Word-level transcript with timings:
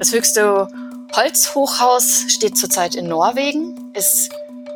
Das 0.00 0.12
höchste 0.12 0.66
Holzhochhaus 1.14 2.24
steht 2.28 2.56
zurzeit 2.56 2.94
in 2.94 3.06
Norwegen, 3.06 3.74
ist 3.92 4.30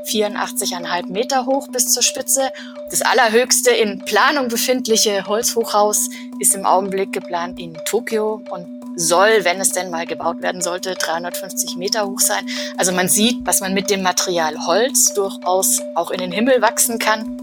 84,5 0.06 1.10
Meter 1.10 1.46
hoch 1.46 1.68
bis 1.68 1.86
zur 1.86 2.02
Spitze. 2.02 2.50
Das 2.90 3.00
allerhöchste 3.00 3.70
in 3.70 4.00
Planung 4.00 4.48
befindliche 4.48 5.26
Holzhochhaus 5.26 6.10
ist 6.40 6.54
im 6.54 6.66
Augenblick 6.66 7.14
geplant 7.14 7.58
in 7.58 7.72
Tokio 7.86 8.42
und 8.50 8.66
soll, 8.96 9.46
wenn 9.46 9.62
es 9.62 9.70
denn 9.70 9.88
mal 9.88 10.04
gebaut 10.04 10.42
werden 10.42 10.60
sollte, 10.60 10.94
350 10.94 11.76
Meter 11.76 12.06
hoch 12.06 12.20
sein. 12.20 12.46
Also 12.76 12.92
man 12.92 13.08
sieht, 13.08 13.46
was 13.46 13.62
man 13.62 13.72
mit 13.72 13.88
dem 13.88 14.02
Material 14.02 14.66
Holz 14.66 15.14
durchaus 15.14 15.80
auch 15.94 16.10
in 16.10 16.18
den 16.18 16.32
Himmel 16.32 16.60
wachsen 16.60 16.98
kann. 16.98 17.33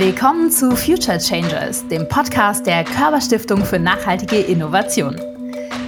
Willkommen 0.00 0.50
zu 0.50 0.74
Future 0.74 1.18
Changers, 1.18 1.86
dem 1.88 2.08
Podcast 2.08 2.64
der 2.64 2.84
Körperstiftung 2.84 3.62
für 3.62 3.78
nachhaltige 3.78 4.38
Innovation. 4.38 5.14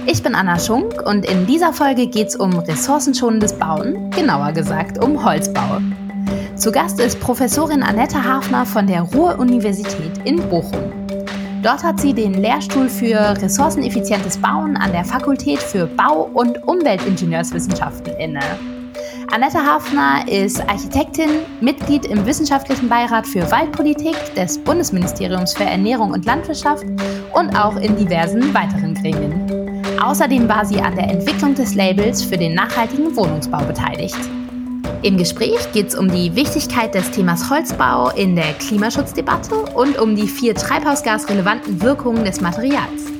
Ich 0.05 0.21
bin 0.21 0.35
Anna 0.35 0.59
Schunk 0.59 1.01
und 1.03 1.25
in 1.25 1.47
dieser 1.47 1.73
Folge 1.73 2.05
geht 2.05 2.27
es 2.27 2.35
um 2.35 2.55
ressourcenschonendes 2.59 3.53
Bauen, 3.53 4.11
genauer 4.11 4.51
gesagt 4.51 5.03
um 5.03 5.25
Holzbau. 5.25 5.79
Zu 6.55 6.71
Gast 6.71 6.99
ist 6.99 7.19
Professorin 7.21 7.81
Annette 7.81 8.23
Hafner 8.23 8.67
von 8.67 8.85
der 8.85 9.01
Ruhr-Universität 9.01 10.19
in 10.25 10.47
Bochum. 10.47 10.93
Dort 11.63 11.83
hat 11.83 11.99
sie 11.99 12.13
den 12.13 12.35
Lehrstuhl 12.35 12.89
für 12.89 13.17
ressourceneffizientes 13.41 14.37
Bauen 14.37 14.77
an 14.77 14.91
der 14.91 15.05
Fakultät 15.05 15.57
für 15.57 15.87
Bau- 15.87 16.29
und 16.35 16.61
Umweltingenieurswissenschaften 16.67 18.13
inne. 18.17 18.41
Annette 19.31 19.57
Hafner 19.57 20.27
ist 20.27 20.61
Architektin, 20.69 21.29
Mitglied 21.59 22.05
im 22.05 22.25
Wissenschaftlichen 22.25 22.87
Beirat 22.87 23.25
für 23.25 23.49
Waldpolitik 23.49 24.15
des 24.35 24.59
Bundesministeriums 24.59 25.53
für 25.53 25.63
Ernährung 25.63 26.11
und 26.11 26.25
Landwirtschaft 26.25 26.85
und 27.33 27.55
auch 27.55 27.75
in 27.77 27.95
diversen 27.95 28.53
weiteren 28.53 28.93
Gremien. 28.93 29.73
Außerdem 29.99 30.47
war 30.47 30.65
sie 30.65 30.79
an 30.79 30.95
der 30.95 31.09
Entwicklung 31.09 31.55
des 31.55 31.73
Labels 31.73 32.23
für 32.23 32.37
den 32.37 32.53
nachhaltigen 32.53 33.15
Wohnungsbau 33.15 33.63
beteiligt. 33.63 34.19
Im 35.01 35.17
Gespräch 35.17 35.71
geht 35.71 35.87
es 35.87 35.95
um 35.95 36.11
die 36.11 36.35
Wichtigkeit 36.35 36.93
des 36.93 37.09
Themas 37.11 37.49
Holzbau 37.49 38.09
in 38.11 38.35
der 38.35 38.53
Klimaschutzdebatte 38.53 39.55
und 39.73 39.97
um 39.97 40.15
die 40.15 40.27
vier 40.27 40.55
treibhausgasrelevanten 40.55 41.81
Wirkungen 41.81 42.23
des 42.23 42.39
Materials. 42.39 43.11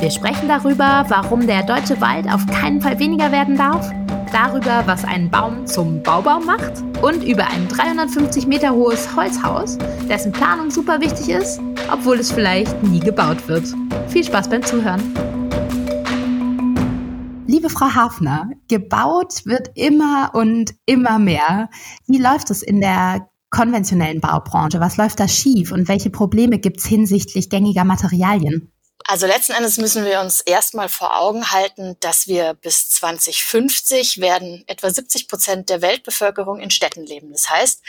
Wir 0.00 0.10
sprechen 0.10 0.48
darüber, 0.48 1.04
warum 1.08 1.46
der 1.46 1.62
deutsche 1.62 2.00
Wald 2.00 2.26
auf 2.30 2.44
keinen 2.46 2.82
Fall 2.82 2.98
weniger 2.98 3.30
werden 3.30 3.56
darf 3.56 3.90
darüber, 4.34 4.82
was 4.86 5.04
einen 5.04 5.30
Baum 5.30 5.64
zum 5.64 6.02
Baubaum 6.02 6.44
macht 6.44 6.82
und 7.02 7.22
über 7.22 7.46
ein 7.46 7.68
350 7.68 8.48
Meter 8.48 8.74
hohes 8.74 9.14
Holzhaus, 9.14 9.78
dessen 10.08 10.32
Planung 10.32 10.70
super 10.72 11.00
wichtig 11.00 11.28
ist, 11.28 11.60
obwohl 11.92 12.18
es 12.18 12.32
vielleicht 12.32 12.82
nie 12.82 12.98
gebaut 12.98 13.46
wird. 13.46 13.64
Viel 14.08 14.24
Spaß 14.24 14.50
beim 14.50 14.64
Zuhören. 14.64 15.00
Liebe 17.46 17.70
Frau 17.70 17.94
Hafner, 17.94 18.50
gebaut 18.68 19.46
wird 19.46 19.70
immer 19.76 20.32
und 20.34 20.74
immer 20.84 21.20
mehr. 21.20 21.68
Wie 22.08 22.18
läuft 22.18 22.50
es 22.50 22.62
in 22.62 22.80
der 22.80 23.28
konventionellen 23.50 24.20
Baubranche? 24.20 24.80
Was 24.80 24.96
läuft 24.96 25.20
da 25.20 25.28
schief 25.28 25.70
und 25.70 25.86
welche 25.86 26.10
Probleme 26.10 26.58
gibt 26.58 26.80
es 26.80 26.86
hinsichtlich 26.86 27.50
gängiger 27.50 27.84
Materialien? 27.84 28.73
Also 29.06 29.26
letzten 29.26 29.52
Endes 29.52 29.76
müssen 29.76 30.06
wir 30.06 30.20
uns 30.20 30.40
erstmal 30.40 30.88
vor 30.88 31.18
Augen 31.18 31.50
halten, 31.50 31.96
dass 32.00 32.26
wir 32.26 32.54
bis 32.54 32.88
2050 32.90 34.20
werden 34.20 34.64
etwa 34.66 34.88
70 34.88 35.28
Prozent 35.28 35.68
der 35.68 35.82
Weltbevölkerung 35.82 36.58
in 36.58 36.70
Städten 36.70 37.04
leben. 37.04 37.30
Das 37.30 37.50
heißt, 37.50 37.82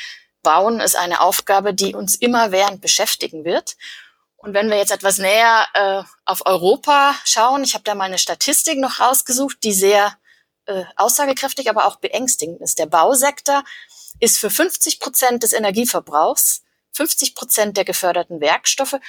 Bauen 0.43 0.81
ist 0.81 0.97
eine 0.97 1.21
Aufgabe, 1.21 1.73
die 1.73 1.95
uns 1.95 2.15
immerwährend 2.15 2.81
beschäftigen 2.81 3.45
wird. 3.45 3.77
Und 4.35 4.53
wenn 4.53 4.69
wir 4.69 4.77
jetzt 4.77 4.91
etwas 4.91 5.17
näher 5.17 5.65
äh, 5.73 6.03
auf 6.25 6.45
Europa 6.45 7.15
schauen, 7.23 7.63
ich 7.63 7.73
habe 7.75 7.85
da 7.85 7.95
mal 7.95 8.03
eine 8.03 8.17
Statistik 8.17 8.77
noch 8.77 8.99
rausgesucht, 8.99 9.57
die 9.63 9.73
sehr 9.73 10.17
äh, 10.65 10.83
aussagekräftig, 10.97 11.69
aber 11.69 11.85
auch 11.85 11.95
beängstigend 11.95 12.59
ist. 12.61 12.77
Der 12.77 12.87
Bausektor 12.87 13.63
ist 14.19 14.37
für 14.37 14.49
50 14.49 14.99
Prozent 14.99 15.43
des 15.43 15.53
Energieverbrauchs, 15.53 16.63
50 16.91 17.35
Prozent 17.35 17.77
der 17.77 17.85
geförderten 17.85 18.41
Werkstoffe 18.41 18.99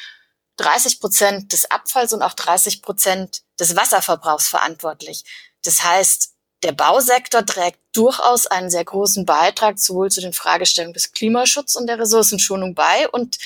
30 0.57 1.01
Prozent 1.01 1.53
des 1.53 1.71
Abfalls 1.71 2.13
und 2.13 2.23
auch 2.23 2.35
30 2.35 2.83
Prozent 2.83 3.43
des 3.61 3.77
Wasserverbrauchs 3.77 4.49
verantwortlich. 4.49 5.25
Das 5.65 5.83
heißt, 5.83 6.33
der 6.63 6.73
Bausektor 6.73 7.45
trägt 7.45 7.79
durchaus 7.93 8.47
einen 8.47 8.71
sehr 8.71 8.85
großen 8.85 9.27
Beitrag 9.27 9.79
sowohl 9.79 10.11
zu 10.11 10.21
den 10.21 10.33
Fragestellungen 10.33 10.95
des 10.95 11.13
Klimaschutzes 11.13 11.77
und 11.77 11.87
der 11.87 11.99
Ressourcenschonung 11.99 12.75
bei. 12.75 13.09
Und 13.09 13.39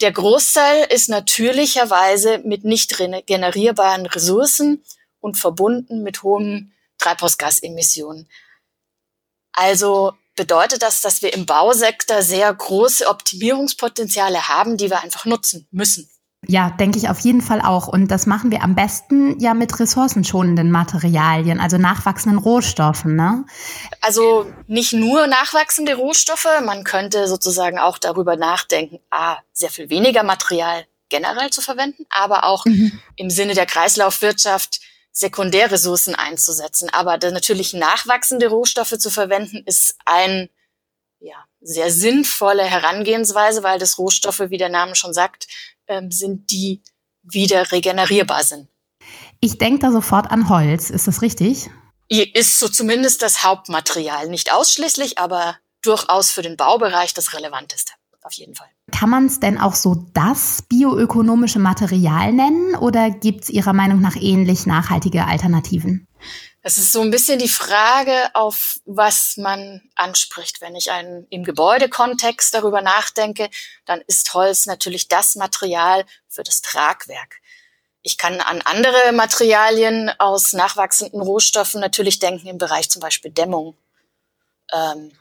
der 0.00 0.12
Großteil 0.12 0.86
ist 0.90 1.08
natürlicherweise 1.08 2.38
mit 2.38 2.64
nicht 2.64 2.96
generierbaren 2.96 4.06
Ressourcen 4.06 4.84
und 5.20 5.36
verbunden 5.36 6.02
mit 6.02 6.22
hohen 6.22 6.72
Treibhausgasemissionen. 6.98 8.28
Also 9.52 10.14
bedeutet 10.36 10.82
das, 10.82 11.00
dass 11.00 11.20
wir 11.22 11.34
im 11.34 11.46
Bausektor 11.46 12.22
sehr 12.22 12.54
große 12.54 13.08
Optimierungspotenziale 13.08 14.48
haben, 14.48 14.76
die 14.76 14.88
wir 14.88 15.02
einfach 15.02 15.24
nutzen 15.24 15.66
müssen. 15.72 16.08
Ja, 16.46 16.70
denke 16.70 16.98
ich 16.98 17.08
auf 17.08 17.18
jeden 17.20 17.42
Fall 17.42 17.60
auch. 17.60 17.88
Und 17.88 18.08
das 18.08 18.26
machen 18.26 18.52
wir 18.52 18.62
am 18.62 18.76
besten 18.76 19.38
ja 19.40 19.54
mit 19.54 19.80
ressourcenschonenden 19.80 20.70
Materialien, 20.70 21.58
also 21.58 21.78
nachwachsenden 21.78 22.38
Rohstoffen. 22.38 23.16
Ne? 23.16 23.44
Also 24.00 24.46
nicht 24.68 24.92
nur 24.92 25.26
nachwachsende 25.26 25.96
Rohstoffe, 25.96 26.48
man 26.64 26.84
könnte 26.84 27.26
sozusagen 27.26 27.78
auch 27.78 27.98
darüber 27.98 28.36
nachdenken, 28.36 29.00
a, 29.10 29.38
sehr 29.52 29.70
viel 29.70 29.90
weniger 29.90 30.22
Material 30.22 30.86
generell 31.08 31.50
zu 31.50 31.60
verwenden, 31.60 32.06
aber 32.08 32.44
auch 32.44 32.64
mhm. 32.66 33.00
im 33.16 33.30
Sinne 33.30 33.54
der 33.54 33.66
Kreislaufwirtschaft 33.66 34.80
Sekundärressourcen 35.10 36.14
einzusetzen. 36.14 36.88
Aber 36.92 37.18
natürlich 37.18 37.72
nachwachsende 37.72 38.46
Rohstoffe 38.48 38.96
zu 38.98 39.10
verwenden, 39.10 39.64
ist 39.66 39.96
ein 40.04 40.48
ja, 41.20 41.44
sehr 41.68 41.90
sinnvolle 41.90 42.64
Herangehensweise, 42.64 43.62
weil 43.62 43.78
das 43.78 43.98
Rohstoffe, 43.98 44.40
wie 44.48 44.56
der 44.56 44.70
Name 44.70 44.94
schon 44.94 45.12
sagt, 45.12 45.46
ähm, 45.86 46.10
sind, 46.10 46.50
die 46.50 46.82
wieder 47.22 47.70
regenerierbar 47.70 48.42
sind. 48.42 48.68
Ich 49.40 49.58
denke 49.58 49.80
da 49.80 49.92
sofort 49.92 50.30
an 50.30 50.48
Holz. 50.48 50.90
Ist 50.90 51.06
das 51.06 51.20
richtig? 51.20 51.70
Ist 52.08 52.58
so 52.58 52.68
zumindest 52.68 53.20
das 53.22 53.42
Hauptmaterial. 53.42 54.28
Nicht 54.28 54.52
ausschließlich, 54.52 55.18
aber 55.18 55.56
durchaus 55.82 56.30
für 56.30 56.42
den 56.42 56.56
Baubereich 56.56 57.12
das 57.12 57.34
relevanteste. 57.34 57.92
Auf 58.22 58.32
jeden 58.32 58.54
Fall. 58.54 58.68
Kann 58.90 59.10
man 59.10 59.26
es 59.26 59.38
denn 59.38 59.58
auch 59.58 59.74
so 59.74 60.06
das 60.14 60.62
bioökonomische 60.68 61.58
Material 61.58 62.32
nennen 62.32 62.74
oder 62.74 63.10
gibt 63.10 63.44
es 63.44 63.50
Ihrer 63.50 63.72
Meinung 63.72 64.00
nach 64.00 64.16
ähnlich 64.16 64.66
nachhaltige 64.66 65.26
Alternativen? 65.26 66.08
Es 66.62 66.76
ist 66.76 66.92
so 66.92 67.00
ein 67.02 67.10
bisschen 67.10 67.38
die 67.38 67.48
Frage, 67.48 68.30
auf 68.34 68.80
was 68.84 69.36
man 69.36 69.80
anspricht. 69.94 70.60
Wenn 70.60 70.74
ich 70.74 70.90
einen, 70.90 71.26
im 71.30 71.44
Gebäudekontext 71.44 72.52
darüber 72.52 72.82
nachdenke, 72.82 73.48
dann 73.84 74.00
ist 74.06 74.34
Holz 74.34 74.66
natürlich 74.66 75.08
das 75.08 75.36
Material 75.36 76.04
für 76.28 76.42
das 76.42 76.60
Tragwerk. 76.60 77.36
Ich 78.02 78.18
kann 78.18 78.40
an 78.40 78.60
andere 78.62 79.12
Materialien 79.12 80.10
aus 80.18 80.52
nachwachsenden 80.52 81.20
Rohstoffen 81.20 81.80
natürlich 81.80 82.18
denken 82.18 82.48
im 82.48 82.58
Bereich 82.58 82.90
zum 82.90 83.00
Beispiel 83.00 83.30
Dämmung. 83.30 83.76
Ähm, 84.72 85.12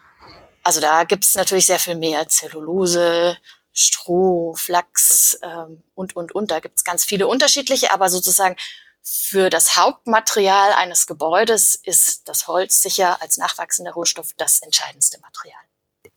also 0.63 0.81
da 0.81 1.03
gibt 1.03 1.23
es 1.23 1.35
natürlich 1.35 1.67
sehr 1.67 1.79
viel 1.79 1.95
mehr 1.95 2.27
Zellulose, 2.29 3.37
Stroh, 3.73 4.55
Flachs 4.55 5.37
ähm, 5.43 5.83
und, 5.93 6.15
und, 6.15 6.33
und. 6.33 6.49
Da 6.49 6.59
gibt 6.59 6.77
es 6.77 6.83
ganz 6.83 7.05
viele 7.05 7.27
unterschiedliche, 7.27 7.91
aber 7.91 8.09
sozusagen 8.09 8.55
für 9.09 9.50
das 9.50 9.78
Hauptmaterial 9.78 10.73
eines 10.73 11.07
Gebäudes 11.07 11.75
ist 11.75 12.28
das 12.28 12.47
Holz 12.47 12.81
sicher 12.81 13.22
als 13.22 13.38
nachwachsender 13.38 13.94
Rohstoff 13.94 14.34
das 14.35 14.59
entscheidendste 14.59 15.19
Material. 15.22 15.59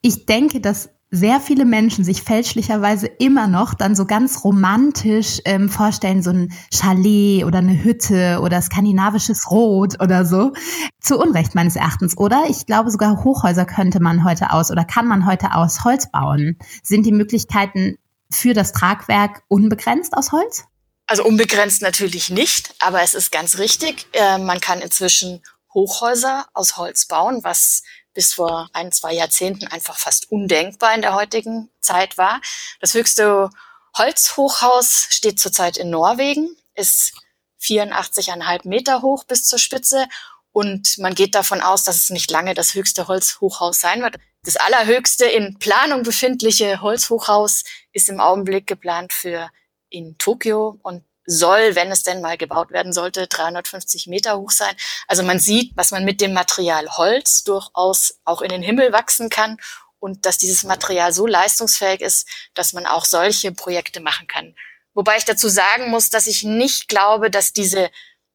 Ich 0.02 0.26
denke, 0.26 0.60
dass 0.60 0.88
sehr 1.12 1.40
viele 1.40 1.64
Menschen 1.64 2.04
sich 2.04 2.22
fälschlicherweise 2.22 3.06
immer 3.06 3.46
noch 3.46 3.74
dann 3.74 3.94
so 3.94 4.06
ganz 4.06 4.44
romantisch 4.44 5.40
ähm, 5.44 5.68
vorstellen, 5.68 6.22
so 6.22 6.30
ein 6.30 6.52
Chalet 6.72 7.44
oder 7.44 7.58
eine 7.58 7.82
Hütte 7.82 8.40
oder 8.42 8.60
skandinavisches 8.60 9.50
Rot 9.50 10.00
oder 10.00 10.24
so. 10.24 10.52
Zu 11.00 11.18
Unrecht 11.18 11.54
meines 11.54 11.76
Erachtens, 11.76 12.16
oder? 12.16 12.44
Ich 12.48 12.66
glaube, 12.66 12.90
sogar 12.90 13.22
Hochhäuser 13.22 13.66
könnte 13.66 14.00
man 14.00 14.24
heute 14.24 14.52
aus 14.52 14.70
oder 14.70 14.84
kann 14.84 15.06
man 15.06 15.26
heute 15.26 15.54
aus 15.54 15.84
Holz 15.84 16.10
bauen. 16.10 16.58
Sind 16.82 17.06
die 17.06 17.12
Möglichkeiten 17.12 17.98
für 18.30 18.54
das 18.54 18.72
Tragwerk 18.72 19.42
unbegrenzt 19.48 20.16
aus 20.16 20.32
Holz? 20.32 20.64
Also 21.10 21.24
unbegrenzt 21.24 21.82
natürlich 21.82 22.30
nicht, 22.30 22.72
aber 22.78 23.02
es 23.02 23.14
ist 23.14 23.32
ganz 23.32 23.58
richtig. 23.58 24.06
Äh, 24.12 24.38
man 24.38 24.60
kann 24.60 24.80
inzwischen 24.80 25.42
Hochhäuser 25.74 26.46
aus 26.54 26.76
Holz 26.76 27.06
bauen, 27.06 27.42
was 27.42 27.82
bis 28.14 28.32
vor 28.32 28.70
ein, 28.74 28.92
zwei 28.92 29.14
Jahrzehnten 29.14 29.66
einfach 29.66 29.98
fast 29.98 30.30
undenkbar 30.30 30.94
in 30.94 31.02
der 31.02 31.16
heutigen 31.16 31.68
Zeit 31.80 32.16
war. 32.16 32.40
Das 32.80 32.94
höchste 32.94 33.50
Holzhochhaus 33.98 35.08
steht 35.10 35.40
zurzeit 35.40 35.78
in 35.78 35.90
Norwegen, 35.90 36.56
ist 36.76 37.14
84,5 37.60 38.68
Meter 38.68 39.02
hoch 39.02 39.24
bis 39.24 39.42
zur 39.42 39.58
Spitze 39.58 40.06
und 40.52 40.96
man 40.98 41.16
geht 41.16 41.34
davon 41.34 41.60
aus, 41.60 41.82
dass 41.82 41.96
es 41.96 42.10
nicht 42.10 42.30
lange 42.30 42.54
das 42.54 42.74
höchste 42.74 43.08
Holzhochhaus 43.08 43.80
sein 43.80 44.00
wird. 44.02 44.14
Das 44.44 44.54
allerhöchste 44.54 45.24
in 45.24 45.58
Planung 45.58 46.04
befindliche 46.04 46.80
Holzhochhaus 46.82 47.64
ist 47.92 48.08
im 48.08 48.20
Augenblick 48.20 48.68
geplant 48.68 49.12
für 49.12 49.50
in 49.90 50.16
Tokio 50.18 50.78
und 50.82 51.04
soll, 51.26 51.74
wenn 51.74 51.90
es 51.92 52.02
denn 52.02 52.20
mal 52.20 52.36
gebaut 52.36 52.70
werden 52.70 52.92
sollte, 52.92 53.26
350 53.26 54.06
Meter 54.06 54.38
hoch 54.38 54.50
sein. 54.50 54.74
Also 55.06 55.22
man 55.22 55.38
sieht, 55.38 55.76
was 55.76 55.90
man 55.90 56.04
mit 56.04 56.20
dem 56.20 56.32
Material 56.32 56.88
Holz 56.96 57.44
durchaus 57.44 58.18
auch 58.24 58.42
in 58.42 58.48
den 58.48 58.62
Himmel 58.62 58.92
wachsen 58.92 59.28
kann 59.28 59.58
und 60.00 60.26
dass 60.26 60.38
dieses 60.38 60.64
Material 60.64 61.12
so 61.12 61.26
leistungsfähig 61.26 62.00
ist, 62.00 62.26
dass 62.54 62.72
man 62.72 62.86
auch 62.86 63.04
solche 63.04 63.52
Projekte 63.52 64.00
machen 64.00 64.26
kann. 64.26 64.56
Wobei 64.94 65.18
ich 65.18 65.24
dazu 65.24 65.48
sagen 65.48 65.90
muss, 65.90 66.10
dass 66.10 66.26
ich 66.26 66.42
nicht 66.42 66.88
glaube, 66.88 67.30
dass 67.30 67.52
diese 67.52 67.90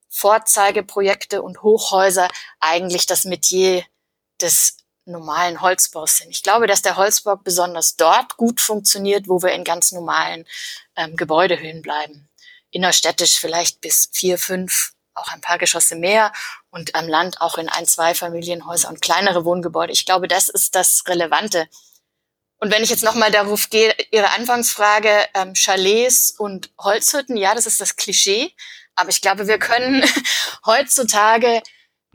Vorzeigeprojekte 0.10 1.42
und 1.42 1.62
Hochhäuser 1.62 2.30
eigentlich 2.60 3.06
das 3.06 3.26
Metier 3.26 3.84
des 4.42 4.78
normalen 5.06 5.62
Holzbaus 5.62 6.18
sind. 6.18 6.32
Ich 6.32 6.44
glaube, 6.44 6.68
dass 6.68 6.82
der 6.82 6.96
Holzbau 6.96 7.36
besonders 7.38 7.96
dort 7.96 8.38
gut 8.38 8.60
funktioniert, 8.60 9.28
wo 9.28 9.42
wir 9.42 9.52
in 9.52 9.64
ganz 9.64 9.92
normalen 9.92 10.46
ähm, 10.96 11.16
Gebäudehöhen 11.16 11.82
bleiben. 11.82 12.30
Innerstädtisch 12.72 13.38
vielleicht 13.38 13.82
bis 13.82 14.10
vier, 14.12 14.38
fünf, 14.38 14.94
auch 15.14 15.30
ein 15.30 15.42
paar 15.42 15.58
Geschosse 15.58 15.96
mehr 15.96 16.34
und 16.72 16.96
am 16.96 17.08
Land 17.08 17.40
auch 17.40 17.58
in 17.58 17.70
ein, 17.70 17.86
zwei 17.86 18.14
Familienhäuser 18.14 18.90
und 18.90 19.02
kleinere 19.02 19.46
Wohngebäude. 19.46 19.94
Ich 19.94 20.06
glaube, 20.06 20.28
das 20.28 20.50
ist 20.50 20.76
das 20.76 21.04
Relevante. 21.08 21.68
Und 22.58 22.72
wenn 22.72 22.84
ich 22.84 22.90
jetzt 22.90 23.04
nochmal 23.04 23.32
darauf 23.32 23.70
gehe, 23.70 23.96
Ihre 24.12 24.32
Anfangsfrage, 24.32 25.26
ähm, 25.34 25.54
Chalets 25.54 26.32
und 26.32 26.72
Holzhütten, 26.80 27.38
ja, 27.38 27.54
das 27.54 27.66
ist 27.66 27.80
das 27.80 27.96
Klischee. 27.96 28.54
Aber 28.96 29.10
ich 29.10 29.22
glaube, 29.22 29.48
wir 29.48 29.60
können 29.60 30.04
heutzutage 30.66 31.62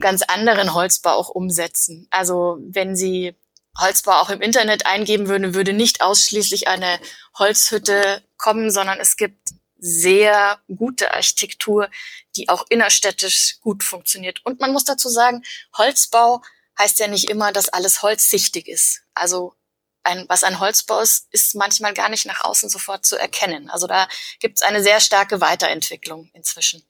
ganz 0.01 0.23
anderen 0.23 0.73
Holzbau 0.73 1.11
auch 1.11 1.29
umsetzen. 1.29 2.07
Also 2.11 2.57
wenn 2.59 2.95
Sie 2.95 3.35
Holzbau 3.79 4.13
auch 4.13 4.29
im 4.29 4.41
Internet 4.41 4.85
eingeben 4.85 5.27
würden, 5.27 5.53
würde 5.53 5.73
nicht 5.73 6.01
ausschließlich 6.01 6.67
eine 6.67 6.99
Holzhütte 7.37 8.23
kommen, 8.37 8.71
sondern 8.71 8.99
es 8.99 9.15
gibt 9.15 9.39
sehr 9.77 10.59
gute 10.67 11.13
Architektur, 11.13 11.89
die 12.35 12.49
auch 12.49 12.65
innerstädtisch 12.69 13.57
gut 13.61 13.83
funktioniert. 13.83 14.45
Und 14.45 14.59
man 14.59 14.73
muss 14.73 14.83
dazu 14.83 15.09
sagen, 15.09 15.43
Holzbau 15.77 16.41
heißt 16.77 16.99
ja 16.99 17.07
nicht 17.07 17.29
immer, 17.29 17.51
dass 17.51 17.69
alles 17.69 18.01
holzsichtig 18.01 18.67
ist. 18.67 19.01
Also 19.13 19.55
ein, 20.03 20.25
was 20.29 20.43
ein 20.43 20.59
Holzbau 20.59 20.99
ist, 20.99 21.27
ist 21.31 21.55
manchmal 21.55 21.93
gar 21.93 22.09
nicht 22.09 22.25
nach 22.25 22.43
außen 22.43 22.69
sofort 22.69 23.05
zu 23.05 23.17
erkennen. 23.17 23.69
Also 23.69 23.87
da 23.87 24.07
gibt 24.39 24.59
es 24.59 24.63
eine 24.63 24.83
sehr 24.83 24.99
starke 24.99 25.41
Weiterentwicklung 25.41 26.29
inzwischen. 26.33 26.83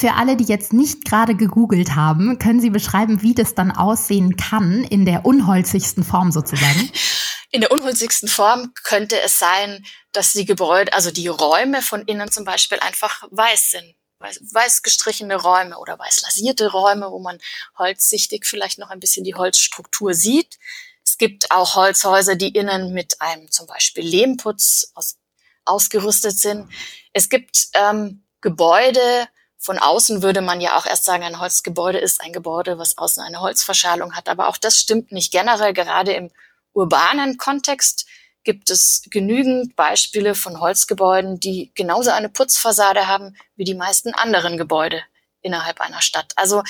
Für 0.00 0.14
alle, 0.14 0.34
die 0.34 0.44
jetzt 0.44 0.72
nicht 0.72 1.04
gerade 1.04 1.34
gegoogelt 1.34 1.94
haben, 1.94 2.38
können 2.38 2.58
Sie 2.58 2.70
beschreiben, 2.70 3.20
wie 3.20 3.34
das 3.34 3.54
dann 3.54 3.70
aussehen 3.70 4.38
kann 4.38 4.82
in 4.82 5.04
der 5.04 5.26
unholzigsten 5.26 6.04
Form 6.04 6.32
sozusagen? 6.32 6.90
In 7.52 7.60
der 7.60 7.72
unholzigsten 7.72 8.28
Form 8.28 8.72
könnte 8.84 9.20
es 9.20 9.40
sein, 9.40 9.84
dass 10.12 10.32
die 10.32 10.44
Gebäude, 10.44 10.92
also 10.92 11.10
die 11.10 11.26
Räume 11.26 11.82
von 11.82 12.02
innen 12.02 12.30
zum 12.30 12.44
Beispiel 12.44 12.78
einfach 12.78 13.24
weiß 13.32 13.72
sind. 13.72 13.96
Weiß, 14.20 14.40
weiß 14.52 14.82
gestrichene 14.82 15.34
Räume 15.34 15.76
oder 15.76 15.98
weiß 15.98 16.22
lasierte 16.22 16.70
Räume, 16.70 17.10
wo 17.10 17.18
man 17.18 17.38
holzsichtig 17.76 18.46
vielleicht 18.46 18.78
noch 18.78 18.90
ein 18.90 19.00
bisschen 19.00 19.24
die 19.24 19.34
Holzstruktur 19.34 20.14
sieht. 20.14 20.60
Es 21.04 21.18
gibt 21.18 21.50
auch 21.50 21.74
Holzhäuser, 21.74 22.36
die 22.36 22.50
innen 22.50 22.94
mit 22.94 23.20
einem 23.20 23.50
zum 23.50 23.66
Beispiel 23.66 24.04
Lehmputz 24.04 24.92
aus, 24.94 25.18
ausgerüstet 25.64 26.38
sind. 26.38 26.70
Es 27.12 27.28
gibt 27.28 27.66
ähm, 27.74 28.24
Gebäude, 28.40 29.26
von 29.60 29.78
außen 29.78 30.22
würde 30.22 30.40
man 30.40 30.62
ja 30.62 30.78
auch 30.78 30.86
erst 30.86 31.04
sagen, 31.04 31.22
ein 31.22 31.38
Holzgebäude 31.38 31.98
ist 31.98 32.22
ein 32.22 32.32
Gebäude, 32.32 32.78
was 32.78 32.96
außen 32.96 33.22
eine 33.22 33.40
Holzverschalung 33.40 34.14
hat. 34.14 34.30
Aber 34.30 34.48
auch 34.48 34.56
das 34.56 34.78
stimmt 34.78 35.12
nicht 35.12 35.30
generell. 35.30 35.74
Gerade 35.74 36.14
im 36.14 36.30
urbanen 36.72 37.36
Kontext 37.36 38.06
gibt 38.42 38.70
es 38.70 39.02
genügend 39.10 39.76
Beispiele 39.76 40.34
von 40.34 40.60
Holzgebäuden, 40.60 41.40
die 41.40 41.72
genauso 41.74 42.10
eine 42.10 42.30
Putzfassade 42.30 43.06
haben 43.06 43.36
wie 43.54 43.64
die 43.64 43.74
meisten 43.74 44.14
anderen 44.14 44.56
Gebäude 44.56 45.02
innerhalb 45.42 45.82
einer 45.82 46.00
Stadt. 46.00 46.32
Also 46.36 46.62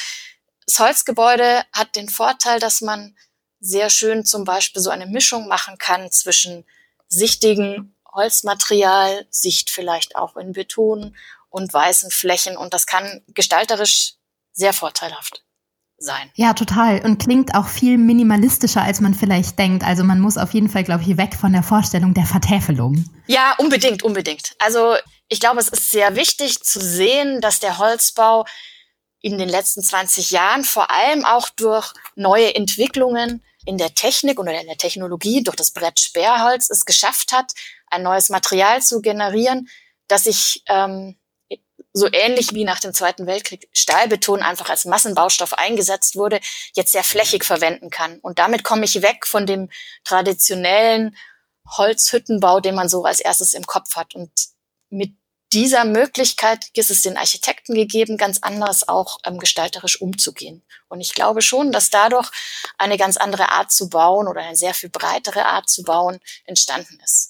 das 0.66 0.80
Holzgebäude 0.80 1.62
hat 1.72 1.94
den 1.94 2.08
Vorteil, 2.08 2.58
dass 2.58 2.80
man 2.80 3.16
sehr 3.60 3.88
schön 3.88 4.24
zum 4.24 4.42
Beispiel 4.44 4.82
so 4.82 4.90
eine 4.90 5.06
Mischung 5.06 5.46
machen 5.46 5.78
kann 5.78 6.10
zwischen 6.10 6.64
sichtigen 7.06 7.94
Holzmaterial, 8.12 9.26
Sicht 9.30 9.70
vielleicht 9.70 10.16
auch 10.16 10.36
in 10.36 10.52
Beton 10.52 11.14
und 11.50 11.72
weißen 11.72 12.10
Flächen. 12.10 12.56
Und 12.56 12.72
das 12.72 12.86
kann 12.86 13.22
gestalterisch 13.28 14.14
sehr 14.52 14.72
vorteilhaft 14.72 15.44
sein. 15.98 16.30
Ja, 16.34 16.54
total. 16.54 17.04
Und 17.04 17.18
klingt 17.18 17.54
auch 17.54 17.68
viel 17.68 17.98
minimalistischer, 17.98 18.82
als 18.82 19.00
man 19.00 19.14
vielleicht 19.14 19.58
denkt. 19.58 19.84
Also 19.84 20.02
man 20.02 20.20
muss 20.20 20.38
auf 20.38 20.54
jeden 20.54 20.70
Fall, 20.70 20.84
glaube 20.84 21.02
ich, 21.02 21.16
weg 21.18 21.34
von 21.34 21.52
der 21.52 21.62
Vorstellung 21.62 22.14
der 22.14 22.24
Vertäfelung. 22.24 23.04
Ja, 23.26 23.54
unbedingt, 23.58 24.02
unbedingt. 24.02 24.54
Also 24.58 24.96
ich 25.28 25.40
glaube, 25.40 25.60
es 25.60 25.68
ist 25.68 25.90
sehr 25.90 26.16
wichtig 26.16 26.62
zu 26.62 26.80
sehen, 26.80 27.40
dass 27.40 27.60
der 27.60 27.78
Holzbau 27.78 28.46
in 29.20 29.36
den 29.36 29.48
letzten 29.48 29.82
20 29.82 30.30
Jahren 30.30 30.64
vor 30.64 30.90
allem 30.90 31.24
auch 31.24 31.50
durch 31.50 31.92
neue 32.16 32.54
Entwicklungen 32.54 33.44
in 33.66 33.76
der 33.76 33.94
Technik 33.94 34.40
oder 34.40 34.58
in 34.58 34.66
der 34.66 34.78
Technologie, 34.78 35.42
durch 35.42 35.56
das 35.56 35.70
Brett 35.70 36.00
Sperrholz 36.00 36.70
es 36.70 36.86
geschafft 36.86 37.32
hat, 37.32 37.52
ein 37.88 38.02
neues 38.02 38.30
Material 38.30 38.80
zu 38.80 39.02
generieren, 39.02 39.68
das 40.08 40.24
sich 40.24 40.62
ähm, 40.68 41.19
so 41.92 42.08
ähnlich 42.12 42.54
wie 42.54 42.64
nach 42.64 42.80
dem 42.80 42.94
Zweiten 42.94 43.26
Weltkrieg 43.26 43.68
Stahlbeton 43.72 44.42
einfach 44.42 44.70
als 44.70 44.84
Massenbaustoff 44.84 45.54
eingesetzt 45.54 46.16
wurde, 46.16 46.40
jetzt 46.74 46.92
sehr 46.92 47.04
flächig 47.04 47.44
verwenden 47.44 47.90
kann. 47.90 48.18
Und 48.20 48.38
damit 48.38 48.64
komme 48.64 48.84
ich 48.84 49.02
weg 49.02 49.26
von 49.26 49.46
dem 49.46 49.70
traditionellen 50.04 51.16
Holzhüttenbau, 51.76 52.60
den 52.60 52.74
man 52.74 52.88
so 52.88 53.04
als 53.04 53.20
erstes 53.20 53.54
im 53.54 53.66
Kopf 53.66 53.96
hat. 53.96 54.14
Und 54.14 54.30
mit 54.88 55.14
dieser 55.52 55.84
Möglichkeit 55.84 56.66
ist 56.74 56.90
es 56.90 57.02
den 57.02 57.16
Architekten 57.16 57.74
gegeben, 57.74 58.16
ganz 58.16 58.38
anders 58.40 58.88
auch 58.88 59.18
ähm, 59.24 59.38
gestalterisch 59.38 60.00
umzugehen. 60.00 60.62
Und 60.88 61.00
ich 61.00 61.14
glaube 61.14 61.42
schon, 61.42 61.72
dass 61.72 61.90
dadurch 61.90 62.30
eine 62.78 62.96
ganz 62.96 63.16
andere 63.16 63.50
Art 63.50 63.72
zu 63.72 63.88
bauen 63.88 64.28
oder 64.28 64.42
eine 64.42 64.56
sehr 64.56 64.74
viel 64.74 64.90
breitere 64.90 65.46
Art 65.46 65.68
zu 65.68 65.82
bauen 65.82 66.20
entstanden 66.44 67.00
ist. 67.04 67.29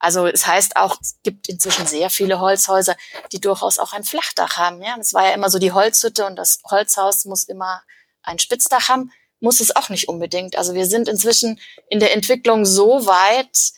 Also 0.00 0.26
es 0.26 0.46
heißt 0.46 0.76
auch, 0.76 0.98
es 1.00 1.18
gibt 1.22 1.48
inzwischen 1.48 1.86
sehr 1.86 2.10
viele 2.10 2.40
Holzhäuser, 2.40 2.96
die 3.32 3.40
durchaus 3.40 3.78
auch 3.78 3.92
ein 3.92 4.02
Flachdach 4.02 4.56
haben. 4.56 4.82
Ja, 4.82 4.96
es 4.98 5.14
war 5.14 5.26
ja 5.26 5.34
immer 5.34 5.50
so 5.50 5.58
die 5.58 5.72
Holzhütte 5.72 6.26
und 6.26 6.36
das 6.36 6.60
Holzhaus 6.68 7.26
muss 7.26 7.44
immer 7.44 7.82
ein 8.22 8.38
Spitzdach 8.38 8.88
haben. 8.88 9.12
Muss 9.40 9.60
es 9.60 9.76
auch 9.76 9.90
nicht 9.90 10.08
unbedingt. 10.08 10.56
Also 10.56 10.74
wir 10.74 10.86
sind 10.86 11.08
inzwischen 11.08 11.60
in 11.88 12.00
der 12.00 12.14
Entwicklung 12.14 12.64
so 12.64 13.06
weit, 13.06 13.72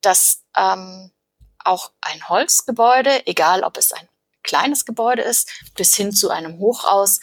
dass 0.00 0.42
ähm, 0.56 1.10
auch 1.58 1.90
ein 2.00 2.28
Holzgebäude, 2.28 3.26
egal 3.26 3.64
ob 3.64 3.76
es 3.76 3.92
ein 3.92 4.08
kleines 4.42 4.84
Gebäude 4.84 5.22
ist, 5.22 5.50
bis 5.74 5.94
hin 5.94 6.12
zu 6.12 6.30
einem 6.30 6.58
Hochhaus, 6.58 7.20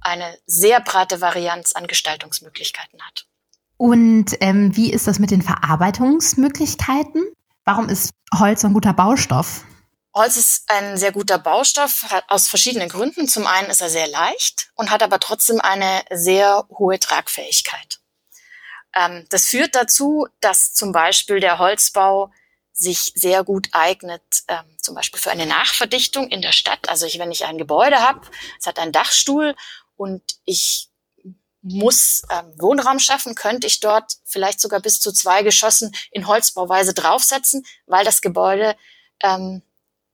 eine 0.00 0.36
sehr 0.46 0.80
breite 0.80 1.20
Varianz 1.20 1.72
an 1.72 1.86
Gestaltungsmöglichkeiten 1.86 3.00
hat. 3.02 3.26
Und 3.76 4.36
ähm, 4.40 4.76
wie 4.76 4.92
ist 4.92 5.06
das 5.06 5.18
mit 5.18 5.30
den 5.30 5.42
Verarbeitungsmöglichkeiten? 5.42 7.24
Warum 7.64 7.88
ist 7.88 8.10
Holz 8.38 8.64
ein 8.64 8.74
guter 8.74 8.92
Baustoff? 8.92 9.64
Holz 10.14 10.36
ist 10.36 10.70
ein 10.70 10.96
sehr 10.96 11.12
guter 11.12 11.38
Baustoff 11.38 12.06
aus 12.28 12.48
verschiedenen 12.48 12.88
Gründen. 12.88 13.26
Zum 13.26 13.46
einen 13.46 13.68
ist 13.68 13.80
er 13.80 13.90
sehr 13.90 14.06
leicht 14.06 14.70
und 14.74 14.90
hat 14.90 15.02
aber 15.02 15.18
trotzdem 15.18 15.60
eine 15.60 16.04
sehr 16.10 16.66
hohe 16.70 16.98
Tragfähigkeit. 17.00 18.00
Ähm, 18.94 19.26
das 19.30 19.46
führt 19.46 19.74
dazu, 19.74 20.28
dass 20.40 20.72
zum 20.72 20.92
Beispiel 20.92 21.40
der 21.40 21.58
Holzbau 21.58 22.30
sich 22.72 23.12
sehr 23.14 23.44
gut 23.44 23.68
eignet, 23.72 24.22
ähm, 24.48 24.64
zum 24.80 24.94
Beispiel 24.94 25.20
für 25.20 25.30
eine 25.30 25.46
Nachverdichtung 25.46 26.28
in 26.28 26.42
der 26.42 26.52
Stadt. 26.52 26.88
Also 26.88 27.06
ich, 27.06 27.18
wenn 27.18 27.32
ich 27.32 27.46
ein 27.46 27.58
Gebäude 27.58 28.00
habe, 28.00 28.20
es 28.58 28.66
hat 28.66 28.78
einen 28.78 28.92
Dachstuhl 28.92 29.56
und 29.96 30.22
ich 30.44 30.90
muss 31.64 32.22
ähm, 32.30 32.52
Wohnraum 32.58 32.98
schaffen, 32.98 33.34
könnte 33.34 33.66
ich 33.66 33.80
dort 33.80 34.12
vielleicht 34.24 34.60
sogar 34.60 34.80
bis 34.80 35.00
zu 35.00 35.12
zwei 35.12 35.42
Geschossen 35.42 35.94
in 36.10 36.26
Holzbauweise 36.26 36.92
draufsetzen, 36.92 37.64
weil 37.86 38.04
das 38.04 38.20
Gebäude 38.20 38.76
ähm, 39.22 39.62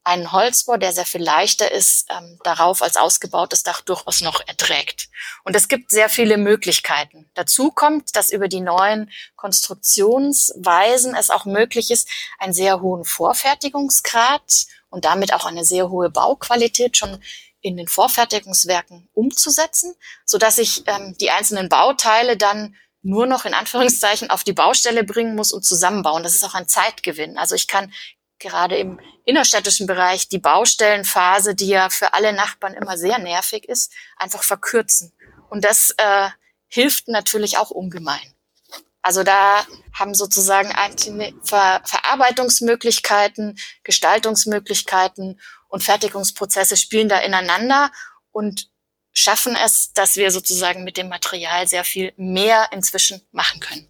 einen 0.04 0.32
Holzbau, 0.32 0.76
der 0.76 0.92
sehr 0.92 1.04
viel 1.04 1.22
leichter 1.22 1.70
ist, 1.70 2.06
ähm, 2.10 2.38
darauf 2.42 2.82
als 2.82 2.96
ausgebautes 2.96 3.64
Dach 3.64 3.80
durchaus 3.82 4.22
noch 4.22 4.40
erträgt. 4.46 5.08
Und 5.44 5.54
es 5.54 5.68
gibt 5.68 5.90
sehr 5.90 6.08
viele 6.08 6.38
Möglichkeiten. 6.38 7.28
Dazu 7.34 7.70
kommt, 7.70 8.16
dass 8.16 8.30
über 8.30 8.48
die 8.48 8.60
neuen 8.60 9.10
Konstruktionsweisen 9.36 11.14
es 11.14 11.30
auch 11.30 11.44
möglich 11.44 11.90
ist, 11.90 12.08
einen 12.38 12.54
sehr 12.54 12.80
hohen 12.80 13.04
Vorfertigungsgrad 13.04 14.66
und 14.88 15.04
damit 15.04 15.34
auch 15.34 15.44
eine 15.44 15.64
sehr 15.64 15.90
hohe 15.90 16.10
Bauqualität 16.10 16.96
schon 16.96 17.22
in 17.60 17.76
den 17.76 17.88
Vorfertigungswerken 17.88 19.08
umzusetzen, 19.12 19.94
so 20.24 20.38
dass 20.38 20.58
ich 20.58 20.82
ähm, 20.86 21.16
die 21.20 21.30
einzelnen 21.30 21.68
Bauteile 21.68 22.36
dann 22.36 22.76
nur 23.02 23.26
noch 23.26 23.44
in 23.44 23.54
Anführungszeichen 23.54 24.30
auf 24.30 24.44
die 24.44 24.52
Baustelle 24.52 25.04
bringen 25.04 25.34
muss 25.34 25.52
und 25.52 25.64
zusammenbauen. 25.64 26.22
Das 26.22 26.34
ist 26.34 26.44
auch 26.44 26.54
ein 26.54 26.68
Zeitgewinn. 26.68 27.38
Also 27.38 27.54
ich 27.54 27.66
kann 27.66 27.92
gerade 28.38 28.76
im 28.76 29.00
innerstädtischen 29.24 29.86
Bereich 29.86 30.28
die 30.28 30.38
Baustellenphase, 30.38 31.54
die 31.54 31.68
ja 31.68 31.90
für 31.90 32.14
alle 32.14 32.32
Nachbarn 32.32 32.74
immer 32.74 32.96
sehr 32.96 33.18
nervig 33.18 33.68
ist, 33.68 33.92
einfach 34.16 34.42
verkürzen. 34.42 35.12
Und 35.48 35.64
das 35.64 35.94
äh, 35.96 36.28
hilft 36.66 37.08
natürlich 37.08 37.58
auch 37.58 37.70
ungemein. 37.70 38.34
Also 39.02 39.22
da 39.22 39.64
haben 39.94 40.14
sozusagen 40.14 40.70
Ver 41.42 41.80
Verarbeitungsmöglichkeiten, 41.84 43.58
Gestaltungsmöglichkeiten 43.82 45.40
und 45.70 45.82
Fertigungsprozesse 45.82 46.76
spielen 46.76 47.08
da 47.08 47.18
ineinander 47.18 47.90
und 48.32 48.68
schaffen 49.12 49.56
es, 49.64 49.92
dass 49.92 50.16
wir 50.16 50.30
sozusagen 50.30 50.84
mit 50.84 50.96
dem 50.96 51.08
Material 51.08 51.66
sehr 51.66 51.84
viel 51.84 52.12
mehr 52.16 52.68
inzwischen 52.72 53.22
machen 53.32 53.60
können. 53.60 53.86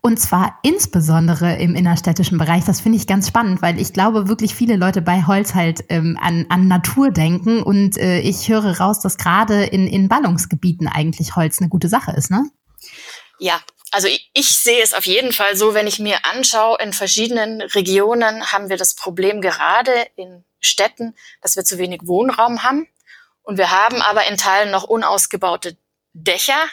Und 0.00 0.18
zwar 0.18 0.58
insbesondere 0.62 1.56
im 1.56 1.74
innerstädtischen 1.74 2.38
Bereich. 2.38 2.64
Das 2.64 2.80
finde 2.80 2.98
ich 2.98 3.08
ganz 3.08 3.26
spannend, 3.26 3.62
weil 3.62 3.80
ich 3.80 3.92
glaube, 3.92 4.28
wirklich 4.28 4.54
viele 4.54 4.76
Leute 4.76 5.02
bei 5.02 5.24
Holz 5.26 5.54
halt 5.54 5.84
ähm, 5.88 6.16
an, 6.20 6.46
an 6.48 6.68
Natur 6.68 7.10
denken. 7.10 7.62
Und 7.62 7.96
äh, 7.96 8.20
ich 8.20 8.48
höre 8.48 8.78
raus, 8.78 9.00
dass 9.00 9.18
gerade 9.18 9.64
in, 9.64 9.88
in 9.88 10.08
Ballungsgebieten 10.08 10.86
eigentlich 10.86 11.34
Holz 11.34 11.58
eine 11.60 11.68
gute 11.68 11.88
Sache 11.88 12.12
ist, 12.12 12.30
ne? 12.30 12.48
Ja, 13.40 13.60
also 13.90 14.06
ich, 14.06 14.30
ich 14.34 14.56
sehe 14.56 14.82
es 14.82 14.94
auf 14.94 15.06
jeden 15.06 15.32
Fall 15.32 15.56
so, 15.56 15.74
wenn 15.74 15.88
ich 15.88 15.98
mir 15.98 16.24
anschaue, 16.24 16.78
in 16.80 16.92
verschiedenen 16.92 17.60
Regionen 17.60 18.52
haben 18.52 18.68
wir 18.68 18.76
das 18.76 18.94
Problem 18.94 19.40
gerade 19.40 19.92
in 20.14 20.44
Städten, 20.66 21.14
dass 21.40 21.56
wir 21.56 21.64
zu 21.64 21.78
wenig 21.78 22.02
Wohnraum 22.04 22.62
haben. 22.62 22.88
Und 23.42 23.58
wir 23.58 23.70
haben 23.70 24.02
aber 24.02 24.26
in 24.26 24.36
Teilen 24.36 24.70
noch 24.70 24.84
unausgebaute 24.84 25.76
Dächer 26.12 26.66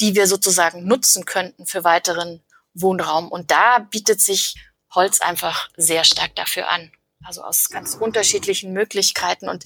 die 0.00 0.14
wir 0.14 0.26
sozusagen 0.26 0.86
nutzen 0.86 1.24
könnten 1.24 1.66
für 1.66 1.84
weiteren 1.84 2.42
Wohnraum. 2.74 3.28
Und 3.28 3.50
da 3.50 3.78
bietet 3.78 4.20
sich 4.20 4.56
Holz 4.94 5.20
einfach 5.20 5.68
sehr 5.76 6.04
stark 6.04 6.34
dafür 6.34 6.68
an. 6.68 6.90
Also 7.22 7.42
aus 7.42 7.68
ganz 7.68 7.94
unterschiedlichen 7.94 8.72
Möglichkeiten. 8.72 9.48
Und 9.48 9.64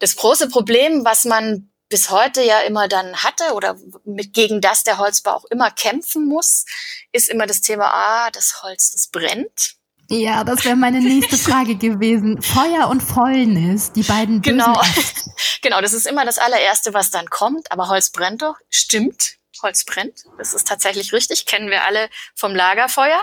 das 0.00 0.16
große 0.16 0.48
Problem, 0.48 1.04
was 1.04 1.24
man 1.24 1.70
bis 1.88 2.10
heute 2.10 2.42
ja 2.42 2.60
immer 2.60 2.88
dann 2.88 3.16
hatte 3.16 3.54
oder 3.54 3.76
mit, 4.04 4.32
gegen 4.32 4.60
das 4.60 4.84
der 4.84 4.98
Holzbau 4.98 5.32
auch 5.32 5.44
immer 5.46 5.70
kämpfen 5.70 6.28
muss, 6.28 6.66
ist 7.10 7.28
immer 7.28 7.46
das 7.46 7.62
Thema, 7.62 7.86
ah, 7.92 8.30
das 8.30 8.62
Holz, 8.62 8.92
das 8.92 9.08
brennt. 9.08 9.76
Ja, 10.12 10.42
das 10.42 10.64
wäre 10.64 10.74
meine 10.74 11.00
nächste 11.00 11.38
Frage 11.50 11.76
gewesen. 11.76 12.42
Feuer 12.42 12.88
und 12.88 13.00
Fäulnis, 13.00 13.92
die 13.92 14.02
beiden 14.02 14.42
Genau. 14.42 14.80
genau, 15.62 15.80
das 15.80 15.92
ist 15.92 16.04
immer 16.04 16.24
das 16.24 16.38
allererste, 16.38 16.92
was 16.92 17.12
dann 17.12 17.30
kommt. 17.30 17.70
Aber 17.70 17.88
Holz 17.88 18.10
brennt 18.10 18.42
doch. 18.42 18.56
Stimmt. 18.68 19.36
Holz 19.62 19.84
brennt. 19.84 20.24
Das 20.36 20.52
ist 20.52 20.66
tatsächlich 20.66 21.12
richtig, 21.12 21.46
kennen 21.46 21.70
wir 21.70 21.84
alle 21.84 22.10
vom 22.34 22.56
Lagerfeuer. 22.56 23.22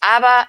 Aber 0.00 0.48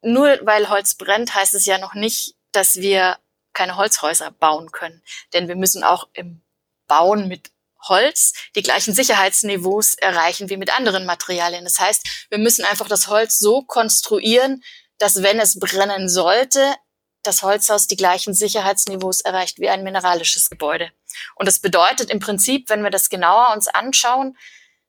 nur 0.00 0.38
weil 0.42 0.68
Holz 0.68 0.94
brennt, 0.94 1.34
heißt 1.34 1.54
es 1.54 1.66
ja 1.66 1.78
noch 1.78 1.94
nicht, 1.94 2.36
dass 2.52 2.76
wir 2.76 3.18
keine 3.52 3.76
Holzhäuser 3.76 4.30
bauen 4.30 4.70
können. 4.70 5.02
Denn 5.32 5.48
wir 5.48 5.56
müssen 5.56 5.82
auch 5.82 6.08
im 6.12 6.42
Bauen 6.86 7.26
mit 7.26 7.50
Holz 7.88 8.32
die 8.54 8.62
gleichen 8.62 8.94
Sicherheitsniveaus 8.94 9.94
erreichen 9.94 10.50
wie 10.50 10.56
mit 10.56 10.76
anderen 10.76 11.04
Materialien. 11.04 11.64
Das 11.64 11.80
heißt, 11.80 12.26
wir 12.28 12.38
müssen 12.38 12.64
einfach 12.64 12.86
das 12.86 13.08
Holz 13.08 13.40
so 13.40 13.62
konstruieren, 13.62 14.62
dass 14.98 15.22
wenn 15.22 15.38
es 15.38 15.58
brennen 15.58 16.08
sollte, 16.08 16.74
das 17.22 17.42
Holzhaus 17.42 17.86
die 17.86 17.96
gleichen 17.96 18.34
Sicherheitsniveaus 18.34 19.20
erreicht 19.20 19.58
wie 19.58 19.68
ein 19.68 19.82
mineralisches 19.82 20.48
Gebäude. 20.48 20.90
Und 21.34 21.46
das 21.46 21.58
bedeutet 21.58 22.10
im 22.10 22.20
Prinzip, 22.20 22.68
wenn 22.68 22.82
wir 22.82 22.90
das 22.90 23.08
genauer 23.08 23.52
uns 23.54 23.68
anschauen, 23.68 24.36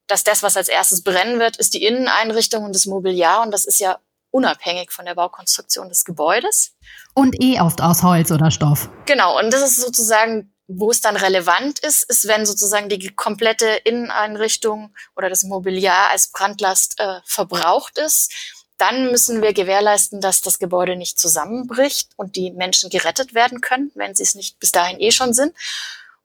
dass 0.07 0.23
das, 0.23 0.43
was 0.43 0.55
als 0.55 0.69
erstes 0.69 1.03
brennen 1.03 1.39
wird, 1.39 1.57
ist 1.57 1.73
die 1.73 1.83
Inneneinrichtung 1.83 2.63
und 2.63 2.73
das 2.73 2.85
Mobiliar. 2.85 3.41
Und 3.41 3.51
das 3.51 3.65
ist 3.65 3.79
ja 3.79 3.99
unabhängig 4.31 4.91
von 4.91 5.05
der 5.05 5.15
Baukonstruktion 5.15 5.89
des 5.89 6.05
Gebäudes. 6.05 6.73
Und 7.13 7.41
eh 7.41 7.59
oft 7.59 7.81
aus 7.81 8.03
Holz 8.03 8.31
oder 8.31 8.51
Stoff. 8.51 8.89
Genau. 9.05 9.37
Und 9.37 9.51
das 9.51 9.61
ist 9.61 9.77
sozusagen, 9.77 10.53
wo 10.67 10.91
es 10.91 11.01
dann 11.01 11.15
relevant 11.15 11.79
ist, 11.79 12.03
ist, 12.03 12.27
wenn 12.27 12.45
sozusagen 12.45 12.89
die 12.89 13.15
komplette 13.15 13.67
Inneneinrichtung 13.83 14.93
oder 15.15 15.29
das 15.29 15.43
Mobiliar 15.43 16.11
als 16.11 16.31
Brandlast 16.31 16.99
äh, 16.99 17.19
verbraucht 17.25 17.97
ist. 17.97 18.31
Dann 18.77 19.11
müssen 19.11 19.41
wir 19.41 19.53
gewährleisten, 19.53 20.21
dass 20.21 20.41
das 20.41 20.59
Gebäude 20.59 20.95
nicht 20.95 21.19
zusammenbricht 21.19 22.11
und 22.15 22.35
die 22.35 22.51
Menschen 22.51 22.89
gerettet 22.89 23.33
werden 23.33 23.61
können, 23.61 23.91
wenn 23.95 24.15
sie 24.15 24.23
es 24.23 24.35
nicht 24.35 24.59
bis 24.59 24.71
dahin 24.71 24.99
eh 24.99 25.11
schon 25.11 25.33
sind. 25.33 25.55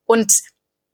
Und 0.05 0.33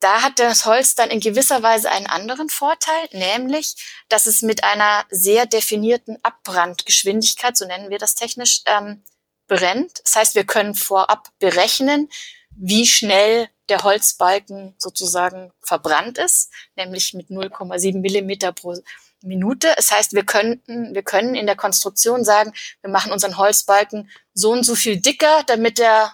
da 0.00 0.22
hat 0.22 0.38
das 0.38 0.64
Holz 0.64 0.94
dann 0.94 1.10
in 1.10 1.20
gewisser 1.20 1.62
Weise 1.62 1.90
einen 1.90 2.06
anderen 2.06 2.48
Vorteil, 2.48 3.08
nämlich, 3.12 3.74
dass 4.08 4.26
es 4.26 4.42
mit 4.42 4.62
einer 4.62 5.04
sehr 5.10 5.46
definierten 5.46 6.18
Abbrandgeschwindigkeit, 6.22 7.56
so 7.56 7.66
nennen 7.66 7.90
wir 7.90 7.98
das 7.98 8.14
technisch, 8.14 8.62
ähm, 8.66 9.02
brennt. 9.48 10.00
Das 10.04 10.14
heißt, 10.14 10.34
wir 10.36 10.44
können 10.44 10.74
vorab 10.74 11.30
berechnen, 11.40 12.08
wie 12.50 12.86
schnell 12.86 13.48
der 13.68 13.82
Holzbalken 13.82 14.74
sozusagen 14.78 15.52
verbrannt 15.60 16.18
ist, 16.18 16.50
nämlich 16.76 17.14
mit 17.14 17.28
0,7 17.28 18.00
Millimeter 18.00 18.52
pro 18.52 18.76
Minute. 19.22 19.68
Das 19.76 19.90
heißt, 19.90 20.12
wir 20.12 20.24
könnten, 20.24 20.94
wir 20.94 21.02
können 21.02 21.34
in 21.34 21.46
der 21.46 21.56
Konstruktion 21.56 22.24
sagen, 22.24 22.52
wir 22.82 22.90
machen 22.90 23.12
unseren 23.12 23.36
Holzbalken 23.36 24.10
so 24.34 24.52
und 24.52 24.64
so 24.64 24.74
viel 24.74 25.00
dicker, 25.00 25.42
damit 25.46 25.80
er 25.80 26.12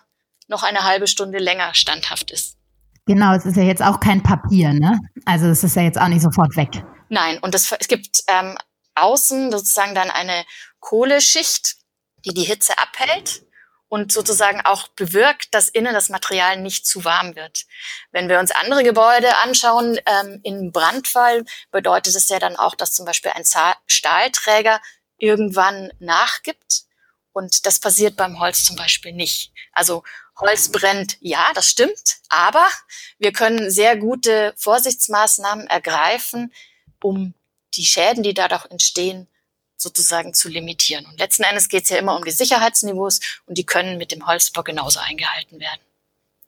noch 0.48 0.62
eine 0.62 0.84
halbe 0.84 1.06
Stunde 1.06 1.38
länger 1.38 1.74
standhaft 1.74 2.30
ist. 2.30 2.56
Genau, 3.06 3.34
es 3.34 3.44
ist 3.44 3.56
ja 3.56 3.62
jetzt 3.62 3.82
auch 3.82 4.00
kein 4.00 4.22
Papier, 4.22 4.72
ne? 4.72 4.98
Also 5.26 5.46
es 5.46 5.62
ist 5.62 5.76
ja 5.76 5.82
jetzt 5.82 6.00
auch 6.00 6.08
nicht 6.08 6.22
sofort 6.22 6.56
weg. 6.56 6.84
Nein, 7.10 7.38
und 7.40 7.54
es, 7.54 7.70
es 7.78 7.88
gibt 7.88 8.24
ähm, 8.28 8.56
außen 8.94 9.52
sozusagen 9.52 9.94
dann 9.94 10.10
eine 10.10 10.44
Kohleschicht, 10.80 11.76
die 12.24 12.32
die 12.32 12.44
Hitze 12.44 12.78
abhält 12.78 13.42
und 13.94 14.10
sozusagen 14.10 14.60
auch 14.62 14.88
bewirkt, 14.88 15.54
dass 15.54 15.68
innen 15.68 15.94
das 15.94 16.08
Material 16.08 16.60
nicht 16.60 16.84
zu 16.84 17.04
warm 17.04 17.36
wird. 17.36 17.64
Wenn 18.10 18.28
wir 18.28 18.40
uns 18.40 18.50
andere 18.50 18.82
Gebäude 18.82 19.36
anschauen, 19.36 20.00
ähm, 20.04 20.40
im 20.42 20.72
Brandfall 20.72 21.44
bedeutet 21.70 22.16
es 22.16 22.28
ja 22.28 22.40
dann 22.40 22.56
auch, 22.56 22.74
dass 22.74 22.92
zum 22.92 23.06
Beispiel 23.06 23.30
ein 23.36 23.44
Stahlträger 23.86 24.80
irgendwann 25.16 25.92
nachgibt. 26.00 26.86
Und 27.32 27.66
das 27.66 27.78
passiert 27.78 28.16
beim 28.16 28.40
Holz 28.40 28.64
zum 28.64 28.74
Beispiel 28.74 29.12
nicht. 29.12 29.52
Also 29.70 30.02
Holz 30.38 30.72
brennt, 30.72 31.16
ja, 31.20 31.52
das 31.54 31.70
stimmt, 31.70 32.16
aber 32.30 32.66
wir 33.20 33.32
können 33.32 33.70
sehr 33.70 33.96
gute 33.96 34.54
Vorsichtsmaßnahmen 34.56 35.68
ergreifen, 35.68 36.52
um 37.00 37.34
die 37.74 37.84
Schäden, 37.84 38.24
die 38.24 38.34
dadurch 38.34 38.64
entstehen, 38.72 39.28
sozusagen 39.84 40.34
zu 40.34 40.48
limitieren. 40.48 41.06
Und 41.06 41.18
letzten 41.18 41.44
Endes 41.44 41.68
geht 41.68 41.84
es 41.84 41.90
ja 41.90 41.98
immer 41.98 42.16
um 42.16 42.24
die 42.24 42.32
Sicherheitsniveaus 42.32 43.20
und 43.46 43.56
die 43.56 43.64
können 43.64 43.98
mit 43.98 44.10
dem 44.10 44.26
Holzbau 44.26 44.64
genauso 44.64 44.98
eingehalten 44.98 45.60
werden. 45.60 45.80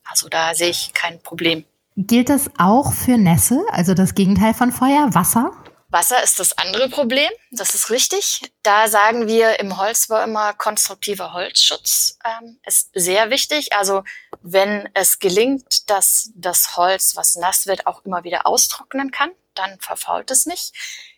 Also 0.03 0.27
da 0.27 0.53
sehe 0.53 0.69
ich 0.69 0.93
kein 0.93 1.21
Problem. 1.21 1.63
Gilt 1.95 2.29
das 2.29 2.49
auch 2.57 2.93
für 2.93 3.17
Nässe, 3.17 3.63
also 3.69 3.93
das 3.93 4.13
Gegenteil 4.13 4.53
von 4.53 4.71
Feuer, 4.71 5.13
Wasser? 5.13 5.51
Wasser 5.89 6.21
ist 6.21 6.39
das 6.39 6.57
andere 6.57 6.89
Problem, 6.89 7.29
das 7.51 7.73
ist 7.73 7.89
richtig. 7.89 8.41
Da 8.61 8.89
sagen 8.89 9.27
wir 9.27 9.59
im 9.59 9.77
Holzbau 9.77 10.21
immer, 10.21 10.53
konstruktiver 10.53 11.31
Holzschutz 11.33 12.17
ähm, 12.25 12.59
ist 12.65 12.89
sehr 12.93 13.29
wichtig. 13.29 13.73
Also 13.73 14.03
wenn 14.41 14.89
es 14.93 15.19
gelingt, 15.19 15.89
dass 15.89 16.31
das 16.35 16.75
Holz, 16.75 17.15
was 17.15 17.35
nass 17.35 17.67
wird, 17.67 17.87
auch 17.87 18.03
immer 18.03 18.25
wieder 18.25 18.45
austrocknen 18.45 19.11
kann, 19.11 19.31
dann 19.55 19.79
verfault 19.79 20.29
es 20.29 20.45
nicht. 20.45 20.73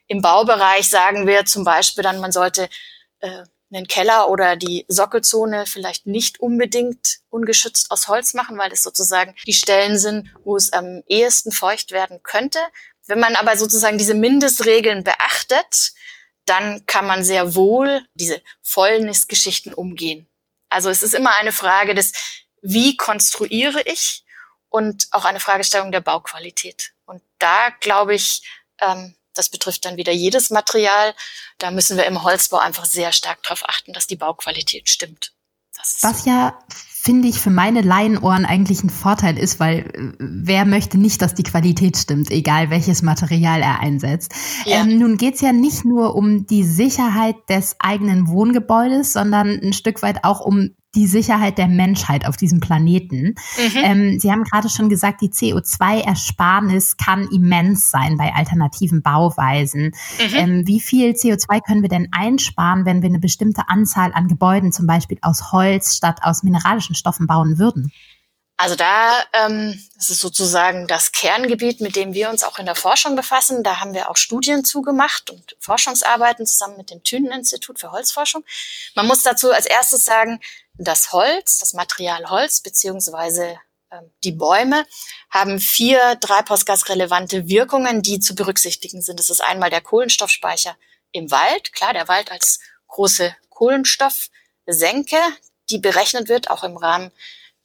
Im 0.10 0.22
Baubereich 0.22 0.90
sagen 0.90 1.28
wir 1.28 1.46
zum 1.46 1.64
Beispiel 1.64 2.04
dann, 2.04 2.20
man 2.20 2.32
sollte 2.32 2.68
äh, 3.20 3.44
einen 3.72 3.88
Keller 3.88 4.30
oder 4.30 4.56
die 4.56 4.84
Sockelzone 4.88 5.68
vielleicht 5.68 6.08
nicht 6.08 6.40
unbedingt 6.40 7.20
ungeschützt 7.30 7.92
aus 7.92 8.08
Holz 8.08 8.34
machen, 8.34 8.58
weil 8.58 8.74
es 8.74 8.82
sozusagen 8.82 9.36
die 9.46 9.54
Stellen 9.54 10.00
sind, 10.00 10.34
wo 10.44 10.56
es 10.56 10.74
am 10.74 11.04
ehesten 11.06 11.52
feucht 11.52 11.92
werden 11.92 12.24
könnte. 12.24 12.58
Wenn 13.06 13.20
man 13.20 13.36
aber 13.36 13.56
sozusagen 13.56 14.00
diese 14.00 14.16
Mindestregeln 14.16 15.04
beachtet, 15.04 15.92
dann 16.46 16.88
kann 16.88 17.06
man 17.06 17.24
sehr 17.24 17.54
wohl 17.54 18.02
diese 18.16 18.42
Fäulnisgeschichten 18.64 19.76
umgehen. 19.76 20.28
Also 20.70 20.90
es 20.90 21.04
ist 21.04 21.14
immer 21.14 21.36
eine 21.36 21.52
Frage 21.52 21.94
des, 21.94 22.14
wie 22.64 22.98
konstruiere 22.98 23.84
ich 23.86 24.26
und 24.70 25.08
auch 25.12 25.26
eine 25.26 25.40
Fragestellung 25.40 25.92
der 25.92 26.02
Bauqualität. 26.02 26.94
Und 27.06 27.22
da 27.38 27.70
glaube 27.80 28.16
ich, 28.16 28.42
ähm, 28.82 29.16
das 29.34 29.50
betrifft 29.50 29.86
dann 29.86 29.98
wieder 29.98 30.12
jedes 30.12 30.50
Material. 30.50 31.14
Da 31.58 31.72
müssen 31.72 31.98
wir 31.98 32.06
im 32.06 32.24
Holzbau 32.24 32.58
einfach 32.58 32.86
sehr 32.86 33.12
stark 33.12 33.44
darauf 33.44 33.68
achten, 33.68 33.94
dass 33.94 34.08
die 34.08 34.16
Bauqualität 34.16 34.90
stimmt. 34.90 35.34
Was 36.02 36.26
ja 36.26 36.60
finde 37.02 37.30
ich, 37.30 37.40
für 37.40 37.50
meine 37.50 37.82
Laienohren 37.82 38.46
eigentlich 38.46 38.84
ein 38.84 38.90
Vorteil 38.90 39.38
ist, 39.38 39.60
weil 39.60 39.80
äh, 39.80 40.14
wer 40.20 40.66
möchte 40.66 40.98
nicht, 40.98 41.22
dass 41.22 41.34
die 41.34 41.44
Qualität 41.44 41.98
stimmt, 41.98 42.30
egal 42.30 42.70
welches 42.70 43.02
Material 43.02 43.62
er 43.62 43.80
einsetzt. 43.80 44.34
Ja. 44.66 44.82
Ähm, 44.82 45.00
nun 45.00 45.18
geht's 45.18 45.40
ja 45.40 45.54
nicht 45.54 45.86
nur 45.86 46.16
um 46.16 46.46
die 46.46 46.64
Sicherheit 46.64 47.38
des 47.48 47.78
eigenen 47.80 48.28
Wohngebäudes, 48.28 49.14
sondern 49.14 49.48
ein 49.50 49.74
Stück 49.74 50.02
weit 50.02 50.26
auch 50.26 50.42
um 50.42 50.76
die 50.96 51.08
Sicherheit 51.08 51.58
der 51.58 51.68
Menschheit 51.68 52.26
auf 52.26 52.36
diesem 52.36 52.60
Planeten. 52.60 53.36
Mhm. 53.58 53.84
Ähm, 53.84 54.20
Sie 54.20 54.32
haben 54.32 54.44
gerade 54.44 54.70
schon 54.70 54.90
gesagt, 54.90 55.22
die 55.22 55.30
CO2-Ersparnis 55.30 56.98
kann 56.98 57.28
immens 57.32 57.92
sein 57.92 58.18
bei 58.18 58.34
alternativen 58.34 59.02
Bauweisen. 59.02 59.94
Mhm. 60.18 60.36
Ähm, 60.36 60.68
wie 60.68 60.80
viel 60.80 61.12
CO2 61.12 61.62
können 61.62 61.82
wir 61.82 61.90
denn 61.90 62.10
einsparen, 62.12 62.86
wenn 62.86 63.02
wir 63.02 63.10
eine 63.10 63.20
bestimmte 63.20 63.70
Anzahl 63.70 64.14
an 64.14 64.28
Gebäuden 64.28 64.72
zum 64.72 64.88
Beispiel 64.88 65.20
aus 65.22 65.52
Holz 65.52 65.96
statt 65.96 66.20
aus 66.24 66.44
mineralischen 66.44 66.96
Stoffen 66.96 67.28
bauen 67.28 67.60
würden? 67.60 67.92
Also 68.62 68.76
da, 68.76 69.24
ähm, 69.32 69.82
das 69.96 70.10
ist 70.10 70.20
sozusagen 70.20 70.86
das 70.86 71.14
Kerngebiet, 71.14 71.80
mit 71.80 71.96
dem 71.96 72.14
wir 72.14 72.30
uns 72.30 72.44
auch 72.44 72.60
in 72.60 72.66
der 72.66 72.76
Forschung 72.76 73.16
befassen. 73.16 73.64
Da 73.64 73.80
haben 73.80 73.94
wir 73.94 74.10
auch 74.10 74.18
Studien 74.18 74.66
zugemacht 74.66 75.30
und 75.30 75.56
Forschungsarbeiten 75.62 76.46
zusammen 76.46 76.76
mit 76.76 76.90
dem 76.90 77.02
Thünen-Institut 77.02 77.80
für 77.80 77.94
Holzforschung. 77.94 78.44
Man 78.96 79.08
muss 79.08 79.24
dazu 79.24 79.50
als 79.54 79.66
erstes 79.66 80.04
sagen, 80.04 80.42
das 80.80 81.12
Holz, 81.12 81.60
das 81.60 81.74
Material 81.74 82.30
Holz 82.30 82.62
beziehungsweise 82.62 83.60
ähm, 83.92 84.12
die 84.24 84.32
Bäume 84.32 84.86
haben 85.30 85.60
vier 85.60 86.20
treibhausgasrelevante 86.20 87.48
Wirkungen, 87.48 88.02
die 88.02 88.20
zu 88.20 88.34
berücksichtigen 88.34 89.02
sind. 89.02 89.20
Das 89.20 89.30
ist 89.30 89.44
einmal 89.44 89.70
der 89.70 89.82
Kohlenstoffspeicher 89.82 90.76
im 91.12 91.32
Wald, 91.32 91.74
klar, 91.74 91.94
der 91.94 92.08
Wald 92.08 92.32
als 92.32 92.60
große 92.88 93.36
Kohlenstoffsenke, 93.50 95.18
die 95.70 95.80
berechnet 95.80 96.30
wird, 96.30 96.50
auch 96.50 96.64
im 96.64 96.78
Rahmen 96.78 97.12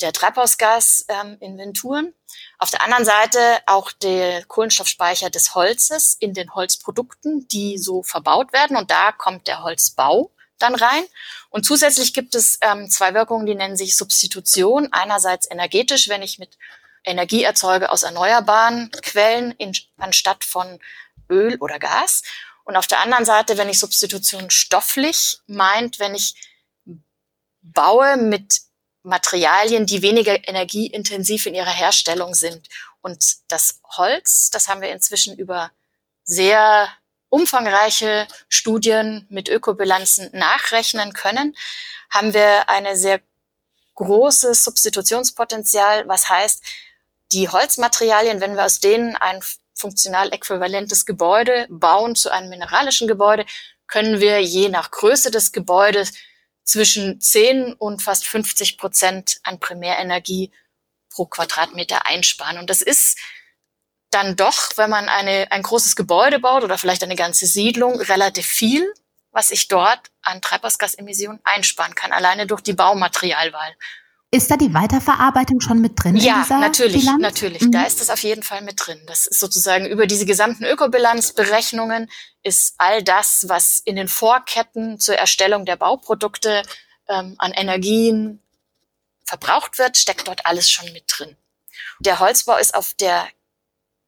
der 0.01 0.13
Treibhausgasinventuren. 0.13 2.07
Ähm, 2.07 2.15
Auf 2.59 2.71
der 2.71 2.83
anderen 2.83 3.05
Seite 3.05 3.39
auch 3.67 3.93
der 3.93 4.45
Kohlenstoffspeicher 4.45 5.31
des 5.31 5.55
Holzes 5.55 6.15
in 6.15 6.35
den 6.35 6.55
Holzprodukten, 6.55 7.47
die 7.49 7.79
so 7.79 8.03
verbaut 8.03 8.53
werden. 8.53 8.77
Und 8.77 8.91
da 8.91 9.13
kommt 9.13 9.47
der 9.47 9.63
Holzbau 9.63 10.33
dann 10.59 10.75
rein. 10.75 11.05
Und 11.55 11.65
zusätzlich 11.65 12.13
gibt 12.13 12.35
es 12.35 12.59
ähm, 12.63 12.91
zwei 12.91 13.15
Wirkungen, 13.15 13.47
die 13.47 13.55
nennen 13.55 13.77
sich 13.77 13.97
Substitution. 13.97 14.89
Einerseits 14.91 15.49
energetisch, 15.49 16.09
wenn 16.09 16.21
ich 16.21 16.41
mit 16.41 16.59
Energie 17.05 17.45
erzeuge 17.45 17.93
aus 17.93 18.03
erneuerbaren 18.03 18.91
Quellen 18.91 19.53
in, 19.53 19.73
anstatt 19.97 20.43
von 20.43 20.81
Öl 21.31 21.57
oder 21.61 21.79
Gas. 21.79 22.25
Und 22.65 22.75
auf 22.75 22.89
der 22.89 22.99
anderen 22.99 23.25
Seite, 23.25 23.57
wenn 23.57 23.69
ich 23.69 23.79
Substitution 23.79 24.51
stofflich 24.51 25.39
meint, 25.47 26.01
wenn 26.01 26.17
ich 26.17 26.35
baue 27.63 28.17
mit 28.17 28.63
Materialien, 29.05 29.87
die 29.87 30.03
weniger 30.03 30.49
energieintensiv 30.49 31.47
in 31.47 31.55
ihrer 31.55 31.71
Herstellung 31.71 32.35
sind. 32.35 32.69
Und 33.01 33.37
das 33.47 33.79
Holz, 33.97 34.51
das 34.51 34.67
haben 34.67 34.81
wir 34.81 34.91
inzwischen 34.91 35.39
über 35.39 35.71
sehr 36.25 36.89
umfangreiche 37.35 38.29
Studien 38.49 39.27
mit 39.29 39.49
Ökobilanzen 39.49 40.31
nachrechnen 40.33 41.13
können, 41.13 41.57
haben 42.09 42.33
wir 42.33 42.69
eine 42.69 42.97
sehr 42.97 43.21
großes 43.97 44.63
Substitutionspotenzial, 44.63 46.07
was 46.07 46.29
heißt, 46.29 46.63
die 47.33 47.49
Holzmaterialien, 47.49 48.41
wenn 48.41 48.55
wir 48.55 48.65
aus 48.65 48.79
denen 48.79 49.17
ein 49.17 49.41
funktional 49.75 50.33
äquivalentes 50.33 51.07
Gebäude 51.07 51.67
bauen 51.71 52.15
zu 52.15 52.31
einem 52.31 52.51
mineralischen 52.51 53.09
Gebäude, 53.09 53.47
können 53.89 54.21
wir 54.21 54.41
je 54.41 54.69
nach 54.69 54.93
Größe 54.93 55.33
des 55.33 55.51
Gebäudes 55.51 56.13
zwischen 56.63 57.21
10 57.21 57.73
und 57.73 58.01
fast 58.01 58.29
50 58.29 58.79
Prozent 58.79 59.41
an 59.43 59.59
Primärenergie 59.59 60.53
pro 61.11 61.27
Quadratmeter 61.27 62.07
einsparen. 62.07 62.59
Und 62.59 62.71
das 62.71 62.81
ist 62.81 63.19
dann 64.15 64.37
doch, 64.37 64.71
wenn 64.77 64.91
man 64.91 65.09
eine, 65.09 65.51
ein 65.51 65.63
großes 65.63 65.97
Gebäude 65.97 66.39
baut 66.39 66.63
oder 66.63 66.79
vielleicht 66.79 67.03
eine 67.03 67.17
ganze 67.17 67.47
Siedlung, 67.47 68.01
relativ 68.01 68.47
viel, 68.47 68.93
was 69.33 69.51
ich 69.51 69.69
dort 69.69 70.01
an 70.23 70.41
Treibhausgasemissionen 70.41 71.41
einsparen 71.45 71.95
kann, 71.95 72.13
alleine 72.13 72.47
durch 72.47 72.61
die 72.61 72.73
Baumaterialwahl. 72.73 73.75
Ist 74.31 74.51
da 74.51 74.57
die 74.57 74.75
Weiterverarbeitung 74.75 75.61
schon 75.61 75.81
mit 75.81 75.93
drin? 76.03 76.17
Ja, 76.17 76.45
natürlich, 76.49 77.03
Bilanz? 77.03 77.21
natürlich. 77.21 77.63
Mhm. 77.63 77.73
Da 77.73 77.85
ist 77.85 78.01
das 78.01 78.11
auf 78.11 78.23
jeden 78.25 78.43
Fall 78.43 78.63
mit 78.63 78.85
drin. 78.85 79.01
Das 79.07 79.27
ist 79.27 79.39
sozusagen 79.39 79.87
über 79.87 80.07
diese 80.07 80.27
gesamten 80.27 80.65
Ökobilanzberechnungen 80.65 82.11
ist 82.43 82.75
all 82.79 83.03
das, 83.03 83.45
was 83.49 83.79
in 83.85 83.95
den 83.95 84.09
Vorketten 84.09 84.99
zur 84.99 85.17
Erstellung 85.17 85.67
der 85.67 85.77
Bauprodukte 85.77 86.63
ähm, 87.09 87.37
an 87.39 87.53
Energien 87.53 88.43
verbraucht 89.25 89.79
wird, 89.79 89.97
steckt 89.97 90.27
dort 90.27 90.47
alles 90.47 90.69
schon 90.69 90.93
mit 90.93 91.05
drin. 91.07 91.37
Der 92.01 92.19
Holzbau 92.19 92.57
ist 92.57 92.75
auf 92.75 92.95
der 92.95 93.29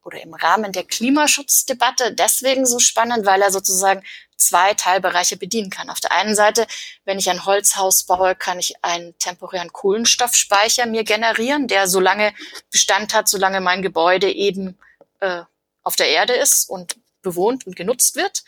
oder 0.07 0.23
im 0.23 0.35
Rahmen 0.35 0.71
der 0.71 0.85
Klimaschutzdebatte 0.85 2.15
deswegen 2.15 2.65
so 2.65 2.79
spannend, 2.79 3.27
weil 3.27 3.43
er 3.43 3.51
sozusagen 3.51 4.05
zwei 4.37 4.73
Teilbereiche 4.75 5.37
bedienen 5.37 5.69
kann. 5.69 5.91
Auf 5.91 5.99
der 5.99 6.13
einen 6.13 6.37
Seite, 6.37 6.67
wenn 7.05 7.19
ich 7.19 7.29
ein 7.29 7.45
Holzhaus 7.45 8.05
baue, 8.05 8.37
kann 8.37 8.61
ich 8.61 8.75
einen 8.85 9.19
temporären 9.19 9.73
Kohlenstoffspeicher 9.73 10.87
mir 10.87 11.03
generieren, 11.03 11.67
der 11.67 11.89
so 11.89 11.99
lange 11.99 12.33
Bestand 12.71 13.15
hat, 13.15 13.29
solange 13.29 13.61
mein 13.61 13.83
Gebäude 13.83 14.31
eben 14.31 14.79
äh, 15.21 15.43
auf 15.83 15.97
der 15.97 16.09
Erde 16.09 16.35
ist 16.35 16.71
und 16.71 16.97
bewohnt 17.23 17.67
und 17.67 17.75
genutzt 17.75 18.15
wird. 18.15 18.45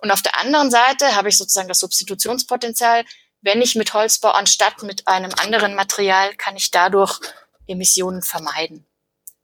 Und 0.00 0.10
auf 0.10 0.22
der 0.22 0.38
anderen 0.38 0.70
Seite 0.70 1.14
habe 1.14 1.28
ich 1.28 1.36
sozusagen 1.36 1.68
das 1.68 1.80
Substitutionspotenzial. 1.80 3.04
Wenn 3.42 3.60
ich 3.60 3.74
mit 3.74 3.92
Holz 3.92 4.18
baue, 4.18 4.34
anstatt 4.34 4.82
mit 4.82 5.06
einem 5.08 5.32
anderen 5.34 5.74
Material, 5.74 6.34
kann 6.36 6.56
ich 6.56 6.70
dadurch 6.70 7.20
Emissionen 7.66 8.22
vermeiden. 8.22 8.86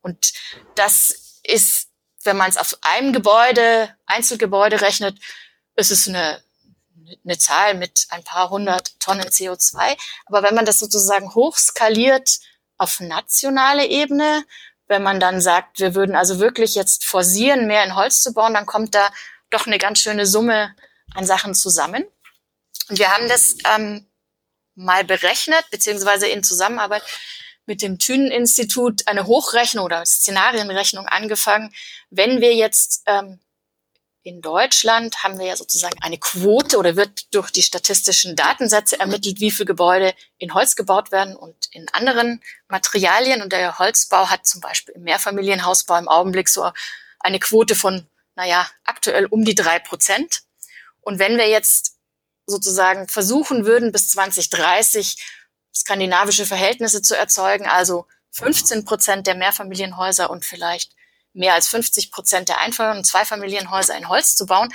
Und 0.00 0.32
das 0.74 1.27
ist, 1.48 1.88
wenn 2.24 2.36
man 2.36 2.50
es 2.50 2.56
auf 2.56 2.76
einem 2.82 3.12
Gebäude, 3.12 3.94
Einzelgebäude 4.06 4.80
rechnet, 4.80 5.18
es 5.74 5.90
ist 5.90 6.08
eine, 6.08 6.42
eine 7.24 7.38
Zahl 7.38 7.74
mit 7.74 8.06
ein 8.10 8.24
paar 8.24 8.50
hundert 8.50 8.98
Tonnen 9.00 9.28
CO2. 9.28 9.96
Aber 10.26 10.42
wenn 10.42 10.54
man 10.54 10.66
das 10.66 10.78
sozusagen 10.78 11.34
hochskaliert 11.34 12.38
auf 12.76 13.00
nationale 13.00 13.86
Ebene, 13.86 14.44
wenn 14.88 15.02
man 15.02 15.20
dann 15.20 15.40
sagt, 15.40 15.80
wir 15.80 15.94
würden 15.94 16.16
also 16.16 16.38
wirklich 16.38 16.74
jetzt 16.74 17.04
forcieren, 17.04 17.66
mehr 17.66 17.84
in 17.84 17.94
Holz 17.94 18.22
zu 18.22 18.32
bauen, 18.32 18.54
dann 18.54 18.66
kommt 18.66 18.94
da 18.94 19.10
doch 19.50 19.66
eine 19.66 19.78
ganz 19.78 20.00
schöne 20.00 20.26
Summe 20.26 20.74
an 21.14 21.26
Sachen 21.26 21.54
zusammen. 21.54 22.04
Und 22.88 22.98
wir 22.98 23.12
haben 23.12 23.28
das 23.28 23.56
ähm, 23.64 24.06
mal 24.74 25.04
berechnet, 25.04 25.64
beziehungsweise 25.70 26.26
in 26.26 26.42
Zusammenarbeit 26.42 27.02
mit 27.68 27.82
dem 27.82 27.98
Thünen-Institut 27.98 29.06
eine 29.06 29.26
Hochrechnung 29.26 29.84
oder 29.84 30.04
Szenarienrechnung 30.04 31.06
angefangen. 31.06 31.72
Wenn 32.10 32.40
wir 32.40 32.54
jetzt 32.54 33.02
ähm, 33.06 33.38
in 34.22 34.40
Deutschland 34.40 35.22
haben 35.22 35.38
wir 35.38 35.46
ja 35.46 35.56
sozusagen 35.56 35.96
eine 36.00 36.18
Quote 36.18 36.78
oder 36.78 36.96
wird 36.96 37.32
durch 37.34 37.50
die 37.50 37.62
statistischen 37.62 38.36
Datensätze 38.36 38.98
ermittelt, 38.98 39.40
wie 39.40 39.50
viele 39.50 39.66
Gebäude 39.66 40.14
in 40.38 40.54
Holz 40.54 40.76
gebaut 40.76 41.12
werden 41.12 41.36
und 41.36 41.68
in 41.70 41.86
anderen 41.92 42.42
Materialien. 42.68 43.42
Und 43.42 43.52
der 43.52 43.78
Holzbau 43.78 44.28
hat 44.28 44.46
zum 44.46 44.60
Beispiel 44.60 44.94
im 44.94 45.02
Mehrfamilienhausbau 45.02 45.98
im 45.98 46.08
Augenblick 46.08 46.48
so 46.48 46.70
eine 47.20 47.38
Quote 47.38 47.74
von, 47.74 48.06
naja, 48.34 48.66
aktuell 48.84 49.26
um 49.26 49.44
die 49.44 49.54
drei 49.54 49.78
Prozent. 49.78 50.40
Und 51.02 51.18
wenn 51.18 51.36
wir 51.36 51.48
jetzt 51.48 51.96
sozusagen 52.46 53.08
versuchen 53.08 53.66
würden, 53.66 53.92
bis 53.92 54.08
2030 54.08 55.16
skandinavische 55.78 56.46
Verhältnisse 56.46 57.02
zu 57.02 57.16
erzeugen, 57.16 57.66
also 57.66 58.06
15 58.32 58.84
Prozent 58.84 59.26
der 59.26 59.34
Mehrfamilienhäuser 59.34 60.30
und 60.30 60.44
vielleicht 60.44 60.92
mehr 61.32 61.54
als 61.54 61.68
50 61.68 62.10
Prozent 62.10 62.48
der 62.48 62.58
Einfamilien- 62.58 62.98
und 62.98 63.04
Zweifamilienhäuser 63.04 63.96
in 63.96 64.08
Holz 64.08 64.36
zu 64.36 64.46
bauen, 64.46 64.72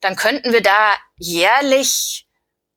dann 0.00 0.16
könnten 0.16 0.52
wir 0.52 0.62
da 0.62 0.94
jährlich 1.16 2.26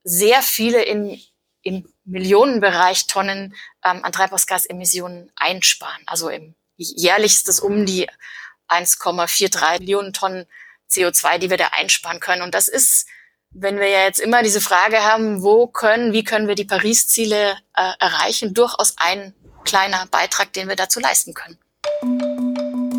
sehr 0.03 0.41
viele 0.41 0.83
in, 0.83 1.19
im 1.61 1.91
Millionenbereich 2.03 3.07
Tonnen 3.07 3.55
ähm, 3.83 4.03
an 4.03 4.11
Treibhausgasemissionen 4.11 5.31
einsparen. 5.35 6.03
Also 6.05 6.29
im 6.29 6.55
jährlich 6.75 7.33
ist 7.33 7.49
es 7.49 7.59
um 7.59 7.85
die 7.85 8.09
1,43 8.67 9.79
Millionen 9.79 10.13
Tonnen 10.13 10.45
CO2, 10.89 11.37
die 11.37 11.49
wir 11.49 11.57
da 11.57 11.67
einsparen 11.67 12.19
können. 12.19 12.41
Und 12.41 12.53
das 12.53 12.67
ist, 12.67 13.07
wenn 13.53 13.77
wir 13.77 13.87
ja 13.87 13.99
jetzt 13.99 14.19
immer 14.19 14.41
diese 14.43 14.61
Frage 14.61 14.97
haben, 14.97 15.43
wo 15.43 15.67
können, 15.67 16.13
wie 16.13 16.23
können 16.23 16.47
wir 16.47 16.55
die 16.55 16.65
Paris-Ziele 16.65 17.55
äh, 17.75 17.91
erreichen, 17.99 18.53
durchaus 18.53 18.95
ein 18.97 19.33
kleiner 19.63 20.05
Beitrag, 20.11 20.51
den 20.53 20.67
wir 20.67 20.75
dazu 20.75 20.99
leisten 20.99 21.33
können. 21.33 21.57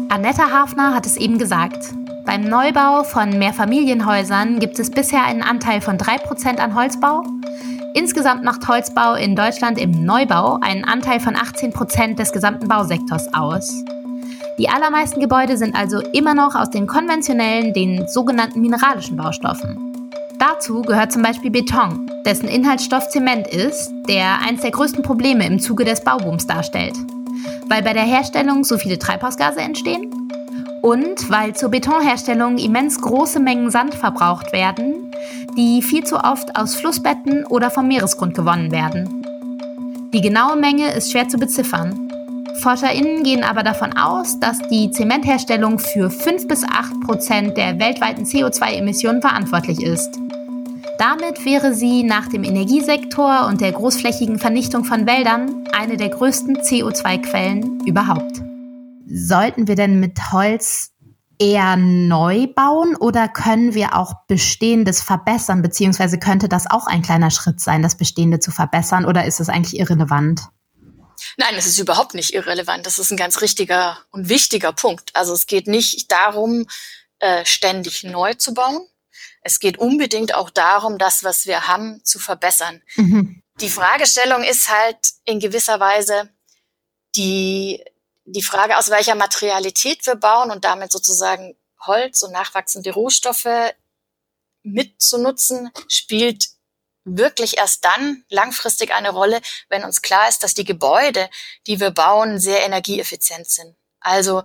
Annetta 0.08 0.50
Hafner 0.50 0.94
hat 0.94 1.06
es 1.06 1.16
eben 1.16 1.38
gesagt. 1.38 1.84
Beim 2.24 2.44
Neubau 2.44 3.04
von 3.04 3.38
Mehrfamilienhäusern 3.38 4.60
gibt 4.60 4.78
es 4.78 4.90
bisher 4.90 5.24
einen 5.24 5.42
Anteil 5.42 5.80
von 5.80 5.98
3% 5.98 6.58
an 6.58 6.74
Holzbau. 6.74 7.22
Insgesamt 7.94 8.44
macht 8.44 8.66
Holzbau 8.66 9.14
in 9.14 9.36
Deutschland 9.36 9.78
im 9.78 9.90
Neubau 9.90 10.58
einen 10.62 10.84
Anteil 10.84 11.20
von 11.20 11.36
18% 11.36 12.16
des 12.16 12.32
gesamten 12.32 12.68
Bausektors 12.68 13.32
aus. 13.34 13.84
Die 14.58 14.68
allermeisten 14.68 15.20
Gebäude 15.20 15.56
sind 15.56 15.76
also 15.76 16.00
immer 16.00 16.34
noch 16.34 16.54
aus 16.54 16.70
den 16.70 16.86
konventionellen, 16.86 17.74
den 17.74 18.08
sogenannten 18.08 18.60
mineralischen 18.60 19.16
Baustoffen. 19.16 19.93
Dazu 20.46 20.82
gehört 20.82 21.10
zum 21.10 21.22
Beispiel 21.22 21.50
Beton, 21.50 22.10
dessen 22.26 22.48
Inhaltsstoff 22.48 23.08
Zement 23.08 23.46
ist, 23.46 23.90
der 24.08 24.40
eines 24.46 24.60
der 24.60 24.72
größten 24.72 25.02
Probleme 25.02 25.46
im 25.46 25.58
Zuge 25.58 25.84
des 25.84 26.02
Baubooms 26.04 26.46
darstellt 26.46 26.94
weil 27.68 27.82
bei 27.82 27.92
der 27.92 28.02
Herstellung 28.02 28.64
so 28.64 28.78
viele 28.78 28.98
Treibhausgase 28.98 29.60
entstehen 29.60 30.10
und 30.82 31.30
weil 31.30 31.54
zur 31.54 31.70
Betonherstellung 31.70 32.58
immens 32.58 33.00
große 33.00 33.40
Mengen 33.40 33.70
Sand 33.70 33.94
verbraucht 33.94 34.52
werden, 34.52 35.10
die 35.56 35.82
viel 35.82 36.04
zu 36.04 36.16
oft 36.16 36.56
aus 36.56 36.74
Flussbetten 36.74 37.44
oder 37.46 37.70
vom 37.70 37.88
Meeresgrund 37.88 38.34
gewonnen 38.34 38.70
werden. 38.70 39.24
Die 40.12 40.20
genaue 40.20 40.56
Menge 40.56 40.92
ist 40.92 41.10
schwer 41.10 41.28
zu 41.28 41.38
beziffern. 41.38 42.00
ForscherInnen 42.60 43.24
gehen 43.24 43.42
aber 43.42 43.64
davon 43.64 43.96
aus, 43.96 44.38
dass 44.38 44.58
die 44.68 44.90
Zementherstellung 44.90 45.80
für 45.80 46.08
5 46.08 46.46
bis 46.46 46.62
8 46.62 47.00
Prozent 47.00 47.56
der 47.56 47.80
weltweiten 47.80 48.24
CO2-Emissionen 48.24 49.20
verantwortlich 49.20 49.82
ist. 49.82 50.20
Damit 50.98 51.44
wäre 51.44 51.74
sie 51.74 52.04
nach 52.04 52.28
dem 52.28 52.44
Energiesektor 52.44 53.46
und 53.46 53.60
der 53.60 53.72
großflächigen 53.72 54.38
Vernichtung 54.38 54.84
von 54.84 55.06
Wäldern 55.06 55.66
eine 55.72 55.96
der 55.96 56.10
größten 56.10 56.58
CO2-Quellen 56.58 57.80
überhaupt. 57.84 58.42
Sollten 59.06 59.66
wir 59.66 59.74
denn 59.74 59.98
mit 59.98 60.32
Holz 60.32 60.92
eher 61.40 61.76
neu 61.76 62.46
bauen 62.46 62.94
oder 62.96 63.28
können 63.28 63.74
wir 63.74 63.96
auch 63.96 64.14
Bestehendes 64.28 65.02
verbessern, 65.02 65.62
beziehungsweise 65.62 66.18
könnte 66.18 66.48
das 66.48 66.70
auch 66.70 66.86
ein 66.86 67.02
kleiner 67.02 67.32
Schritt 67.32 67.60
sein, 67.60 67.82
das 67.82 67.96
Bestehende 67.96 68.38
zu 68.38 68.52
verbessern 68.52 69.04
oder 69.04 69.24
ist 69.24 69.40
es 69.40 69.48
eigentlich 69.48 69.78
irrelevant? 69.80 70.42
Nein, 71.36 71.54
es 71.56 71.66
ist 71.66 71.78
überhaupt 71.78 72.14
nicht 72.14 72.34
irrelevant. 72.34 72.86
Das 72.86 72.98
ist 72.98 73.10
ein 73.10 73.16
ganz 73.16 73.40
richtiger 73.40 73.98
und 74.10 74.28
wichtiger 74.28 74.72
Punkt. 74.72 75.10
Also 75.14 75.32
es 75.32 75.46
geht 75.46 75.66
nicht 75.66 76.10
darum, 76.12 76.66
äh, 77.18 77.44
ständig 77.44 78.04
neu 78.04 78.34
zu 78.34 78.54
bauen. 78.54 78.86
Es 79.44 79.60
geht 79.60 79.78
unbedingt 79.78 80.34
auch 80.34 80.50
darum, 80.50 80.98
das, 80.98 81.22
was 81.22 81.46
wir 81.46 81.68
haben, 81.68 82.02
zu 82.04 82.18
verbessern. 82.18 82.82
Mhm. 82.96 83.42
Die 83.60 83.68
Fragestellung 83.68 84.42
ist 84.42 84.68
halt 84.68 84.98
in 85.24 85.38
gewisser 85.38 85.78
Weise 85.78 86.30
die, 87.14 87.84
die 88.24 88.42
Frage, 88.42 88.78
aus 88.78 88.90
welcher 88.90 89.14
Materialität 89.14 90.04
wir 90.06 90.16
bauen 90.16 90.50
und 90.50 90.64
damit 90.64 90.90
sozusagen 90.90 91.56
Holz 91.86 92.22
und 92.22 92.32
nachwachsende 92.32 92.92
Rohstoffe 92.92 93.74
mitzunutzen, 94.62 95.70
spielt 95.88 96.48
wirklich 97.04 97.58
erst 97.58 97.84
dann 97.84 98.24
langfristig 98.30 98.92
eine 98.94 99.10
Rolle, 99.10 99.40
wenn 99.68 99.84
uns 99.84 100.00
klar 100.00 100.28
ist, 100.28 100.42
dass 100.42 100.54
die 100.54 100.64
Gebäude, 100.64 101.28
die 101.66 101.78
wir 101.78 101.90
bauen, 101.90 102.40
sehr 102.40 102.64
energieeffizient 102.64 103.46
sind. 103.46 103.76
Also 104.00 104.42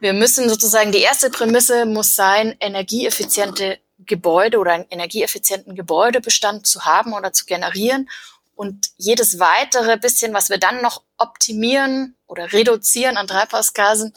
wir 0.00 0.12
müssen 0.12 0.48
sozusagen, 0.48 0.92
die 0.92 0.98
erste 0.98 1.30
Prämisse 1.30 1.86
muss 1.86 2.16
sein, 2.16 2.56
energieeffiziente 2.60 3.78
Gebäude 4.06 4.58
oder 4.58 4.72
einen 4.72 4.86
energieeffizienten 4.90 5.74
Gebäudebestand 5.74 6.66
zu 6.66 6.84
haben 6.84 7.12
oder 7.12 7.32
zu 7.32 7.46
generieren. 7.46 8.08
Und 8.54 8.90
jedes 8.96 9.38
weitere 9.38 9.96
bisschen, 9.96 10.34
was 10.34 10.50
wir 10.50 10.58
dann 10.58 10.82
noch 10.82 11.02
optimieren 11.16 12.16
oder 12.26 12.52
reduzieren 12.52 13.16
an 13.16 13.26
Treibhausgasen 13.26 14.14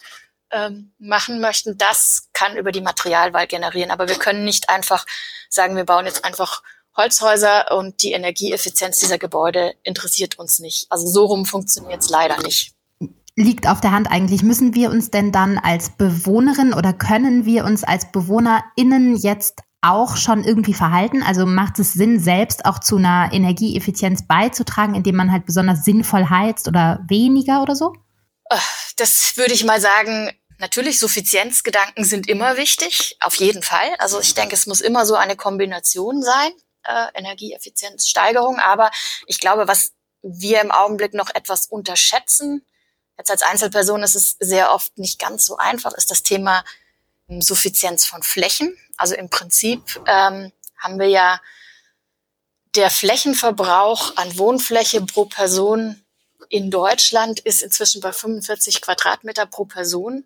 ähm, 0.51 0.91
machen 0.99 1.39
möchten, 1.39 1.77
das 1.77 2.29
kann 2.33 2.57
über 2.57 2.71
die 2.71 2.81
Materialwahl 2.81 3.47
generieren. 3.47 3.91
Aber 3.91 4.07
wir 4.07 4.15
können 4.15 4.45
nicht 4.45 4.69
einfach 4.69 5.05
sagen, 5.49 5.75
wir 5.75 5.85
bauen 5.85 6.05
jetzt 6.05 6.25
einfach 6.25 6.61
Holzhäuser 6.95 7.77
und 7.77 8.01
die 8.03 8.13
Energieeffizienz 8.13 8.99
dieser 8.99 9.17
Gebäude 9.17 9.73
interessiert 9.83 10.39
uns 10.39 10.59
nicht. 10.59 10.87
Also 10.89 11.07
so 11.07 11.25
rum 11.25 11.45
funktioniert 11.45 12.01
es 12.01 12.09
leider 12.09 12.41
nicht. 12.41 12.73
Liegt 13.35 13.67
auf 13.67 13.81
der 13.81 13.91
Hand 13.91 14.09
eigentlich. 14.09 14.43
Müssen 14.43 14.73
wir 14.75 14.89
uns 14.89 15.11
denn 15.11 15.33
dann 15.33 15.57
als 15.57 15.89
Bewohnerin 15.97 16.73
oder 16.73 16.93
können 16.93 17.45
wir 17.45 17.65
uns 17.65 17.83
als 17.83 18.09
BewohnerInnen 18.11 19.17
jetzt 19.17 19.64
auch 19.91 20.17
schon 20.17 20.43
irgendwie 20.43 20.73
verhalten? 20.73 21.23
Also 21.23 21.45
macht 21.45 21.79
es 21.79 21.93
Sinn, 21.93 22.19
selbst 22.19 22.65
auch 22.65 22.79
zu 22.79 22.97
einer 22.97 23.29
Energieeffizienz 23.31 24.27
beizutragen, 24.27 24.95
indem 24.95 25.15
man 25.15 25.31
halt 25.31 25.45
besonders 25.45 25.83
sinnvoll 25.85 26.29
heizt 26.29 26.67
oder 26.67 27.03
weniger 27.07 27.61
oder 27.61 27.75
so? 27.75 27.93
Das 28.97 29.33
würde 29.35 29.53
ich 29.53 29.63
mal 29.63 29.81
sagen, 29.81 30.31
Natürlich, 30.57 30.99
Suffizienzgedanken 30.99 32.05
sind 32.05 32.29
immer 32.29 32.55
wichtig, 32.55 33.17
auf 33.19 33.35
jeden 33.35 33.61
Fall. 33.61 33.93
Also 33.99 34.21
ich 34.21 34.35
denke, 34.35 34.55
es 34.55 34.67
muss 34.67 34.79
immer 34.79 35.05
so 35.05 35.15
eine 35.15 35.35
Kombination 35.35 36.23
sein 36.23 36.53
äh, 36.85 37.07
Energieeffizienzsteigerung. 37.13 38.59
Aber 38.59 38.91
ich 39.27 39.39
glaube, 39.39 39.67
was 39.67 39.91
wir 40.21 40.61
im 40.61 40.71
Augenblick 40.71 41.13
noch 41.13 41.29
etwas 41.33 41.67
unterschätzen, 41.67 42.65
jetzt 43.17 43.31
als 43.31 43.43
Einzelperson 43.43 44.03
ist 44.03 44.15
es 44.15 44.37
sehr 44.39 44.73
oft 44.73 44.97
nicht 44.97 45.19
ganz 45.19 45.45
so 45.45 45.57
einfach, 45.57 45.93
ist 45.93 46.11
das 46.11 46.23
Thema 46.23 46.63
Suffizienz 47.27 48.05
von 48.05 48.23
Flächen. 48.23 48.77
Also 48.97 49.15
im 49.15 49.29
Prinzip 49.29 50.01
ähm, 50.07 50.51
haben 50.77 50.99
wir 50.99 51.07
ja 51.07 51.41
der 52.75 52.89
Flächenverbrauch 52.89 54.17
an 54.17 54.37
Wohnfläche 54.37 55.01
pro 55.01 55.25
Person 55.25 56.05
in 56.49 56.69
Deutschland 56.69 57.39
ist 57.39 57.61
inzwischen 57.61 58.01
bei 58.01 58.11
45 58.11 58.81
Quadratmeter 58.81 59.45
pro 59.45 59.65
Person. 59.65 60.25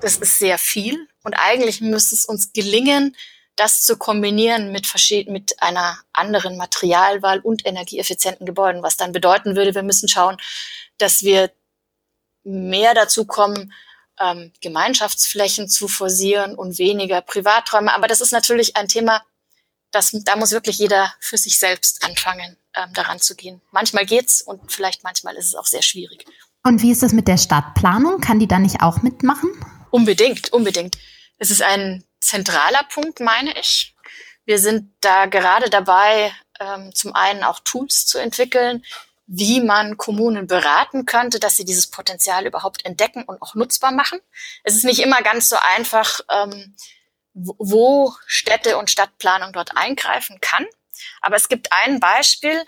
Das 0.00 0.16
ist 0.16 0.38
sehr 0.38 0.58
viel. 0.58 1.08
Und 1.22 1.34
eigentlich 1.34 1.80
müsste 1.80 2.14
es 2.14 2.24
uns 2.24 2.52
gelingen, 2.52 3.16
das 3.56 3.84
zu 3.84 3.96
kombinieren 3.96 4.72
mit, 4.72 4.92
mit 5.28 5.62
einer 5.62 5.98
anderen 6.12 6.56
Materialwahl 6.56 7.40
und 7.40 7.64
energieeffizienten 7.64 8.46
Gebäuden, 8.46 8.82
was 8.82 8.96
dann 8.96 9.12
bedeuten 9.12 9.54
würde, 9.54 9.74
wir 9.74 9.84
müssen 9.84 10.08
schauen, 10.08 10.36
dass 10.98 11.22
wir 11.22 11.52
mehr 12.42 12.94
dazu 12.94 13.24
kommen, 13.24 13.72
ähm, 14.20 14.52
Gemeinschaftsflächen 14.60 15.68
zu 15.68 15.88
forcieren 15.88 16.54
und 16.54 16.78
weniger 16.78 17.20
Privaträume. 17.20 17.92
Aber 17.94 18.06
das 18.06 18.20
ist 18.20 18.32
natürlich 18.32 18.76
ein 18.76 18.88
Thema, 18.88 19.22
das, 19.90 20.10
da 20.24 20.36
muss 20.36 20.52
wirklich 20.52 20.78
jeder 20.78 21.12
für 21.20 21.38
sich 21.38 21.58
selbst 21.58 22.04
anfangen, 22.04 22.56
ähm, 22.74 22.92
daran 22.94 23.20
zu 23.20 23.34
gehen. 23.34 23.60
Manchmal 23.70 24.06
geht's 24.06 24.42
und 24.42 24.72
vielleicht 24.72 25.04
manchmal 25.04 25.36
ist 25.36 25.46
es 25.46 25.54
auch 25.54 25.66
sehr 25.66 25.82
schwierig. 25.82 26.24
Und 26.64 26.82
wie 26.82 26.90
ist 26.90 27.02
das 27.02 27.12
mit 27.12 27.28
der 27.28 27.36
Stadtplanung? 27.36 28.20
Kann 28.20 28.38
die 28.38 28.48
da 28.48 28.58
nicht 28.58 28.80
auch 28.80 29.02
mitmachen? 29.02 29.50
Unbedingt, 29.90 30.52
unbedingt. 30.52 30.96
Es 31.38 31.50
ist 31.50 31.62
ein 31.62 32.04
zentraler 32.20 32.84
Punkt, 32.84 33.20
meine 33.20 33.58
ich. 33.58 33.94
Wir 34.46 34.58
sind 34.58 34.92
da 35.00 35.26
gerade 35.26 35.70
dabei, 35.70 36.32
ähm, 36.60 36.94
zum 36.94 37.14
einen 37.14 37.44
auch 37.44 37.60
Tools 37.60 38.06
zu 38.06 38.18
entwickeln, 38.18 38.84
wie 39.26 39.60
man 39.60 39.96
Kommunen 39.96 40.46
beraten 40.46 41.06
könnte, 41.06 41.40
dass 41.40 41.56
sie 41.56 41.64
dieses 41.64 41.86
Potenzial 41.86 42.46
überhaupt 42.46 42.84
entdecken 42.84 43.24
und 43.24 43.40
auch 43.40 43.54
nutzbar 43.54 43.92
machen. 43.92 44.20
Es 44.64 44.74
ist 44.74 44.84
nicht 44.84 45.00
immer 45.00 45.22
ganz 45.22 45.48
so 45.48 45.56
einfach, 45.56 46.20
ähm, 46.30 46.76
wo 47.32 48.12
Städte 48.26 48.76
und 48.76 48.90
Stadtplanung 48.90 49.52
dort 49.52 49.76
eingreifen 49.76 50.40
kann. 50.40 50.66
Aber 51.20 51.36
es 51.36 51.48
gibt 51.48 51.72
ein 51.72 52.00
Beispiel 52.00 52.62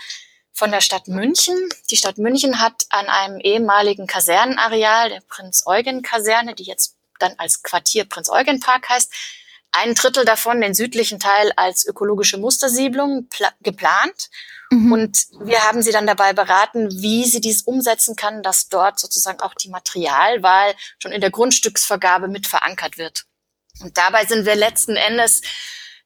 von 0.52 0.70
der 0.70 0.80
Stadt 0.80 1.06
München. 1.08 1.56
Die 1.90 1.96
Stadt 1.96 2.18
München 2.18 2.60
hat 2.60 2.86
an 2.88 3.06
einem 3.06 3.38
ehemaligen 3.40 4.06
Kasernenareal, 4.06 5.10
der 5.10 5.20
Prinz-Eugen-Kaserne, 5.28 6.54
die 6.54 6.64
jetzt 6.64 6.96
dann 7.18 7.34
als 7.38 7.62
Quartier 7.62 8.06
Prinz-Eugen-Park 8.06 8.88
heißt, 8.88 9.12
ein 9.72 9.94
Drittel 9.94 10.24
davon, 10.24 10.62
den 10.62 10.74
südlichen 10.74 11.20
Teil, 11.20 11.52
als 11.56 11.86
ökologische 11.86 12.38
Mustersiedlung 12.38 13.28
geplant. 13.60 14.30
Mhm. 14.70 14.92
Und 14.92 15.26
wir 15.40 15.62
haben 15.64 15.82
sie 15.82 15.92
dann 15.92 16.06
dabei 16.06 16.32
beraten, 16.32 16.90
wie 16.90 17.24
sie 17.24 17.40
dies 17.40 17.62
umsetzen 17.62 18.16
kann, 18.16 18.42
dass 18.42 18.68
dort 18.68 18.98
sozusagen 18.98 19.40
auch 19.40 19.54
die 19.54 19.68
Materialwahl 19.68 20.74
schon 21.00 21.12
in 21.12 21.20
der 21.20 21.30
Grundstücksvergabe 21.30 22.28
mit 22.28 22.46
verankert 22.46 22.98
wird. 22.98 23.24
Und 23.80 23.96
dabei 23.96 24.24
sind 24.24 24.46
wir 24.46 24.56
letzten 24.56 24.96
Endes 24.96 25.42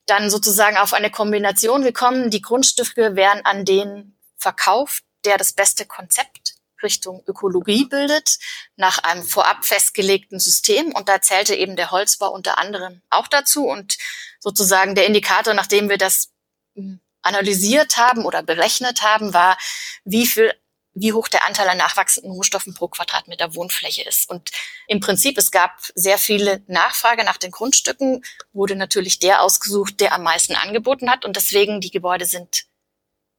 dann 0.06 0.30
sozusagen 0.30 0.76
auf 0.76 0.92
eine 0.92 1.10
Kombination 1.10 1.82
gekommen. 1.82 2.30
Die 2.30 2.42
Grundstücke 2.42 3.16
werden 3.16 3.44
an 3.44 3.64
den 3.64 4.18
verkauft, 4.36 5.04
der 5.24 5.38
das 5.38 5.52
beste 5.52 5.86
Konzept 5.86 6.56
Richtung 6.82 7.22
Ökologie 7.26 7.84
bildet, 7.84 8.38
nach 8.76 8.98
einem 8.98 9.22
vorab 9.22 9.64
festgelegten 9.64 10.40
System. 10.40 10.92
Und 10.92 11.08
da 11.08 11.20
zählte 11.20 11.54
eben 11.54 11.76
der 11.76 11.90
Holzbau 11.90 12.30
unter 12.32 12.58
anderem 12.58 13.02
auch 13.10 13.28
dazu. 13.28 13.66
Und 13.66 13.98
sozusagen 14.40 14.94
der 14.94 15.06
Indikator, 15.06 15.54
nachdem 15.54 15.88
wir 15.88 15.98
das 15.98 16.30
hm, 16.74 17.00
analysiert 17.22 17.96
haben 17.96 18.24
oder 18.24 18.42
berechnet 18.42 19.02
haben, 19.02 19.34
war, 19.34 19.56
wie 20.04 20.26
viel 20.26 20.52
wie 20.92 21.12
hoch 21.12 21.28
der 21.28 21.46
Anteil 21.46 21.68
an 21.68 21.78
nachwachsenden 21.78 22.32
Rohstoffen 22.32 22.74
pro 22.74 22.88
Quadratmeter 22.88 23.54
Wohnfläche 23.54 24.02
ist. 24.02 24.28
Und 24.28 24.50
im 24.88 25.00
Prinzip, 25.00 25.38
es 25.38 25.50
gab 25.50 25.78
sehr 25.94 26.18
viele 26.18 26.62
Nachfrage 26.66 27.24
nach 27.24 27.36
den 27.36 27.52
Grundstücken, 27.52 28.24
wurde 28.52 28.74
natürlich 28.74 29.18
der 29.18 29.42
ausgesucht, 29.42 30.00
der 30.00 30.12
am 30.12 30.22
meisten 30.22 30.56
angeboten 30.56 31.10
hat. 31.10 31.24
Und 31.24 31.36
deswegen, 31.36 31.80
die 31.80 31.90
Gebäude 31.90 32.24
sind 32.24 32.64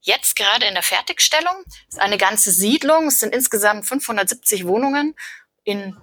jetzt 0.01 0.35
gerade 0.35 0.65
in 0.65 0.73
der 0.73 0.83
Fertigstellung. 0.83 1.63
Es 1.89 1.95
ist 1.95 1.99
eine 1.99 2.17
ganze 2.17 2.51
Siedlung. 2.51 3.07
Es 3.07 3.19
sind 3.19 3.33
insgesamt 3.35 3.85
570 3.85 4.65
Wohnungen 4.65 5.15
in 5.63 5.95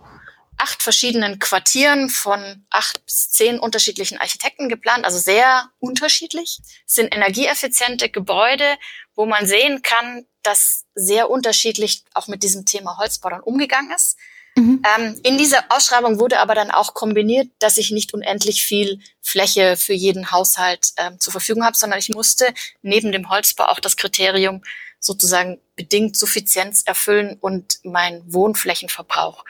acht 0.58 0.82
verschiedenen 0.82 1.38
Quartieren 1.38 2.10
von 2.10 2.66
acht 2.70 3.04
bis 3.06 3.30
zehn 3.30 3.58
unterschiedlichen 3.58 4.18
Architekten 4.18 4.68
geplant, 4.68 5.04
also 5.04 5.18
sehr 5.18 5.70
unterschiedlich. 5.78 6.60
Es 6.86 6.94
sind 6.94 7.14
energieeffiziente 7.14 8.08
Gebäude, 8.10 8.76
wo 9.14 9.26
man 9.26 9.46
sehen 9.46 9.82
kann, 9.82 10.26
dass 10.42 10.84
sehr 10.94 11.30
unterschiedlich 11.30 12.04
auch 12.14 12.28
mit 12.28 12.42
diesem 12.42 12.64
Thema 12.64 12.98
Holzbau 12.98 13.30
dann 13.30 13.40
umgegangen 13.40 13.90
ist. 13.92 14.16
Mhm. 14.56 14.82
Ähm, 14.96 15.20
in 15.22 15.38
dieser 15.38 15.64
Ausschreibung 15.68 16.18
wurde 16.18 16.40
aber 16.40 16.54
dann 16.54 16.70
auch 16.70 16.94
kombiniert, 16.94 17.48
dass 17.60 17.78
ich 17.78 17.90
nicht 17.90 18.12
unendlich 18.12 18.64
viel 18.64 19.00
Fläche 19.22 19.76
für 19.76 19.92
jeden 19.92 20.32
Haushalt 20.32 20.92
ähm, 20.96 21.20
zur 21.20 21.32
Verfügung 21.32 21.64
habe, 21.64 21.76
sondern 21.76 21.98
ich 21.98 22.08
musste 22.08 22.52
neben 22.82 23.12
dem 23.12 23.30
Holzbau 23.30 23.66
auch 23.66 23.78
das 23.78 23.96
Kriterium 23.96 24.62
sozusagen 25.00 25.60
bedingt 25.76 26.16
Suffizienz 26.16 26.82
erfüllen 26.82 27.36
und 27.40 27.78
meinen 27.84 28.32
Wohnflächenverbrauch 28.32 29.44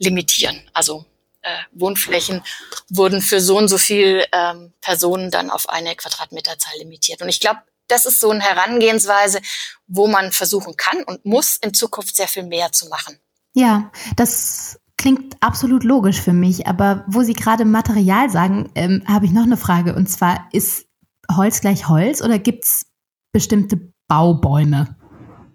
limitieren. 0.00 0.60
Also 0.72 1.04
äh, 1.42 1.56
Wohnflächen 1.72 2.42
wurden 2.88 3.22
für 3.22 3.40
so 3.40 3.56
und 3.56 3.68
so 3.68 3.78
viel 3.78 4.24
ähm, 4.32 4.72
Personen 4.80 5.30
dann 5.30 5.50
auf 5.50 5.68
eine 5.68 5.94
Quadratmeterzahl 5.94 6.76
limitiert. 6.78 7.22
Und 7.22 7.28
ich 7.28 7.40
glaube, 7.40 7.60
das 7.86 8.06
ist 8.06 8.20
so 8.20 8.30
eine 8.30 8.42
Herangehensweise, 8.42 9.40
wo 9.86 10.06
man 10.06 10.32
versuchen 10.32 10.76
kann 10.76 11.02
und 11.04 11.24
muss 11.24 11.56
in 11.56 11.74
Zukunft 11.74 12.16
sehr 12.16 12.28
viel 12.28 12.44
mehr 12.44 12.72
zu 12.72 12.88
machen. 12.88 13.18
Ja, 13.54 13.90
das 14.16 14.80
klingt 14.96 15.36
absolut 15.40 15.82
logisch 15.82 16.20
für 16.20 16.32
mich. 16.32 16.66
Aber 16.66 17.04
wo 17.06 17.22
Sie 17.22 17.32
gerade 17.32 17.64
Material 17.64 18.30
sagen, 18.30 18.70
ähm, 18.74 19.02
habe 19.06 19.26
ich 19.26 19.32
noch 19.32 19.44
eine 19.44 19.56
Frage. 19.56 19.94
Und 19.94 20.08
zwar 20.08 20.48
ist 20.52 20.86
Holz 21.34 21.60
gleich 21.60 21.88
Holz 21.88 22.22
oder 22.22 22.38
gibt 22.38 22.64
es 22.64 22.86
bestimmte 23.32 23.92
Baubäume? 24.08 24.96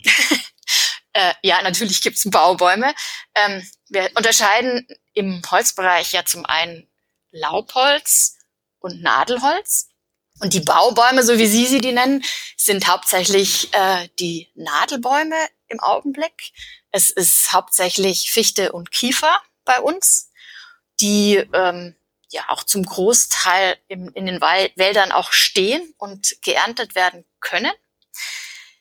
äh, 1.15 1.33
ja, 1.43 1.61
natürlich 1.61 2.01
gibt 2.01 2.17
es 2.17 2.29
Baubäume. 2.29 2.93
Ähm, 3.35 3.65
wir 3.87 4.11
unterscheiden 4.15 4.85
im 5.13 5.41
Holzbereich 5.49 6.11
ja 6.11 6.25
zum 6.25 6.45
einen 6.45 6.89
Laubholz 7.31 8.35
und 8.79 9.01
Nadelholz. 9.01 9.87
Und 10.41 10.53
die 10.53 10.59
Baubäume, 10.59 11.23
so 11.23 11.37
wie 11.37 11.47
Sie 11.47 11.65
sie 11.65 11.79
die 11.79 11.93
nennen, 11.93 12.21
sind 12.57 12.87
hauptsächlich 12.87 13.73
äh, 13.73 14.09
die 14.19 14.51
Nadelbäume 14.55 15.37
im 15.67 15.79
Augenblick. 15.79 16.51
Es 16.91 17.09
ist 17.09 17.53
hauptsächlich 17.53 18.31
Fichte 18.31 18.73
und 18.73 18.91
Kiefer 18.91 19.41
bei 19.63 19.79
uns, 19.79 20.31
die 20.99 21.35
ähm, 21.53 21.95
ja 22.29 22.43
auch 22.49 22.63
zum 22.65 22.85
Großteil 22.85 23.77
im, 23.87 24.09
in 24.13 24.25
den 24.25 24.41
Wäldern 24.41 25.13
auch 25.13 25.31
stehen 25.31 25.93
und 25.97 26.41
geerntet 26.41 26.93
werden 26.93 27.23
können. 27.39 27.71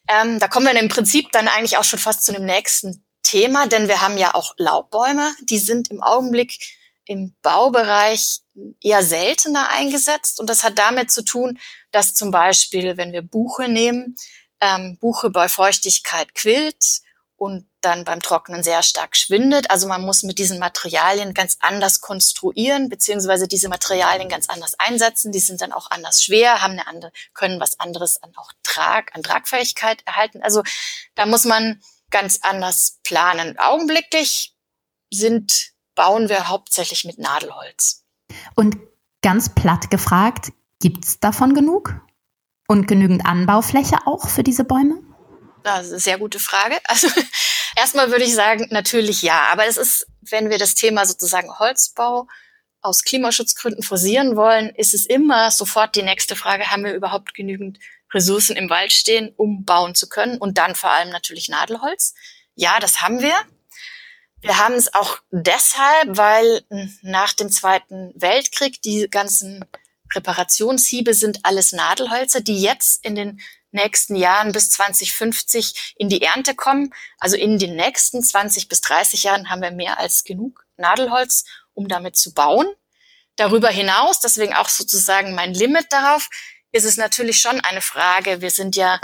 Ähm, 0.09 0.39
da 0.39 0.49
kommen 0.49 0.67
wir 0.67 0.79
im 0.79 0.89
Prinzip 0.89 1.33
dann 1.33 1.49
eigentlich 1.49 1.77
auch 1.77 1.85
schon 1.85 1.99
fast 1.99 2.25
zu 2.25 2.33
dem 2.33 2.45
nächsten 2.45 3.05
Thema, 3.23 3.67
denn 3.67 3.89
wir 3.89 4.01
haben 4.01 4.19
ja 4.19 4.35
auch 4.35 4.55
Laubbäume, 4.59 5.35
die 5.43 5.59
sind 5.59 5.91
im 5.91 6.03
Augenblick 6.03 6.59
im 7.07 7.35
Baubereich 7.43 8.41
eher 8.83 9.03
seltener 9.03 9.69
eingesetzt. 9.71 10.41
Und 10.41 10.49
das 10.49 10.63
hat 10.65 10.79
damit 10.79 11.11
zu 11.11 11.25
tun, 11.25 11.59
dass 11.91 12.15
zum 12.15 12.31
Beispiel, 12.31 12.97
wenn 12.97 13.13
wir 13.13 13.23
Buche 13.23 13.69
nehmen, 13.69 14.17
ähm, 14.61 14.99
Buche 15.01 15.31
bei 15.31 15.49
Feuchtigkeit 15.49 16.35
quillt 16.35 17.03
und 17.37 17.69
dann 17.81 18.05
beim 18.05 18.21
Trocknen 18.21 18.63
sehr 18.63 18.83
stark 18.83 19.17
schwindet. 19.17 19.71
Also 19.71 19.89
man 19.89 20.03
muss 20.03 20.23
mit 20.23 20.39
diesen 20.39 20.59
Materialien 20.59 21.35
ganz 21.35 21.59
anders 21.61 22.01
konstruieren, 22.01 22.89
beziehungsweise 22.89 23.49
diese 23.49 23.69
Materialien 23.69 24.29
ganz 24.29 24.49
anders 24.49 24.75
einsetzen. 24.79 25.33
Die 25.33 25.41
sind 25.41 25.61
dann 25.61 25.73
auch 25.73 25.91
anders 25.91 26.23
schwer, 26.23 26.63
haben 26.63 26.73
eine 26.73 26.87
andere, 26.87 27.13
können 27.35 27.61
was 27.61 27.79
anderes 27.81 28.23
an 28.23 28.33
auch 28.37 28.53
Trag, 28.63 29.15
an 29.15 29.23
Tragfähigkeit 29.23 30.03
erhalten. 30.07 30.43
Also 30.43 30.63
da 31.15 31.27
muss 31.27 31.45
man 31.45 31.81
ganz 32.11 32.39
anders 32.43 33.01
planen. 33.03 33.59
Augenblicklich 33.59 34.55
sind, 35.13 35.73
bauen 35.95 36.29
wir 36.29 36.49
hauptsächlich 36.49 37.05
mit 37.05 37.19
Nadelholz. 37.19 38.05
Und 38.55 38.77
ganz 39.23 39.55
platt 39.55 39.91
gefragt, 39.91 40.53
gibt's 40.81 41.19
davon 41.19 41.55
genug? 41.55 41.95
Und 42.67 42.89
genügend 42.89 43.27
Anbaufläche 43.27 43.99
auch 44.07 44.29
für 44.29 44.43
diese 44.43 44.65
Bäume? 44.65 45.03
Das 45.65 45.87
ist 45.87 45.93
eine 45.93 46.01
sehr 46.01 46.19
gute 46.19 46.39
Frage. 46.39 46.79
Also 46.87 47.09
erstmal 47.77 48.11
würde 48.11 48.25
ich 48.25 48.35
sagen, 48.35 48.69
natürlich 48.71 49.23
ja. 49.23 49.49
Aber 49.51 49.67
es 49.67 49.77
ist, 49.77 50.07
wenn 50.21 50.51
wir 50.51 50.59
das 50.59 50.75
Thema 50.75 51.07
sozusagen 51.07 51.59
Holzbau 51.59 52.29
aus 52.83 53.03
Klimaschutzgründen 53.03 53.83
forcieren 53.83 54.37
wollen, 54.37 54.69
ist 54.69 54.95
es 54.95 55.07
immer 55.07 55.51
sofort 55.51 55.97
die 55.97 56.03
nächste 56.03 56.37
Frage, 56.37 56.71
haben 56.71 56.85
wir 56.85 56.93
überhaupt 56.93 57.35
genügend 57.35 57.79
Ressourcen 58.13 58.57
im 58.57 58.69
Wald 58.69 58.93
stehen, 58.93 59.33
um 59.37 59.65
bauen 59.65 59.95
zu 59.95 60.09
können? 60.09 60.37
Und 60.39 60.59
dann 60.59 60.75
vor 60.75 60.93
allem 60.93 61.09
natürlich 61.09 61.49
Nadelholz. 61.49 62.15
Ja, 62.55 62.79
das 62.79 63.01
haben 63.01 63.21
wir. 63.21 63.35
Wir 64.43 64.59
haben 64.59 64.75
es 64.75 64.93
auch 64.93 65.19
deshalb, 65.31 66.19
weil 66.19 66.63
nach 67.01 67.33
dem 67.33 67.51
Zweiten 67.51 68.13
Weltkrieg 68.15 68.83
die 68.83 69.09
ganzen 69.11 69.65
Reparationshiebe 70.15 71.15
sind 71.15 71.41
alles 71.45 71.73
Nadelholzer, 71.73 72.43
die 72.43 72.61
jetzt 72.61 73.03
in 73.05 73.15
den 73.15 73.41
nächsten 73.75 74.17
Jahren 74.17 74.53
bis 74.53 74.71
2050 74.71 75.95
in 75.99 76.09
die 76.09 76.23
Ernte 76.23 76.55
kommen. 76.55 76.95
Also 77.19 77.37
in 77.37 77.59
den 77.59 77.77
nächsten 77.77 78.23
20 78.23 78.69
bis 78.69 78.81
30 78.81 79.25
Jahren 79.25 79.51
haben 79.51 79.63
wir 79.63 79.71
mehr 79.71 79.99
als 79.99 80.25
genug 80.25 80.65
Nadelholz, 80.77 81.45
um 81.75 81.89
damit 81.89 82.17
zu 82.17 82.33
bauen. 82.33 82.67
Darüber 83.37 83.69
hinaus, 83.69 84.21
deswegen 84.21 84.55
auch 84.55 84.69
sozusagen 84.69 85.35
mein 85.35 85.53
Limit 85.53 85.87
darauf, 85.91 86.29
ist 86.73 86.85
es 86.85 86.97
natürlich 86.97 87.39
schon 87.39 87.61
eine 87.61 87.81
Frage. 87.81 88.41
Wir 88.41 88.51
sind 88.51 88.77
ja 88.77 89.01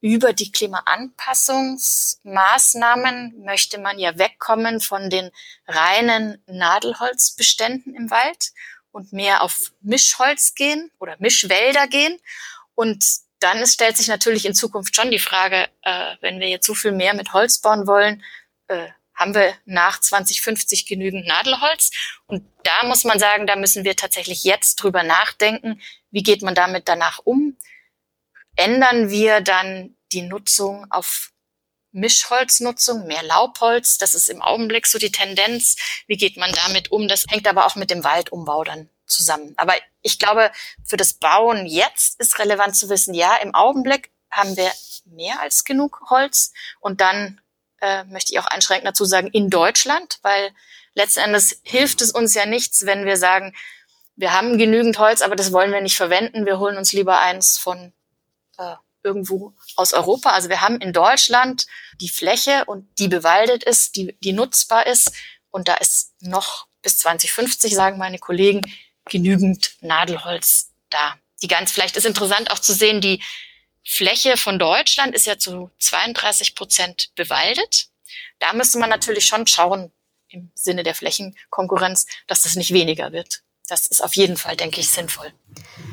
über 0.00 0.32
die 0.32 0.50
Klimaanpassungsmaßnahmen 0.50 3.44
möchte 3.44 3.78
man 3.78 3.98
ja 3.98 4.16
wegkommen 4.16 4.80
von 4.80 5.10
den 5.10 5.30
reinen 5.66 6.42
Nadelholzbeständen 6.46 7.94
im 7.94 8.10
Wald 8.10 8.52
und 8.92 9.12
mehr 9.12 9.42
auf 9.42 9.72
Mischholz 9.82 10.54
gehen 10.54 10.90
oder 10.98 11.16
Mischwälder 11.18 11.86
gehen. 11.86 12.18
Und 12.74 13.04
dann 13.40 13.58
ist, 13.58 13.74
stellt 13.74 13.96
sich 13.96 14.08
natürlich 14.08 14.46
in 14.46 14.54
Zukunft 14.54 14.94
schon 14.94 15.10
die 15.10 15.18
Frage, 15.18 15.68
äh, 15.82 16.16
wenn 16.20 16.40
wir 16.40 16.48
jetzt 16.48 16.66
so 16.66 16.74
viel 16.74 16.92
mehr 16.92 17.14
mit 17.14 17.32
Holz 17.32 17.58
bauen 17.58 17.86
wollen, 17.86 18.22
äh, 18.68 18.88
haben 19.14 19.34
wir 19.34 19.54
nach 19.66 20.00
2050 20.00 20.86
genügend 20.86 21.26
Nadelholz? 21.26 21.90
Und 22.26 22.44
da 22.62 22.86
muss 22.86 23.04
man 23.04 23.18
sagen, 23.18 23.46
da 23.46 23.56
müssen 23.56 23.84
wir 23.84 23.96
tatsächlich 23.96 24.44
jetzt 24.44 24.76
drüber 24.76 25.02
nachdenken, 25.02 25.80
wie 26.10 26.22
geht 26.22 26.42
man 26.42 26.54
damit 26.54 26.88
danach 26.88 27.20
um? 27.24 27.56
Ändern 28.56 29.10
wir 29.10 29.40
dann 29.40 29.96
die 30.12 30.22
Nutzung 30.22 30.86
auf 30.90 31.30
Mischholznutzung, 31.92 33.06
mehr 33.06 33.22
Laubholz? 33.22 33.98
Das 33.98 34.14
ist 34.14 34.28
im 34.28 34.42
Augenblick 34.42 34.86
so 34.86 34.98
die 34.98 35.12
Tendenz. 35.12 35.76
Wie 36.06 36.16
geht 36.16 36.36
man 36.36 36.52
damit 36.52 36.90
um? 36.90 37.06
Das 37.06 37.26
hängt 37.28 37.46
aber 37.46 37.66
auch 37.66 37.76
mit 37.76 37.90
dem 37.90 38.04
Waldumbau 38.04 38.64
dann 38.64 38.88
zusammen. 39.10 39.54
Aber 39.56 39.74
ich 40.02 40.18
glaube, 40.18 40.50
für 40.84 40.96
das 40.96 41.14
Bauen 41.14 41.66
jetzt 41.66 42.20
ist 42.20 42.38
relevant 42.38 42.76
zu 42.76 42.88
wissen, 42.88 43.14
ja, 43.14 43.36
im 43.36 43.54
Augenblick 43.54 44.10
haben 44.30 44.56
wir 44.56 44.70
mehr 45.04 45.40
als 45.40 45.64
genug 45.64 46.02
Holz. 46.10 46.52
Und 46.80 47.00
dann 47.00 47.40
äh, 47.80 48.04
möchte 48.04 48.32
ich 48.32 48.38
auch 48.38 48.46
einschränkend 48.46 48.88
dazu 48.88 49.04
sagen, 49.04 49.28
in 49.28 49.50
Deutschland, 49.50 50.18
weil 50.22 50.52
letzten 50.94 51.20
Endes 51.20 51.60
hilft 51.62 52.00
es 52.02 52.12
uns 52.12 52.34
ja 52.34 52.46
nichts, 52.46 52.86
wenn 52.86 53.04
wir 53.04 53.16
sagen, 53.16 53.54
wir 54.16 54.32
haben 54.32 54.58
genügend 54.58 54.98
Holz, 54.98 55.22
aber 55.22 55.36
das 55.36 55.52
wollen 55.52 55.72
wir 55.72 55.80
nicht 55.80 55.96
verwenden. 55.96 56.44
Wir 56.44 56.58
holen 56.58 56.76
uns 56.76 56.92
lieber 56.92 57.20
eins 57.20 57.56
von 57.56 57.92
äh, 58.58 58.74
irgendwo 59.02 59.54
aus 59.76 59.94
Europa. 59.94 60.30
Also 60.30 60.50
wir 60.50 60.60
haben 60.60 60.78
in 60.78 60.92
Deutschland 60.92 61.66
die 62.00 62.08
Fläche 62.08 62.64
und 62.66 62.86
die 62.98 63.08
bewaldet 63.08 63.64
ist, 63.64 63.96
die, 63.96 64.16
die 64.20 64.32
nutzbar 64.32 64.86
ist. 64.86 65.12
Und 65.50 65.68
da 65.68 65.74
ist 65.74 66.12
noch 66.20 66.66
bis 66.82 66.98
2050, 66.98 67.74
sagen 67.74 67.98
meine 67.98 68.18
Kollegen, 68.18 68.60
genügend 69.06 69.76
Nadelholz 69.80 70.72
da. 70.90 71.16
Die 71.42 71.48
ganz, 71.48 71.72
vielleicht 71.72 71.96
ist 71.96 72.06
interessant 72.06 72.50
auch 72.50 72.58
zu 72.58 72.72
sehen, 72.72 73.00
die 73.00 73.22
Fläche 73.84 74.36
von 74.36 74.58
Deutschland 74.58 75.14
ist 75.14 75.26
ja 75.26 75.38
zu 75.38 75.70
32 75.78 76.54
Prozent 76.54 77.10
bewaldet. 77.14 77.86
Da 78.38 78.52
müsste 78.52 78.78
man 78.78 78.90
natürlich 78.90 79.26
schon 79.26 79.46
schauen, 79.46 79.92
im 80.28 80.50
Sinne 80.54 80.82
der 80.82 80.94
Flächenkonkurrenz, 80.94 82.06
dass 82.26 82.42
das 82.42 82.56
nicht 82.56 82.72
weniger 82.72 83.12
wird 83.12 83.42
das 83.70 83.86
ist 83.86 84.02
auf 84.02 84.14
jeden 84.14 84.36
Fall, 84.36 84.56
denke 84.56 84.80
ich, 84.80 84.90
sinnvoll. 84.90 85.32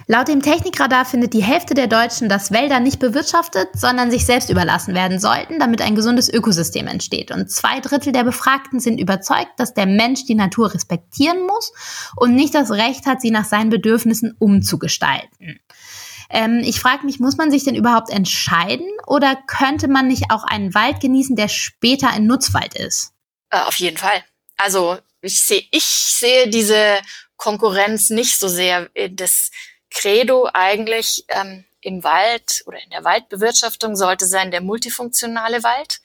Laut 0.08 0.30
dem 0.30 0.42
Technikradar 0.42 1.06
findet 1.06 1.34
die 1.34 1.44
Hälfte 1.44 1.74
der 1.74 1.88
Deutschen, 1.88 2.30
dass 2.30 2.52
Wälder 2.52 2.80
nicht 2.80 3.00
bewirtschaftet, 3.00 3.68
sondern 3.74 4.10
sich 4.10 4.26
selbst 4.26 4.50
überlassen 4.50 4.96
werden 4.96 5.20
sollten, 5.20 5.60
damit 5.60 5.82
ein 5.82 5.96
gesundes 5.96 6.30
Ökosystem 6.30 6.88
entsteht. 6.88 7.30
Und 7.32 7.52
zwei 7.52 7.82
Drittel 7.82 8.14
der 8.14 8.24
Befragten 8.24 8.80
sind 8.80 9.00
überzeugt, 9.00 9.52
dass 9.58 9.74
der 9.74 9.86
Mensch 9.86 10.26
die 10.26 10.36
Natur 10.36 10.74
respektieren 10.74 11.46
muss 11.46 11.74
und 12.16 12.36
nicht 12.36 12.56
das 12.56 12.72
Recht 12.72 13.06
hat, 13.06 13.22
sie 13.22 13.32
nach 13.32 13.46
seinen 13.46 13.70
Bedürfnissen 13.70 14.36
umzugestalten. 14.40 15.60
Ähm, 16.30 16.62
ich 16.64 16.80
frage 16.80 17.06
mich, 17.06 17.20
muss 17.20 17.38
man 17.38 17.52
sich 17.52 17.64
denn 17.64 17.76
überhaupt 17.76 18.10
entscheiden 18.10 18.88
oder 19.06 19.38
könnte 19.48 19.88
man 19.88 20.08
nicht 20.08 20.26
auch 20.30 20.44
einen 20.44 20.74
Wald 20.74 21.00
genießen, 21.02 21.36
der 21.36 21.48
später 21.50 22.10
ein 22.10 22.26
Nutzwald 22.26 22.76
ist? 22.76 23.14
Äh, 23.50 23.60
auf 23.60 23.76
jeden 23.76 23.98
Fall. 23.98 24.24
Also 24.58 24.98
ich 25.22 25.44
sehe, 25.44 25.64
ich 25.72 25.86
sehe 25.86 26.50
diese 26.50 27.00
Konkurrenz 27.38 28.10
nicht 28.10 28.40
so 28.40 28.48
sehr. 28.48 28.90
Das 29.12 29.52
Credo 29.90 30.50
eigentlich 30.54 31.26
ähm, 31.30 31.66
im 31.82 32.04
Wald 32.04 32.64
oder 32.66 32.84
in 32.84 32.90
der 32.90 33.04
Waldbewirtschaftung 33.04 33.96
sollte 33.96 34.26
sein 34.26 34.52
der 34.52 34.62
multifunktionale 34.62 35.64
Wald. 35.64 36.02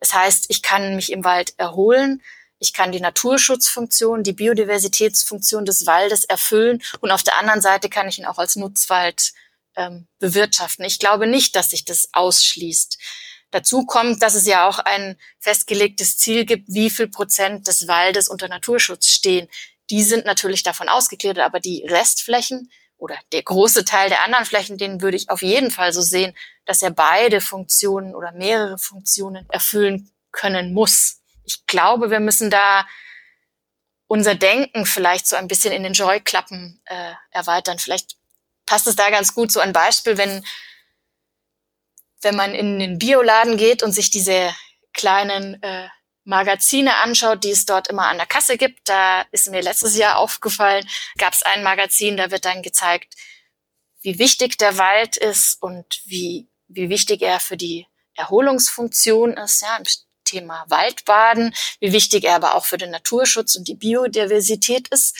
Das 0.00 0.12
heißt, 0.12 0.46
ich 0.48 0.62
kann 0.62 0.96
mich 0.96 1.12
im 1.12 1.24
Wald 1.24 1.54
erholen, 1.58 2.22
ich 2.58 2.72
kann 2.72 2.92
die 2.92 3.00
Naturschutzfunktion, 3.00 4.22
die 4.22 4.34
Biodiversitätsfunktion 4.34 5.64
des 5.64 5.86
Waldes 5.86 6.24
erfüllen 6.24 6.80
und 7.00 7.10
auf 7.10 7.24
der 7.24 7.38
anderen 7.38 7.60
Seite 7.60 7.88
kann 7.88 8.08
ich 8.08 8.18
ihn 8.18 8.24
auch 8.24 8.38
als 8.38 8.54
Nutzwald 8.54 9.32
ähm, 9.74 10.06
bewirtschaften. 10.20 10.84
Ich 10.84 11.00
glaube 11.00 11.26
nicht, 11.26 11.56
dass 11.56 11.70
sich 11.70 11.84
das 11.84 12.10
ausschließt. 12.12 12.98
Dazu 13.50 13.84
kommt, 13.84 14.22
dass 14.22 14.34
es 14.34 14.46
ja 14.46 14.68
auch 14.68 14.78
ein 14.78 15.18
festgelegtes 15.38 16.18
Ziel 16.18 16.44
gibt, 16.44 16.68
wie 16.68 16.88
viel 16.88 17.08
Prozent 17.08 17.66
des 17.66 17.88
Waldes 17.88 18.28
unter 18.28 18.48
Naturschutz 18.48 19.08
stehen 19.08 19.48
die 19.92 20.02
sind 20.02 20.24
natürlich 20.24 20.62
davon 20.62 20.88
ausgeklärt, 20.88 21.38
aber 21.38 21.60
die 21.60 21.84
Restflächen 21.86 22.72
oder 22.96 23.14
der 23.32 23.42
große 23.42 23.84
Teil 23.84 24.08
der 24.08 24.22
anderen 24.22 24.46
Flächen, 24.46 24.78
den 24.78 25.02
würde 25.02 25.18
ich 25.18 25.28
auf 25.28 25.42
jeden 25.42 25.70
Fall 25.70 25.92
so 25.92 26.00
sehen, 26.00 26.34
dass 26.64 26.82
er 26.82 26.90
beide 26.90 27.42
Funktionen 27.42 28.14
oder 28.14 28.32
mehrere 28.32 28.78
Funktionen 28.78 29.46
erfüllen 29.50 30.10
können 30.30 30.72
muss. 30.72 31.20
Ich 31.44 31.66
glaube, 31.66 32.10
wir 32.10 32.20
müssen 32.20 32.48
da 32.48 32.86
unser 34.06 34.34
Denken 34.34 34.86
vielleicht 34.86 35.26
so 35.26 35.36
ein 35.36 35.46
bisschen 35.46 35.74
in 35.74 35.82
den 35.82 35.92
Joy-Klappen 35.92 36.80
äh, 36.86 37.12
erweitern. 37.30 37.78
Vielleicht 37.78 38.16
passt 38.64 38.86
es 38.86 38.96
da 38.96 39.10
ganz 39.10 39.34
gut 39.34 39.52
so 39.52 39.60
ein 39.60 39.74
Beispiel, 39.74 40.16
wenn, 40.16 40.42
wenn 42.22 42.34
man 42.34 42.54
in 42.54 42.78
den 42.78 42.98
Bioladen 42.98 43.58
geht 43.58 43.82
und 43.82 43.92
sich 43.92 44.10
diese 44.10 44.54
kleinen 44.94 45.62
äh, 45.62 45.88
Magazine 46.24 46.96
anschaut, 46.98 47.44
die 47.44 47.50
es 47.50 47.66
dort 47.66 47.88
immer 47.88 48.08
an 48.08 48.16
der 48.16 48.26
Kasse 48.26 48.56
gibt, 48.56 48.88
da 48.88 49.22
ist 49.32 49.50
mir 49.50 49.60
letztes 49.60 49.96
Jahr 49.96 50.18
aufgefallen, 50.18 50.86
gab 51.18 51.32
es 51.32 51.42
ein 51.42 51.62
Magazin, 51.62 52.16
da 52.16 52.30
wird 52.30 52.44
dann 52.44 52.62
gezeigt, 52.62 53.14
wie 54.02 54.18
wichtig 54.18 54.58
der 54.58 54.78
Wald 54.78 55.16
ist 55.16 55.60
und 55.62 56.00
wie, 56.04 56.48
wie 56.68 56.88
wichtig 56.88 57.22
er 57.22 57.40
für 57.40 57.56
die 57.56 57.86
Erholungsfunktion 58.14 59.34
ist, 59.34 59.62
ja, 59.62 59.76
im 59.76 59.84
Thema 60.24 60.64
Waldbaden, 60.68 61.54
wie 61.80 61.92
wichtig 61.92 62.24
er 62.24 62.36
aber 62.36 62.54
auch 62.54 62.64
für 62.64 62.78
den 62.78 62.90
Naturschutz 62.90 63.56
und 63.56 63.68
die 63.68 63.74
Biodiversität 63.74 64.88
ist. 64.88 65.16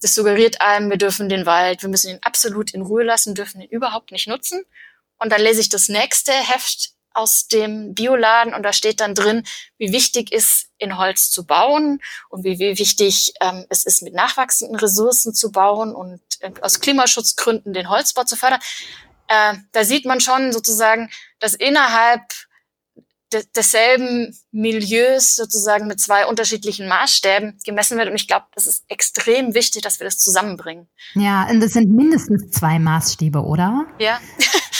Das 0.00 0.14
suggeriert 0.14 0.60
einem, 0.60 0.90
wir 0.90 0.98
dürfen 0.98 1.28
den 1.28 1.46
Wald, 1.46 1.82
wir 1.82 1.88
müssen 1.88 2.10
ihn 2.10 2.18
absolut 2.22 2.74
in 2.74 2.82
Ruhe 2.82 3.04
lassen, 3.04 3.34
dürfen 3.34 3.60
ihn 3.60 3.68
überhaupt 3.68 4.10
nicht 4.10 4.26
nutzen. 4.26 4.64
Und 5.18 5.30
dann 5.30 5.40
lese 5.40 5.60
ich 5.60 5.68
das 5.68 5.88
nächste 5.88 6.32
Heft 6.32 6.90
aus 7.14 7.48
dem 7.48 7.94
Bioladen 7.94 8.54
und 8.54 8.62
da 8.62 8.72
steht 8.72 9.00
dann 9.00 9.14
drin, 9.14 9.44
wie 9.78 9.92
wichtig 9.92 10.32
ist, 10.32 10.68
in 10.78 10.98
Holz 10.98 11.30
zu 11.30 11.46
bauen 11.46 12.00
und 12.28 12.44
wie, 12.44 12.58
wie 12.58 12.78
wichtig 12.78 13.34
ähm, 13.40 13.66
es 13.68 13.84
ist, 13.84 14.02
mit 14.02 14.14
nachwachsenden 14.14 14.76
Ressourcen 14.76 15.34
zu 15.34 15.52
bauen 15.52 15.94
und 15.94 16.20
äh, 16.40 16.50
aus 16.60 16.80
Klimaschutzgründen 16.80 17.72
den 17.72 17.88
Holzbau 17.88 18.24
zu 18.24 18.36
fördern. 18.36 18.60
Äh, 19.28 19.54
da 19.72 19.84
sieht 19.84 20.04
man 20.04 20.20
schon 20.20 20.52
sozusagen, 20.52 21.10
dass 21.38 21.54
innerhalb 21.54 22.22
de 23.32 23.44
desselben 23.56 24.36
Milieus 24.50 25.36
sozusagen 25.36 25.86
mit 25.86 26.00
zwei 26.00 26.26
unterschiedlichen 26.26 26.88
Maßstäben 26.88 27.58
gemessen 27.64 27.98
wird. 27.98 28.08
Und 28.08 28.16
ich 28.16 28.28
glaube, 28.28 28.46
das 28.54 28.66
ist 28.66 28.84
extrem 28.88 29.54
wichtig, 29.54 29.82
dass 29.82 29.98
wir 30.00 30.04
das 30.04 30.18
zusammenbringen. 30.18 30.88
Ja, 31.14 31.48
und 31.48 31.60
das 31.60 31.72
sind 31.72 31.90
mindestens 31.90 32.50
zwei 32.50 32.78
Maßstäbe, 32.78 33.42
oder? 33.42 33.86
Ja. 33.98 34.20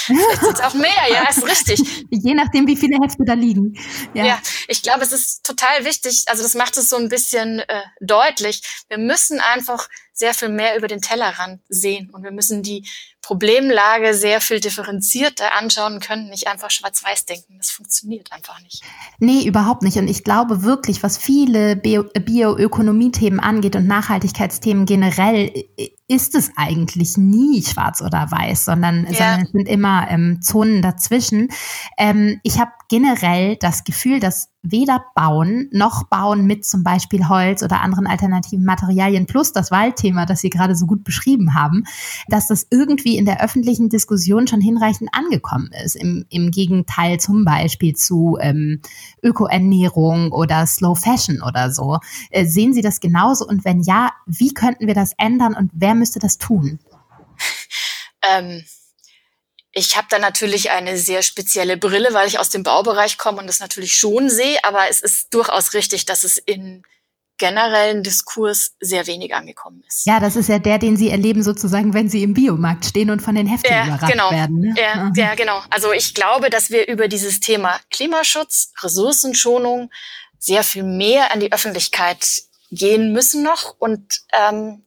Vielleicht 0.04 0.40
sind 0.40 0.54
es 0.54 0.60
auch 0.60 0.74
mehr, 0.74 0.90
ja, 1.10 1.28
ist 1.28 1.46
richtig. 1.46 1.80
Je 2.10 2.34
nachdem, 2.34 2.66
wie 2.66 2.76
viele 2.76 2.98
Hefte 3.02 3.24
da 3.24 3.34
liegen. 3.34 3.78
Ja, 4.14 4.24
ja 4.24 4.42
ich 4.66 4.82
glaube, 4.82 5.02
es 5.02 5.12
ist 5.12 5.44
total 5.44 5.84
wichtig. 5.84 6.24
Also 6.26 6.42
das 6.42 6.54
macht 6.54 6.76
es 6.76 6.88
so 6.88 6.96
ein 6.96 7.08
bisschen 7.08 7.60
äh, 7.60 7.82
deutlich. 8.00 8.62
Wir 8.88 8.98
müssen 8.98 9.40
einfach 9.40 9.88
sehr 10.12 10.34
viel 10.34 10.48
mehr 10.48 10.76
über 10.76 10.88
den 10.88 11.00
Tellerrand 11.00 11.60
sehen 11.68 12.10
und 12.12 12.24
wir 12.24 12.32
müssen 12.32 12.62
die 12.62 12.88
Problemlage 13.22 14.14
sehr 14.14 14.40
viel 14.40 14.58
differenzierter 14.58 15.54
anschauen 15.56 16.00
können, 16.00 16.28
nicht 16.28 16.48
einfach 16.48 16.70
schwarz-weiß 16.70 17.24
denken. 17.24 17.54
Das 17.56 17.70
funktioniert 17.70 18.32
einfach 18.32 18.61
nicht. 18.62 18.82
Nee, 19.20 19.44
überhaupt 19.46 19.82
nicht. 19.82 19.96
Und 19.96 20.08
ich 20.08 20.24
glaube 20.24 20.64
wirklich, 20.64 21.04
was 21.04 21.18
viele 21.18 21.76
Bioökonomie-Themen 21.76 23.38
angeht 23.38 23.76
und 23.76 23.87
Nachhaltigkeitsthemen 23.87 24.87
generell, 24.87 25.52
ist 26.08 26.35
es 26.35 26.50
eigentlich 26.56 27.16
nie 27.16 27.62
schwarz 27.62 28.02
oder 28.02 28.30
weiß, 28.30 28.66
sondern, 28.66 29.06
ja. 29.06 29.12
sondern 29.12 29.42
es 29.42 29.52
sind 29.52 29.68
immer 29.68 30.06
ähm, 30.11 30.42
Zonen 30.42 30.82
dazwischen. 30.82 31.48
Ähm, 31.96 32.40
ich 32.42 32.58
habe 32.58 32.72
generell 32.88 33.56
das 33.56 33.85
Gefühl, 33.85 34.20
dass 34.20 34.48
weder 34.62 35.04
Bauen 35.14 35.68
noch 35.72 36.04
Bauen 36.04 36.46
mit 36.46 36.64
zum 36.64 36.85
Beispiel 36.85 37.28
Holz 37.28 37.62
oder 37.62 37.80
anderen 37.80 38.06
alternativen 38.06 38.64
Materialien 38.64 39.26
plus 39.26 39.52
das 39.52 39.70
Waldthema, 39.70 40.26
das 40.26 40.40
Sie 40.40 40.50
gerade 40.50 40.76
so 40.76 40.87
gut 40.87 41.02
beschrieben 41.02 41.54
haben, 41.54 41.85
dass 42.28 42.46
das 42.46 42.66
irgendwie 42.70 43.12
in 43.16 43.25
der 43.25 43.42
öffentlichen 43.42 43.88
Diskussion 43.88 44.46
schon 44.46 44.61
hinreichend 44.61 45.11
angekommen 45.12 45.70
ist. 45.85 45.96
Im, 45.96 46.25
im 46.31 46.51
Gegenteil 46.51 47.18
zum 47.18 47.44
Beispiel 47.44 47.94
zu 47.94 48.38
ähm, 48.40 48.81
Ökoernährung 49.22 50.33
oder 50.33 50.66
Slow 50.66 50.94
Fashion 50.94 51.42
oder 51.42 51.70
so. 51.70 51.98
Äh, 52.31 52.44
sehen 52.44 52.75
Sie 52.75 52.83
das 52.83 53.01
genauso? 53.01 53.46
Und 53.46 53.64
wenn 53.64 53.81
ja, 53.81 54.11
wie 54.27 54.55
könnten 54.55 54.87
wir 54.87 54.94
das 54.94 55.12
ändern 55.18 55.55
und 55.55 55.70
wer 55.75 55.94
müsste 55.94 56.18
das 56.18 56.38
tun? 56.38 56.79
Ähm 58.25 58.62
ich 59.72 59.96
habe 59.96 60.07
da 60.11 60.18
natürlich 60.18 60.70
eine 60.70 60.98
sehr 60.98 61.22
spezielle 61.22 61.79
Brille, 61.79 62.12
weil 62.12 62.29
ich 62.29 62.38
aus 62.38 62.51
dem 62.51 62.62
Baubereich 62.62 63.16
komme 63.16 63.38
und 63.38 63.46
das 63.46 63.61
natürlich 63.61 63.94
schon 63.94 64.29
sehe, 64.29 64.62
aber 64.64 64.90
es 64.90 65.01
ist 65.01 65.33
durchaus 65.33 65.72
richtig, 65.72 66.05
dass 66.05 66.25
es 66.25 66.37
in 66.37 66.83
generellen 67.42 68.05
Diskurs 68.05 68.76
sehr 68.78 69.09
wenig 69.09 69.35
angekommen 69.35 69.83
ist. 69.88 70.07
Ja, 70.07 70.20
das 70.20 70.37
ist 70.37 70.48
ja 70.48 70.61
der, 70.61 70.78
den 70.78 70.96
Sie 70.96 71.11
erleben 71.11 71.42
sozusagen, 71.42 71.92
wenn 71.92 72.09
Sie 72.09 72.22
im 72.22 72.35
Biomarkt 72.35 72.85
stehen 72.85 73.11
und 73.11 73.20
von 73.20 73.35
den 73.35 73.48
Heften 73.48 73.72
ja, 73.72 73.85
überrascht 73.85 74.12
genau. 74.12 74.31
werden. 74.31 74.61
Ne? 74.61 74.74
Ja, 74.78 75.11
ja, 75.16 75.35
genau. 75.35 75.61
Also 75.68 75.92
ich 75.92 76.14
glaube, 76.14 76.50
dass 76.50 76.70
wir 76.70 76.87
über 76.87 77.09
dieses 77.09 77.40
Thema 77.40 77.81
Klimaschutz, 77.90 78.72
Ressourcenschonung 78.81 79.90
sehr 80.38 80.62
viel 80.62 80.85
mehr 80.85 81.33
an 81.33 81.40
die 81.40 81.52
Öffentlichkeit 81.52 82.24
gehen 82.70 83.12
müssen 83.12 83.42
noch 83.42 83.74
und 83.81 84.20
ähm, 84.33 84.85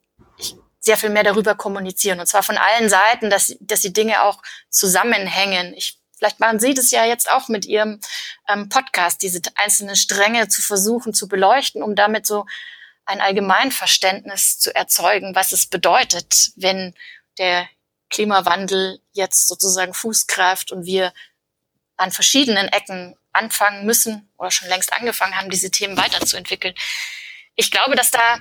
sehr 0.79 0.95
viel 0.95 1.09
mehr 1.09 1.23
darüber 1.23 1.55
kommunizieren. 1.55 2.21
Und 2.21 2.27
zwar 2.27 2.43
von 2.43 2.55
allen 2.55 2.87
Seiten, 2.87 3.29
dass, 3.29 3.53
dass 3.59 3.81
die 3.81 3.91
Dinge 3.91 4.23
auch 4.23 4.41
zusammenhängen. 4.69 5.73
Ich, 5.75 5.99
vielleicht 6.17 6.39
machen 6.39 6.59
Sie 6.59 6.73
das 6.73 6.91
ja 6.91 7.05
jetzt 7.05 7.29
auch 7.29 7.47
mit 7.47 7.65
Ihrem 7.65 7.99
ähm, 8.47 8.69
Podcast, 8.69 9.21
diese 9.21 9.41
einzelnen 9.55 9.95
Stränge 9.95 10.47
zu 10.47 10.61
versuchen 10.61 11.13
zu 11.13 11.27
beleuchten, 11.27 11.83
um 11.83 11.95
damit 11.95 12.25
so 12.25 12.45
ein 13.05 13.21
Allgemeinverständnis 13.21 14.57
zu 14.57 14.73
erzeugen, 14.73 15.35
was 15.35 15.51
es 15.51 15.67
bedeutet, 15.67 16.51
wenn 16.55 16.95
der 17.37 17.67
Klimawandel 18.09 18.99
jetzt 19.13 19.47
sozusagen 19.47 19.93
Fuß 19.93 20.27
greift 20.27 20.71
und 20.71 20.85
wir 20.85 21.13
an 21.97 22.11
verschiedenen 22.11 22.67
Ecken 22.67 23.15
anfangen 23.31 23.85
müssen 23.85 24.29
oder 24.37 24.51
schon 24.51 24.69
längst 24.69 24.93
angefangen 24.93 25.35
haben, 25.35 25.49
diese 25.49 25.71
Themen 25.71 25.97
weiterzuentwickeln. 25.97 26.73
Ich 27.55 27.71
glaube, 27.71 27.95
dass 27.95 28.11
da 28.11 28.39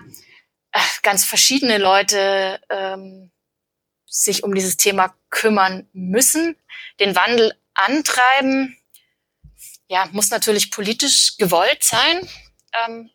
ganz 1.03 1.25
verschiedene 1.25 1.79
Leute 1.79 2.61
ähm, 2.69 3.31
sich 4.07 4.43
um 4.45 4.55
dieses 4.55 4.77
Thema 4.77 5.15
kümmern 5.31 5.89
müssen, 5.93 6.57
den 7.01 7.17
Wandel 7.17 7.55
antreiben. 7.75 8.79
Ja, 9.89 10.09
muss 10.13 10.31
natürlich 10.31 10.71
politisch 10.71 11.37
gewollt 11.37 11.85
sein 11.85 12.29
ähm, 12.85 13.11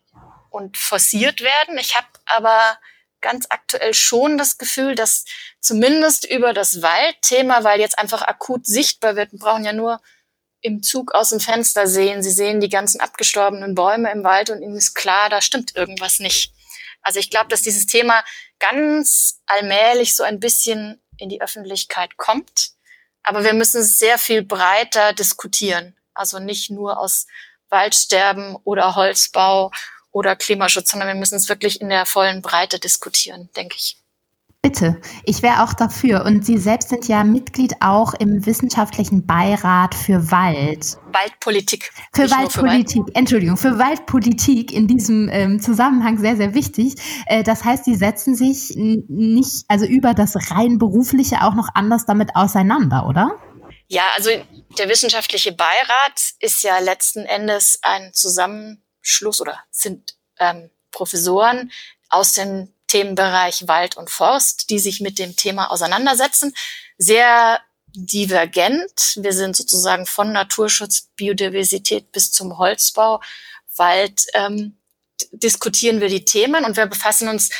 und 0.50 0.76
forciert 0.76 1.40
werden. 1.40 1.78
Ich 1.78 1.96
habe 1.96 2.06
aber 2.26 2.78
ganz 3.20 3.46
aktuell 3.50 3.94
schon 3.94 4.38
das 4.38 4.58
Gefühl, 4.58 4.94
dass 4.94 5.24
zumindest 5.60 6.24
über 6.24 6.52
das 6.52 6.82
Waldthema, 6.82 7.64
weil 7.64 7.80
jetzt 7.80 7.98
einfach 7.98 8.22
akut 8.22 8.66
sichtbar 8.66 9.16
wird, 9.16 9.32
wir 9.32 9.38
brauchen 9.38 9.64
ja 9.64 9.72
nur 9.72 10.00
im 10.62 10.82
Zug 10.82 11.14
aus 11.14 11.30
dem 11.30 11.40
Fenster 11.40 11.86
sehen. 11.86 12.22
Sie 12.22 12.30
sehen 12.30 12.60
die 12.60 12.68
ganzen 12.68 13.00
abgestorbenen 13.00 13.74
Bäume 13.74 14.10
im 14.10 14.24
Wald 14.24 14.50
und 14.50 14.62
ihnen 14.62 14.76
ist 14.76 14.94
klar, 14.94 15.28
da 15.28 15.40
stimmt 15.40 15.74
irgendwas 15.74 16.18
nicht. 16.18 16.52
Also 17.02 17.18
ich 17.18 17.30
glaube, 17.30 17.48
dass 17.48 17.62
dieses 17.62 17.86
Thema 17.86 18.22
ganz 18.58 19.40
allmählich 19.46 20.14
so 20.14 20.22
ein 20.22 20.38
bisschen 20.38 21.00
in 21.16 21.28
die 21.28 21.40
Öffentlichkeit 21.40 22.16
kommt. 22.16 22.72
Aber 23.22 23.44
wir 23.44 23.52
müssen 23.52 23.82
sehr 23.82 24.18
viel 24.18 24.42
breiter 24.42 25.12
diskutieren. 25.12 25.94
Also 26.14 26.38
nicht 26.38 26.70
nur 26.70 26.98
aus 26.98 27.26
Waldsterben 27.68 28.56
oder 28.64 28.96
Holzbau 28.96 29.70
oder 30.10 30.36
Klimaschutz, 30.36 30.90
sondern 30.90 31.08
wir 31.08 31.14
müssen 31.14 31.36
es 31.36 31.48
wirklich 31.48 31.80
in 31.80 31.88
der 31.88 32.06
vollen 32.06 32.42
Breite 32.42 32.78
diskutieren, 32.78 33.48
denke 33.56 33.76
ich. 33.76 33.99
Bitte, 34.62 35.00
ich 35.24 35.42
wäre 35.42 35.62
auch 35.62 35.72
dafür. 35.72 36.26
Und 36.26 36.44
Sie 36.44 36.58
selbst 36.58 36.90
sind 36.90 37.08
ja 37.08 37.24
Mitglied 37.24 37.72
auch 37.80 38.12
im 38.12 38.44
wissenschaftlichen 38.44 39.24
Beirat 39.24 39.94
für 39.94 40.30
Wald. 40.30 40.98
Waldpolitik. 41.12 41.90
Für 42.12 42.30
Waldpolitik, 42.30 42.92
für 42.92 42.98
Wald. 43.06 43.16
Entschuldigung, 43.16 43.56
für 43.56 43.78
Waldpolitik 43.78 44.70
in 44.70 44.86
diesem 44.86 45.30
ähm, 45.30 45.62
Zusammenhang 45.62 46.18
sehr, 46.18 46.36
sehr 46.36 46.52
wichtig. 46.52 46.96
Äh, 47.24 47.42
das 47.42 47.64
heißt, 47.64 47.86
Sie 47.86 47.94
setzen 47.94 48.34
sich 48.34 48.74
nicht, 48.76 49.64
also 49.68 49.86
über 49.86 50.12
das 50.12 50.50
rein 50.50 50.76
berufliche 50.76 51.42
auch 51.42 51.54
noch 51.54 51.70
anders 51.74 52.04
damit 52.04 52.36
auseinander, 52.36 53.06
oder? 53.06 53.40
Ja, 53.88 54.02
also 54.14 54.28
der 54.76 54.90
wissenschaftliche 54.90 55.52
Beirat 55.52 56.34
ist 56.38 56.62
ja 56.62 56.78
letzten 56.80 57.20
Endes 57.20 57.78
ein 57.80 58.12
Zusammenschluss 58.12 59.40
oder 59.40 59.58
sind 59.70 60.16
ähm, 60.38 60.68
Professoren 60.90 61.72
aus 62.10 62.34
den 62.34 62.74
Themenbereich 62.90 63.68
Wald 63.68 63.96
und 63.96 64.10
Forst, 64.10 64.70
die 64.70 64.80
sich 64.80 65.00
mit 65.00 65.18
dem 65.18 65.36
Thema 65.36 65.70
auseinandersetzen. 65.70 66.54
Sehr 66.98 67.60
divergent. 67.94 69.14
Wir 69.16 69.32
sind 69.32 69.56
sozusagen 69.56 70.06
von 70.06 70.32
Naturschutz, 70.32 71.08
Biodiversität 71.16 72.10
bis 72.12 72.32
zum 72.32 72.58
Holzbau, 72.58 73.20
Wald 73.76 74.26
ähm, 74.34 74.76
diskutieren 75.32 76.00
wir 76.00 76.08
die 76.08 76.24
Themen 76.24 76.64
und 76.64 76.76
wir 76.76 76.86
befassen 76.86 77.28
uns, 77.28 77.50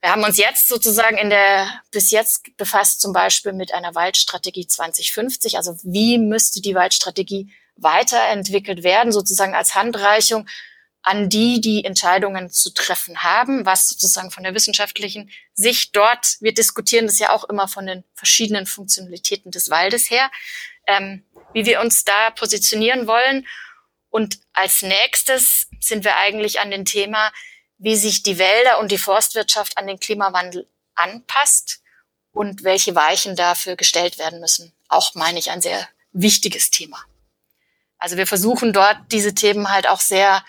wir 0.00 0.10
haben 0.10 0.24
uns 0.24 0.36
jetzt 0.36 0.68
sozusagen 0.68 1.16
in 1.16 1.30
der, 1.30 1.68
bis 1.90 2.10
jetzt 2.10 2.56
befasst 2.56 3.00
zum 3.00 3.12
Beispiel 3.12 3.52
mit 3.52 3.72
einer 3.72 3.94
Waldstrategie 3.94 4.66
2050. 4.66 5.56
Also 5.56 5.76
wie 5.82 6.18
müsste 6.18 6.60
die 6.60 6.74
Waldstrategie 6.74 7.52
weiterentwickelt 7.76 8.82
werden, 8.82 9.12
sozusagen 9.12 9.54
als 9.54 9.74
Handreichung 9.74 10.48
an 11.06 11.28
die, 11.28 11.60
die 11.60 11.84
Entscheidungen 11.84 12.50
zu 12.50 12.74
treffen 12.74 13.22
haben, 13.22 13.64
was 13.64 13.88
sozusagen 13.88 14.32
von 14.32 14.42
der 14.42 14.54
wissenschaftlichen 14.54 15.30
Sicht 15.54 15.94
dort, 15.94 16.36
wir 16.40 16.52
diskutieren 16.52 17.06
das 17.06 17.20
ja 17.20 17.30
auch 17.30 17.44
immer 17.44 17.68
von 17.68 17.86
den 17.86 18.02
verschiedenen 18.14 18.66
Funktionalitäten 18.66 19.52
des 19.52 19.70
Waldes 19.70 20.10
her, 20.10 20.32
ähm, 20.88 21.24
wie 21.52 21.64
wir 21.64 21.80
uns 21.80 22.04
da 22.04 22.30
positionieren 22.30 23.06
wollen. 23.06 23.46
Und 24.10 24.40
als 24.52 24.82
nächstes 24.82 25.68
sind 25.78 26.02
wir 26.02 26.16
eigentlich 26.16 26.58
an 26.58 26.72
dem 26.72 26.84
Thema, 26.84 27.32
wie 27.78 27.94
sich 27.94 28.24
die 28.24 28.38
Wälder 28.38 28.80
und 28.80 28.90
die 28.90 28.98
Forstwirtschaft 28.98 29.78
an 29.78 29.86
den 29.86 30.00
Klimawandel 30.00 30.68
anpasst 30.96 31.82
und 32.32 32.64
welche 32.64 32.96
Weichen 32.96 33.36
dafür 33.36 33.76
gestellt 33.76 34.18
werden 34.18 34.40
müssen. 34.40 34.72
Auch 34.88 35.14
meine 35.14 35.38
ich 35.38 35.52
ein 35.52 35.60
sehr 35.60 35.88
wichtiges 36.10 36.72
Thema. 36.72 36.98
Also 37.96 38.16
wir 38.16 38.26
versuchen 38.26 38.72
dort 38.72 38.98
diese 39.12 39.34
Themen 39.34 39.70
halt 39.70 39.86
auch 39.86 40.00
sehr 40.00 40.44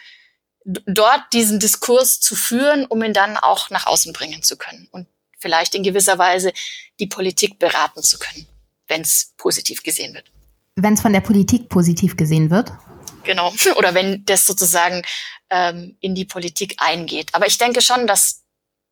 dort 0.67 1.33
diesen 1.33 1.59
Diskurs 1.59 2.19
zu 2.19 2.35
führen, 2.35 2.85
um 2.85 3.01
ihn 3.01 3.13
dann 3.13 3.37
auch 3.37 3.69
nach 3.69 3.87
außen 3.87 4.11
bringen 4.13 4.43
zu 4.43 4.57
können. 4.57 4.87
Und 4.91 5.07
vielleicht 5.39 5.75
in 5.75 5.83
gewisser 5.83 6.17
Weise 6.17 6.51
die 6.99 7.07
Politik 7.07 7.57
beraten 7.57 8.03
zu 8.03 8.19
können, 8.19 8.47
wenn 8.87 9.01
es 9.01 9.33
positiv 9.37 9.83
gesehen 9.83 10.13
wird. 10.13 10.31
Wenn 10.75 10.93
es 10.93 11.01
von 11.01 11.13
der 11.13 11.21
Politik 11.21 11.69
positiv 11.69 12.17
gesehen 12.17 12.49
wird? 12.49 12.71
Genau. 13.23 13.53
Oder 13.77 13.93
wenn 13.93 14.25
das 14.25 14.45
sozusagen 14.45 15.03
ähm, 15.49 15.95
in 16.01 16.15
die 16.15 16.25
Politik 16.25 16.75
eingeht. 16.79 17.33
Aber 17.33 17.47
ich 17.47 17.57
denke 17.57 17.81
schon, 17.81 18.05
dass 18.05 18.43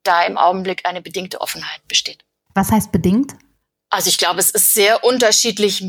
da 0.04 0.24
im 0.24 0.38
Augenblick 0.38 0.88
eine 0.88 1.02
bedingte 1.02 1.42
Offenheit 1.42 1.86
besteht. 1.88 2.24
Was 2.54 2.72
heißt 2.72 2.92
bedingt? 2.92 3.36
Also 3.90 4.10
ich 4.10 4.18
glaube, 4.18 4.40
es 4.40 4.50
ist 4.50 4.74
sehr 4.74 5.04
unterschiedlich, 5.04 5.82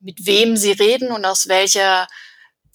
mit 0.00 0.26
wem 0.26 0.56
Sie 0.56 0.72
reden 0.72 1.10
und 1.10 1.24
aus 1.24 1.48
welcher 1.48 2.06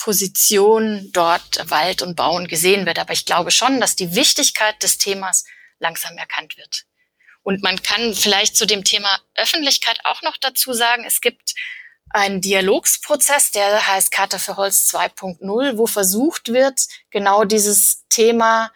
Position 0.01 1.09
dort 1.11 1.69
Wald 1.69 2.01
und 2.01 2.15
Bauen 2.15 2.47
gesehen 2.47 2.87
wird. 2.87 2.97
Aber 2.97 3.13
ich 3.13 3.25
glaube 3.25 3.51
schon, 3.51 3.79
dass 3.79 3.95
die 3.95 4.15
Wichtigkeit 4.15 4.81
des 4.81 4.97
Themas 4.97 5.45
langsam 5.77 6.17
erkannt 6.17 6.57
wird. 6.57 6.85
Und 7.43 7.61
man 7.61 7.81
kann 7.83 8.15
vielleicht 8.15 8.57
zu 8.57 8.65
dem 8.65 8.83
Thema 8.83 9.19
Öffentlichkeit 9.35 9.99
auch 10.03 10.23
noch 10.23 10.37
dazu 10.37 10.73
sagen, 10.73 11.03
es 11.05 11.21
gibt 11.21 11.53
einen 12.09 12.41
Dialogsprozess, 12.41 13.51
der 13.51 13.87
heißt 13.87 14.11
Charta 14.11 14.39
für 14.39 14.57
Holz 14.57 14.89
2.0, 14.91 15.77
wo 15.77 15.85
versucht 15.85 16.49
wird, 16.49 16.81
genau 17.11 17.45
dieses 17.45 18.07
Thema 18.09 18.71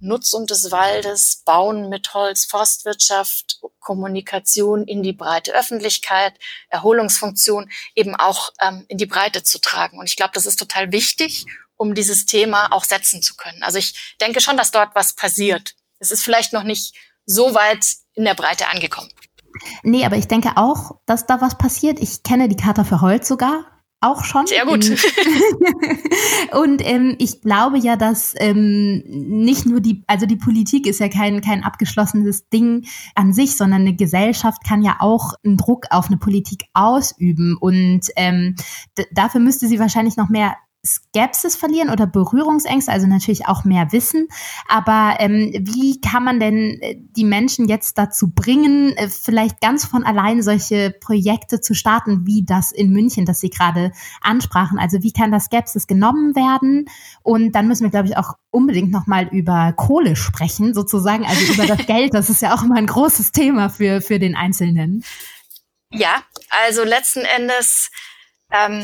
Nutzung 0.00 0.46
des 0.46 0.70
Waldes, 0.70 1.42
Bauen 1.44 1.90
mit 1.90 2.12
Holz, 2.14 2.46
Forstwirtschaft, 2.46 3.60
Kommunikation 3.82 4.84
in 4.84 5.02
die 5.02 5.12
breite 5.12 5.54
Öffentlichkeit, 5.54 6.34
Erholungsfunktion 6.70 7.70
eben 7.94 8.14
auch 8.16 8.50
ähm, 8.60 8.84
in 8.88 8.98
die 8.98 9.06
Breite 9.06 9.42
zu 9.42 9.60
tragen. 9.60 9.98
Und 9.98 10.08
ich 10.08 10.16
glaube, 10.16 10.32
das 10.34 10.46
ist 10.46 10.58
total 10.58 10.92
wichtig, 10.92 11.44
um 11.76 11.94
dieses 11.94 12.26
Thema 12.26 12.72
auch 12.72 12.84
setzen 12.84 13.22
zu 13.22 13.34
können. 13.36 13.62
Also 13.62 13.78
ich 13.78 14.16
denke 14.20 14.40
schon, 14.40 14.56
dass 14.56 14.70
dort 14.70 14.94
was 14.94 15.14
passiert. 15.14 15.74
Es 15.98 16.10
ist 16.10 16.22
vielleicht 16.22 16.52
noch 16.52 16.64
nicht 16.64 16.94
so 17.26 17.54
weit 17.54 17.84
in 18.14 18.24
der 18.24 18.34
Breite 18.34 18.68
angekommen. 18.68 19.10
Nee, 19.82 20.04
aber 20.04 20.16
ich 20.16 20.28
denke 20.28 20.52
auch, 20.56 20.98
dass 21.06 21.26
da 21.26 21.40
was 21.40 21.58
passiert. 21.58 22.00
Ich 22.00 22.22
kenne 22.22 22.48
die 22.48 22.56
Charta 22.56 22.84
für 22.84 23.00
Holz 23.00 23.28
sogar 23.28 23.71
auch 24.02 24.24
schon. 24.24 24.46
Sehr 24.46 24.66
gut. 24.66 24.90
und 26.52 26.82
ähm, 26.84 27.16
ich 27.18 27.40
glaube 27.40 27.78
ja, 27.78 27.96
dass 27.96 28.34
ähm, 28.38 29.02
nicht 29.06 29.66
nur 29.66 29.80
die, 29.80 30.02
also 30.06 30.26
die 30.26 30.36
Politik 30.36 30.86
ist 30.86 31.00
ja 31.00 31.08
kein, 31.08 31.40
kein 31.40 31.64
abgeschlossenes 31.64 32.48
Ding 32.48 32.86
an 33.14 33.32
sich, 33.32 33.56
sondern 33.56 33.82
eine 33.82 33.94
Gesellschaft 33.94 34.64
kann 34.66 34.82
ja 34.82 34.96
auch 35.00 35.34
einen 35.44 35.56
Druck 35.56 35.86
auf 35.90 36.08
eine 36.08 36.16
Politik 36.16 36.64
ausüben. 36.74 37.56
Und 37.58 38.08
ähm, 38.16 38.56
dafür 39.12 39.40
müsste 39.40 39.66
sie 39.68 39.78
wahrscheinlich 39.78 40.16
noch 40.16 40.28
mehr 40.28 40.56
Skepsis 40.84 41.54
verlieren 41.54 41.90
oder 41.90 42.08
Berührungsängste, 42.08 42.90
also 42.90 43.06
natürlich 43.06 43.46
auch 43.46 43.64
mehr 43.64 43.92
Wissen. 43.92 44.26
Aber 44.66 45.16
ähm, 45.20 45.52
wie 45.60 46.00
kann 46.00 46.24
man 46.24 46.40
denn 46.40 46.80
äh, 46.80 46.96
die 46.98 47.24
Menschen 47.24 47.68
jetzt 47.68 47.98
dazu 47.98 48.32
bringen, 48.32 48.96
äh, 48.96 49.08
vielleicht 49.08 49.60
ganz 49.60 49.84
von 49.84 50.02
allein 50.02 50.42
solche 50.42 50.90
Projekte 50.90 51.60
zu 51.60 51.74
starten, 51.74 52.26
wie 52.26 52.44
das 52.44 52.72
in 52.72 52.90
München, 52.90 53.26
das 53.26 53.38
Sie 53.38 53.50
gerade 53.50 53.92
ansprachen? 54.22 54.80
Also 54.80 55.04
wie 55.04 55.12
kann 55.12 55.30
das 55.30 55.44
Skepsis 55.44 55.86
genommen 55.86 56.34
werden? 56.34 56.86
Und 57.22 57.52
dann 57.52 57.68
müssen 57.68 57.84
wir, 57.84 57.90
glaube 57.90 58.08
ich, 58.08 58.16
auch 58.16 58.34
unbedingt 58.50 58.90
nochmal 58.90 59.28
über 59.28 59.72
Kohle 59.74 60.16
sprechen, 60.16 60.74
sozusagen, 60.74 61.24
also 61.24 61.52
über 61.52 61.66
das 61.66 61.86
Geld. 61.86 62.12
Das 62.12 62.28
ist 62.28 62.42
ja 62.42 62.56
auch 62.56 62.64
immer 62.64 62.76
ein 62.76 62.88
großes 62.88 63.30
Thema 63.30 63.68
für, 63.68 64.00
für 64.00 64.18
den 64.18 64.34
Einzelnen. 64.34 65.04
Ja, 65.92 66.22
also 66.66 66.82
letzten 66.82 67.20
Endes 67.20 67.90
ähm, 68.50 68.82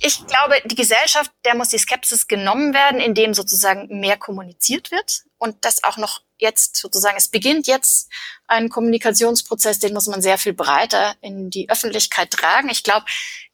ich 0.00 0.26
glaube, 0.26 0.56
die 0.64 0.74
Gesellschaft, 0.74 1.30
der 1.44 1.54
muss 1.54 1.68
die 1.68 1.78
Skepsis 1.78 2.28
genommen 2.28 2.74
werden, 2.74 3.00
indem 3.00 3.34
sozusagen 3.34 4.00
mehr 4.00 4.16
kommuniziert 4.16 4.90
wird 4.90 5.24
und 5.38 5.64
das 5.64 5.84
auch 5.84 5.96
noch 5.96 6.22
jetzt 6.38 6.76
sozusagen, 6.76 7.16
es 7.16 7.28
beginnt 7.28 7.66
jetzt 7.66 8.10
ein 8.46 8.68
Kommunikationsprozess, 8.68 9.78
den 9.78 9.94
muss 9.94 10.06
man 10.06 10.22
sehr 10.22 10.38
viel 10.38 10.52
breiter 10.52 11.14
in 11.20 11.50
die 11.50 11.68
Öffentlichkeit 11.68 12.30
tragen. 12.30 12.68
Ich 12.70 12.84
glaube, 12.84 13.06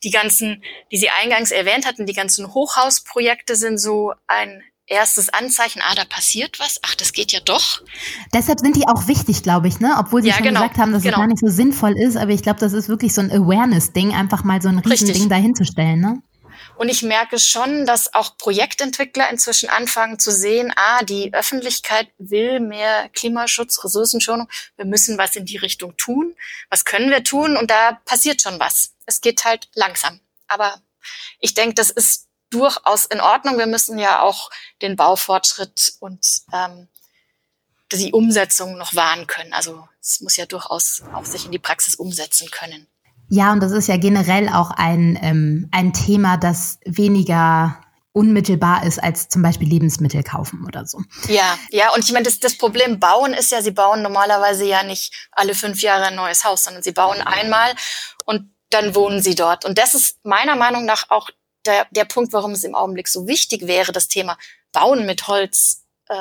die 0.02 0.10
ganzen, 0.10 0.62
die 0.92 0.98
Sie 0.98 1.08
eingangs 1.08 1.50
erwähnt 1.50 1.86
hatten, 1.86 2.06
die 2.06 2.12
ganzen 2.12 2.52
Hochhausprojekte 2.52 3.56
sind 3.56 3.78
so 3.78 4.12
ein 4.26 4.62
erstes 4.86 5.30
Anzeichen, 5.30 5.80
ah, 5.82 5.94
da 5.94 6.04
passiert 6.04 6.60
was, 6.60 6.78
ach, 6.82 6.94
das 6.94 7.12
geht 7.12 7.32
ja 7.32 7.40
doch. 7.40 7.82
Deshalb 8.34 8.60
sind 8.60 8.76
die 8.76 8.86
auch 8.86 9.08
wichtig, 9.08 9.42
glaube 9.42 9.66
ich, 9.68 9.80
ne? 9.80 9.96
Obwohl 9.98 10.20
sie 10.20 10.28
ja, 10.28 10.34
schon 10.34 10.44
genau, 10.44 10.60
gesagt 10.60 10.78
haben, 10.78 10.92
dass 10.92 11.02
genau. 11.02 11.16
es 11.16 11.20
gar 11.20 11.26
nicht 11.26 11.40
so 11.40 11.48
sinnvoll 11.48 11.98
ist, 11.98 12.16
aber 12.16 12.32
ich 12.32 12.42
glaube, 12.42 12.60
das 12.60 12.74
ist 12.74 12.88
wirklich 12.88 13.14
so 13.14 13.22
ein 13.22 13.32
Awareness-Ding, 13.32 14.14
einfach 14.14 14.44
mal 14.44 14.60
so 14.60 14.68
ein 14.68 14.78
Riesending 14.78 15.28
dahinzustellen, 15.28 16.00
ne? 16.00 16.22
Und 16.76 16.88
ich 16.88 17.02
merke 17.02 17.38
schon, 17.38 17.86
dass 17.86 18.14
auch 18.14 18.36
Projektentwickler 18.36 19.30
inzwischen 19.30 19.68
anfangen 19.68 20.18
zu 20.18 20.32
sehen, 20.32 20.72
ah, 20.76 21.02
die 21.04 21.32
Öffentlichkeit 21.32 22.08
will 22.18 22.60
mehr 22.60 23.08
Klimaschutz, 23.10 23.84
Ressourcenschonung. 23.84 24.48
Wir 24.76 24.84
müssen 24.84 25.18
was 25.18 25.36
in 25.36 25.46
die 25.46 25.56
Richtung 25.56 25.96
tun. 25.96 26.34
Was 26.70 26.84
können 26.84 27.10
wir 27.10 27.22
tun? 27.22 27.56
Und 27.56 27.70
da 27.70 28.00
passiert 28.04 28.42
schon 28.42 28.58
was. 28.58 28.92
Es 29.06 29.20
geht 29.20 29.44
halt 29.44 29.68
langsam. 29.74 30.20
Aber 30.48 30.80
ich 31.38 31.54
denke, 31.54 31.74
das 31.74 31.90
ist 31.90 32.28
durchaus 32.50 33.04
in 33.06 33.20
Ordnung. 33.20 33.58
Wir 33.58 33.66
müssen 33.66 33.98
ja 33.98 34.20
auch 34.20 34.50
den 34.82 34.96
Baufortschritt 34.96 35.94
und 36.00 36.42
ähm, 36.52 36.88
die 37.92 38.12
Umsetzung 38.12 38.76
noch 38.76 38.94
wahren 38.94 39.26
können. 39.26 39.52
Also 39.52 39.88
es 40.00 40.20
muss 40.20 40.36
ja 40.36 40.46
durchaus 40.46 41.02
auch 41.12 41.24
sich 41.24 41.44
in 41.44 41.52
die 41.52 41.58
Praxis 41.58 41.94
umsetzen 41.94 42.50
können. 42.50 42.86
Ja, 43.28 43.52
und 43.52 43.60
das 43.60 43.72
ist 43.72 43.88
ja 43.88 43.96
generell 43.96 44.48
auch 44.48 44.70
ein, 44.70 45.18
ähm, 45.22 45.68
ein 45.72 45.92
Thema, 45.92 46.36
das 46.36 46.78
weniger 46.84 47.80
unmittelbar 48.12 48.84
ist 48.84 49.02
als 49.02 49.28
zum 49.28 49.42
Beispiel 49.42 49.68
Lebensmittel 49.68 50.22
kaufen 50.22 50.64
oder 50.66 50.86
so. 50.86 51.02
Ja, 51.26 51.58
ja, 51.70 51.92
und 51.94 52.04
ich 52.04 52.12
meine, 52.12 52.24
das, 52.24 52.38
das 52.38 52.56
Problem 52.56 53.00
bauen 53.00 53.34
ist 53.34 53.50
ja, 53.50 53.60
sie 53.60 53.72
bauen 53.72 54.02
normalerweise 54.02 54.64
ja 54.64 54.84
nicht 54.84 55.12
alle 55.32 55.54
fünf 55.54 55.82
Jahre 55.82 56.04
ein 56.06 56.14
neues 56.14 56.44
Haus, 56.44 56.62
sondern 56.62 56.84
sie 56.84 56.92
bauen 56.92 57.20
einmal 57.20 57.74
und 58.24 58.54
dann 58.70 58.94
wohnen 58.94 59.20
sie 59.20 59.34
dort. 59.34 59.64
Und 59.64 59.78
das 59.78 59.94
ist 59.94 60.24
meiner 60.24 60.54
Meinung 60.54 60.84
nach 60.84 61.10
auch 61.10 61.28
der, 61.66 61.86
der 61.90 62.04
Punkt, 62.04 62.32
warum 62.32 62.52
es 62.52 62.62
im 62.62 62.76
Augenblick 62.76 63.08
so 63.08 63.26
wichtig 63.26 63.66
wäre, 63.66 63.90
das 63.90 64.06
Thema 64.06 64.38
Bauen 64.72 65.06
mit 65.06 65.26
Holz 65.26 65.84
äh, 66.08 66.14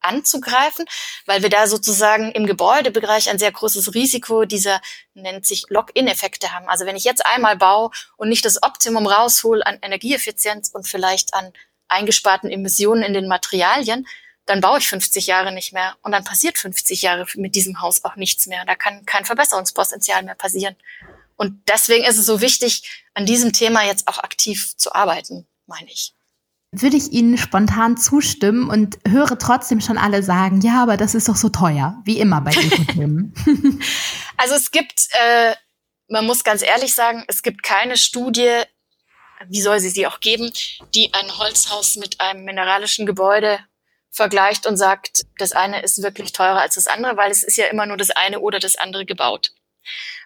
anzugreifen, 0.00 0.86
weil 1.26 1.42
wir 1.42 1.50
da 1.50 1.66
sozusagen 1.66 2.32
im 2.32 2.46
Gebäudebereich 2.46 3.30
ein 3.30 3.38
sehr 3.38 3.52
großes 3.52 3.94
Risiko 3.94 4.44
dieser, 4.44 4.80
nennt 5.14 5.46
sich 5.46 5.64
Lock-in-Effekte 5.68 6.52
haben. 6.52 6.68
Also 6.68 6.86
wenn 6.86 6.96
ich 6.96 7.04
jetzt 7.04 7.24
einmal 7.26 7.56
baue 7.56 7.90
und 8.16 8.28
nicht 8.28 8.44
das 8.44 8.62
Optimum 8.62 9.06
raushol 9.06 9.62
an 9.62 9.78
Energieeffizienz 9.82 10.70
und 10.72 10.86
vielleicht 10.86 11.34
an 11.34 11.52
eingesparten 11.88 12.50
Emissionen 12.50 13.02
in 13.02 13.14
den 13.14 13.28
Materialien, 13.28 14.06
dann 14.46 14.60
baue 14.60 14.78
ich 14.78 14.88
50 14.88 15.26
Jahre 15.26 15.52
nicht 15.52 15.72
mehr 15.72 15.96
und 16.02 16.12
dann 16.12 16.24
passiert 16.24 16.56
50 16.56 17.02
Jahre 17.02 17.26
mit 17.34 17.54
diesem 17.54 17.80
Haus 17.80 18.04
auch 18.04 18.16
nichts 18.16 18.46
mehr. 18.46 18.64
Da 18.64 18.74
kann 18.74 19.04
kein 19.04 19.24
Verbesserungspotenzial 19.24 20.22
mehr 20.22 20.34
passieren. 20.34 20.76
Und 21.36 21.68
deswegen 21.68 22.04
ist 22.04 22.18
es 22.18 22.26
so 22.26 22.40
wichtig, 22.40 23.04
an 23.14 23.26
diesem 23.26 23.52
Thema 23.52 23.84
jetzt 23.84 24.08
auch 24.08 24.18
aktiv 24.18 24.74
zu 24.76 24.92
arbeiten, 24.94 25.46
meine 25.66 25.90
ich 25.90 26.14
würde 26.70 26.96
ich 26.96 27.12
Ihnen 27.12 27.38
spontan 27.38 27.96
zustimmen 27.96 28.68
und 28.68 28.98
höre 29.06 29.38
trotzdem 29.38 29.80
schon 29.80 29.96
alle 29.96 30.22
sagen, 30.22 30.60
ja, 30.60 30.82
aber 30.82 30.96
das 30.96 31.14
ist 31.14 31.28
doch 31.28 31.36
so 31.36 31.48
teuer, 31.48 32.00
wie 32.04 32.18
immer 32.18 32.40
bei 32.42 32.52
Ökothemen. 32.52 33.32
also 34.36 34.54
es 34.54 34.70
gibt, 34.70 35.08
äh, 35.12 35.54
man 36.08 36.26
muss 36.26 36.44
ganz 36.44 36.62
ehrlich 36.62 36.94
sagen, 36.94 37.24
es 37.28 37.42
gibt 37.42 37.62
keine 37.62 37.96
Studie, 37.96 38.62
wie 39.46 39.62
soll 39.62 39.80
sie 39.80 39.88
sie 39.88 40.06
auch 40.06 40.20
geben, 40.20 40.52
die 40.94 41.12
ein 41.14 41.38
Holzhaus 41.38 41.96
mit 41.96 42.20
einem 42.20 42.44
mineralischen 42.44 43.06
Gebäude 43.06 43.60
vergleicht 44.10 44.66
und 44.66 44.76
sagt, 44.76 45.24
das 45.38 45.52
eine 45.52 45.82
ist 45.82 46.02
wirklich 46.02 46.32
teurer 46.32 46.60
als 46.60 46.74
das 46.74 46.86
andere, 46.86 47.16
weil 47.16 47.30
es 47.30 47.42
ist 47.42 47.56
ja 47.56 47.66
immer 47.66 47.86
nur 47.86 47.96
das 47.96 48.10
eine 48.10 48.40
oder 48.40 48.58
das 48.58 48.76
andere 48.76 49.06
gebaut. 49.06 49.52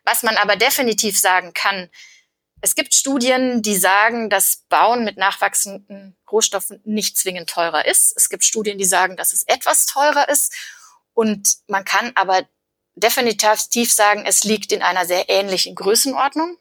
Was 0.05 0.23
man 0.23 0.37
aber 0.37 0.57
definitiv 0.57 1.19
sagen 1.19 1.53
kann, 1.53 1.89
es 2.63 2.77
gibt 2.77 2.95
Studien, 2.95 3.61
die 3.61 3.77
sagen, 3.77 4.31
dass 4.31 4.63
Bauen 4.69 5.05
mit 5.05 5.17
nachwachsenden 5.17 6.17
Rohstoffen 6.31 6.81
nicht 6.85 7.19
zwingend 7.19 7.51
teurer 7.51 7.85
ist. 7.87 8.15
Es 8.17 8.29
gibt 8.29 8.45
Studien, 8.45 8.79
die 8.79 8.85
sagen, 8.85 9.17
dass 9.17 9.33
es 9.33 9.43
etwas 9.43 9.85
teurer 9.87 10.29
ist. 10.29 10.55
Und 11.13 11.57
man 11.67 11.85
kann 11.85 12.13
aber 12.15 12.47
definitiv 12.95 13.93
sagen, 13.93 14.25
es 14.25 14.45
liegt 14.45 14.71
in 14.71 14.81
einer 14.81 15.07
sehr 15.07 15.29
ähnlichen 15.29 15.75
Größenordnung. 15.75 16.57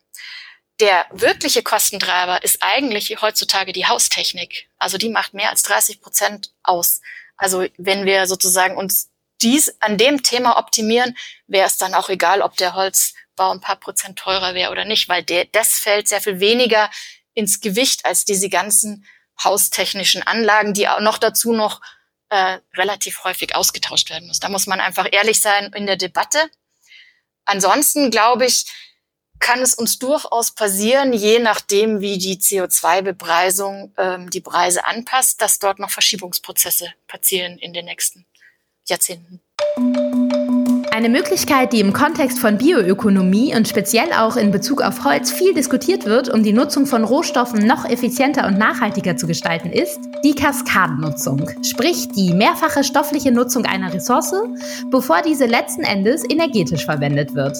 Der 0.80 1.06
wirkliche 1.12 1.62
Kostentreiber 1.62 2.43
ist 2.43 2.64
eigentlich 2.64 3.22
heutzutage 3.22 3.72
die 3.72 3.86
Haustechnik. 3.86 4.70
Also 4.80 4.97
die 4.97 5.10
macht 5.10 5.36
mehr 5.36 5.52
als 5.52 5.62
30 5.62 6.02
Prozent 6.02 6.52
aus. 6.64 7.02
Also 7.38 7.68
wenn 7.78 8.06
wir 8.06 8.26
sozusagen 8.26 8.76
uns 8.76 9.12
dies 9.39 9.76
an 9.80 9.99
dem 9.99 10.24
Thema 10.24 10.58
optimieren, 10.58 11.16
wäre 11.45 11.68
es 11.68 11.78
dann 11.78 11.93
auch 11.93 12.10
egal, 12.10 12.41
ob 12.41 12.58
der 12.58 12.74
Holz 12.74 13.14
Bau 13.36 13.51
ein 13.51 13.61
paar 13.61 13.77
Prozent 13.77 14.19
teurer 14.19 14.53
wäre 14.53 14.71
oder 14.71 14.86
nicht, 14.86 15.09
weil 15.09 15.23
der, 15.23 15.45
das 15.45 15.79
fällt 15.79 16.07
sehr 16.07 16.21
viel 16.21 16.39
weniger 16.39 16.89
ins 17.34 17.61
Gewicht 17.61 18.05
als 18.05 18.25
diese 18.25 18.49
ganzen 18.49 19.05
haustechnischen 19.43 20.23
Anlagen, 20.23 20.73
die 20.73 20.88
auch 20.88 20.99
noch 20.99 21.17
dazu 21.17 21.53
noch 21.53 21.82
äh, 22.29 22.59
relativ 22.75 23.23
häufig 23.23 23.55
ausgetauscht 23.55 24.09
werden 24.09 24.27
muss. 24.27 24.39
Da 24.39 24.49
muss 24.49 24.67
man 24.67 24.79
einfach 24.79 25.07
ehrlich 25.11 25.41
sein 25.41 25.71
in 25.73 25.86
der 25.86 25.97
Debatte. 25.97 26.49
Ansonsten 27.45 28.11
glaube 28.11 28.45
ich, 28.45 28.65
kann 29.39 29.61
es 29.61 29.73
uns 29.73 29.97
durchaus 29.97 30.51
passieren, 30.51 31.13
je 31.13 31.39
nachdem, 31.39 31.99
wie 31.99 32.17
die 32.17 32.38
CO2-Bepreisung 32.38 33.93
ähm, 33.97 34.29
die 34.29 34.39
Preise 34.39 34.86
anpasst, 34.86 35.41
dass 35.41 35.59
dort 35.59 35.79
noch 35.79 35.89
Verschiebungsprozesse 35.89 36.93
passieren 37.07 37.57
in 37.57 37.73
den 37.73 37.86
nächsten 37.86 38.25
Jahrzehnten. 38.88 39.41
Eine 40.94 41.08
Möglichkeit, 41.08 41.72
die 41.72 41.80
im 41.80 41.94
Kontext 41.94 42.38
von 42.39 42.58
Bioökonomie 42.58 43.56
und 43.56 43.66
speziell 43.66 44.12
auch 44.12 44.36
in 44.36 44.52
Bezug 44.52 44.82
auf 44.82 45.06
Holz 45.06 45.32
viel 45.32 45.54
diskutiert 45.54 46.06
wird, 46.06 46.28
um 46.28 46.44
die 46.44 46.52
Nutzung 46.52 46.86
von 46.86 47.06
Rohstoffen 47.06 47.66
noch 47.66 47.86
effizienter 47.86 48.46
und 48.46 48.58
nachhaltiger 48.58 49.16
zu 49.16 49.26
gestalten, 49.26 49.72
ist 49.72 50.02
die 50.26 50.36
Kaskadennutzung, 50.36 51.50
sprich 51.64 52.10
die 52.10 52.34
mehrfache 52.34 52.84
stoffliche 52.84 53.32
Nutzung 53.32 53.66
einer 53.66 53.94
Ressource, 53.94 54.36
bevor 54.92 55.22
diese 55.22 55.46
letzten 55.46 55.84
Endes 55.84 56.26
energetisch 56.30 56.84
verwendet 56.84 57.36
wird. 57.36 57.58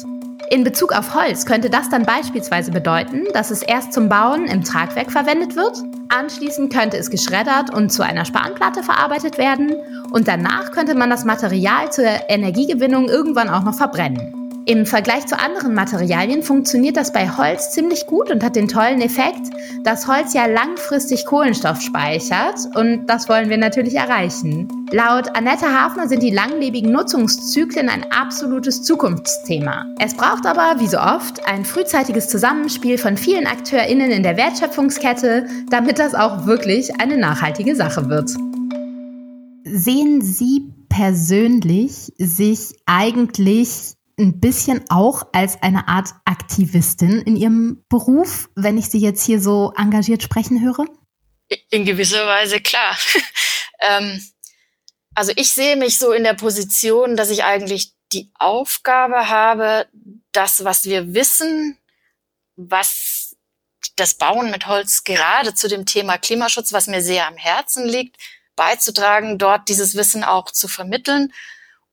In 0.52 0.66
Bezug 0.66 0.92
auf 0.92 1.16
Holz 1.16 1.46
könnte 1.46 1.70
das 1.70 1.88
dann 1.88 2.04
beispielsweise 2.04 2.72
bedeuten, 2.72 3.24
dass 3.34 3.52
es 3.52 3.62
erst 3.62 3.94
zum 3.94 4.10
Bauen 4.10 4.48
im 4.48 4.66
Tragwerk 4.66 5.10
verwendet 5.10 5.56
wird, 5.56 5.82
anschließend 6.10 6.74
könnte 6.74 6.98
es 6.98 7.10
geschreddert 7.10 7.74
und 7.74 7.90
zu 7.90 8.04
einer 8.04 8.26
Spanplatte 8.26 8.84
verarbeitet 8.84 9.38
werden 9.38 9.78
und 10.12 10.28
danach 10.28 10.72
könnte 10.72 10.94
man 10.94 11.10
das 11.10 11.24
Material 11.24 11.90
zur 11.90 12.04
Energiegewinnung 12.28 13.08
irgendwann 13.08 13.48
auch 13.48 13.64
noch 13.64 13.76
verbrennen. 13.76 14.41
Im 14.68 14.86
Vergleich 14.86 15.26
zu 15.26 15.40
anderen 15.40 15.74
Materialien 15.74 16.44
funktioniert 16.44 16.96
das 16.96 17.12
bei 17.12 17.28
Holz 17.28 17.72
ziemlich 17.72 18.06
gut 18.06 18.30
und 18.30 18.44
hat 18.44 18.56
den 18.56 18.68
tollen 18.68 19.02
Effekt, 19.02 19.50
dass 19.84 20.08
Holz 20.08 20.36
ja 20.36 20.46
langfristig 20.46 21.26
Kohlenstoff 21.26 21.82
speichert 21.82 22.60
und 22.76 23.08
das 23.08 23.28
wollen 23.28 23.50
wir 23.50 23.58
natürlich 23.58 23.96
erreichen. 23.96 24.68
Laut 24.92 25.36
Annette 25.36 25.66
Hafner 25.66 26.08
sind 26.08 26.22
die 26.22 26.30
langlebigen 26.30 26.92
Nutzungszyklen 26.92 27.90
ein 27.90 28.06
absolutes 28.12 28.84
Zukunftsthema. 28.84 29.88
Es 30.00 30.14
braucht 30.14 30.46
aber, 30.46 30.80
wie 30.80 30.88
so 30.88 31.00
oft, 31.00 31.44
ein 31.48 31.66
frühzeitiges 31.66 32.28
Zusammenspiel 32.28 33.00
von 33.00 33.18
vielen 33.18 33.48
AkteurInnen 33.48 34.12
in 34.12 34.22
der 34.22 34.38
Wertschöpfungskette, 34.38 35.48
damit 35.72 35.98
das 35.98 36.14
auch 36.14 36.46
wirklich 36.46 37.02
eine 37.02 37.18
nachhaltige 37.18 37.76
Sache 37.76 38.10
wird. 38.10 38.30
Sehen 39.64 40.22
Sie 40.22 40.72
persönlich 40.90 42.14
sich 42.18 42.76
eigentlich 42.86 43.96
ein 44.22 44.40
bisschen 44.40 44.90
auch 44.90 45.28
als 45.34 45.62
eine 45.62 45.88
Art 45.88 46.10
Aktivistin 46.26 47.22
in 47.22 47.36
ihrem 47.36 47.84
Beruf, 47.90 48.50
wenn 48.56 48.78
ich 48.78 48.86
Sie 48.88 49.00
jetzt 49.00 49.26
hier 49.26 49.42
so 49.42 49.74
engagiert 49.76 50.24
sprechen 50.24 50.62
höre? 50.62 50.86
In 51.70 51.86
gewisser 51.86 52.26
Weise 52.26 52.62
klar. 52.62 52.98
ähm, 53.82 54.22
also 55.16 55.34
ich 55.36 55.52
sehe 55.52 55.76
mich 55.76 55.98
so 55.98 56.12
in 56.14 56.24
der 56.24 56.36
Position, 56.36 57.18
dass 57.18 57.30
ich 57.30 57.44
eigentlich 57.44 57.94
die 58.14 58.32
Aufgabe 58.36 59.30
habe, 59.30 59.88
das, 60.32 60.64
was 60.64 60.86
wir 60.86 61.14
wissen, 61.14 61.78
was 62.56 63.36
das 63.96 64.14
Bauen 64.14 64.52
mit 64.52 64.68
Holz 64.68 65.04
gerade 65.04 65.54
zu 65.54 65.68
dem 65.68 65.86
Thema 65.86 66.18
Klimaschutz, 66.18 66.72
was 66.74 66.88
mir 66.88 67.02
sehr 67.02 67.28
am 67.28 67.38
Herzen 67.38 67.86
liegt, 67.86 68.18
beizutragen, 68.56 69.38
dort 69.38 69.70
dieses 69.70 69.96
Wissen 69.96 70.24
auch 70.24 70.52
zu 70.52 70.68
vermitteln 70.68 71.34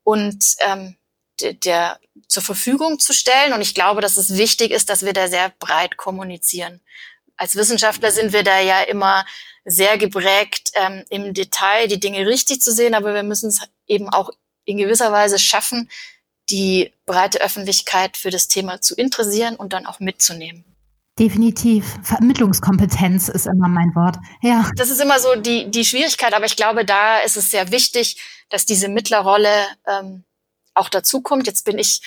und 0.05 0.45
ähm, 0.61 0.97
der 1.41 2.01
zur 2.29 2.43
Verfügung 2.43 2.99
zu 2.99 3.13
stellen. 3.13 3.53
Und 3.53 3.61
ich 3.61 3.75
glaube, 3.75 4.01
dass 4.01 4.17
es 4.17 4.37
wichtig 4.37 4.71
ist, 4.71 4.91
dass 4.91 5.05
wir 5.05 5.13
da 5.13 5.29
sehr 5.29 5.53
breit 5.59 5.97
kommunizieren. 5.97 6.81
Als 7.37 7.57
Wissenschaftler 7.57 8.11
sind 8.11 8.33
wir 8.33 8.43
da 8.43 8.61
ja 8.61 8.83
immer 8.83 9.25
sehr 9.65 9.99
geprägt, 9.99 10.71
ähm, 10.75 11.05
im 11.11 11.35
Detail 11.35 11.89
die 11.89 12.01
Dinge 12.01 12.27
richtig 12.27 12.61
zu 12.61 12.73
sehen, 12.73 12.95
aber 12.95 13.15
wir 13.15 13.23
müssen 13.23 13.49
es 13.49 13.61
eben 13.87 14.09
auch 14.09 14.31
in 14.65 14.77
gewisser 14.79 15.13
Weise 15.13 15.39
schaffen, 15.39 15.89
die 16.51 16.93
breite 17.07 17.41
Öffentlichkeit 17.41 18.17
für 18.17 18.31
das 18.31 18.49
Thema 18.49 18.81
zu 18.81 18.95
interessieren 18.95 19.57
und 19.57 19.73
dann 19.73 19.87
auch 19.87 20.01
mitzunehmen. 20.01 20.65
Definitiv. 21.19 21.99
Vermittlungskompetenz 22.03 23.29
ist 23.29 23.47
immer 23.47 23.69
mein 23.69 23.95
Wort. 23.95 24.17
Ja. 24.41 24.71
Das 24.77 24.89
ist 24.89 25.01
immer 25.01 25.19
so 25.19 25.35
die, 25.35 25.71
die 25.71 25.85
Schwierigkeit, 25.85 26.33
aber 26.33 26.47
ich 26.47 26.57
glaube, 26.57 26.85
da 26.85 27.19
ist 27.19 27.37
es 27.37 27.51
sehr 27.51 27.71
wichtig, 27.73 28.21
dass 28.51 28.67
diese 28.67 28.89
Mittlerrolle 28.89 29.51
ähm, 29.87 30.25
auch 30.79 30.89
dazu 30.89 31.21
kommt. 31.21 31.47
Jetzt 31.47 31.65
bin 31.65 31.79
ich 31.79 32.01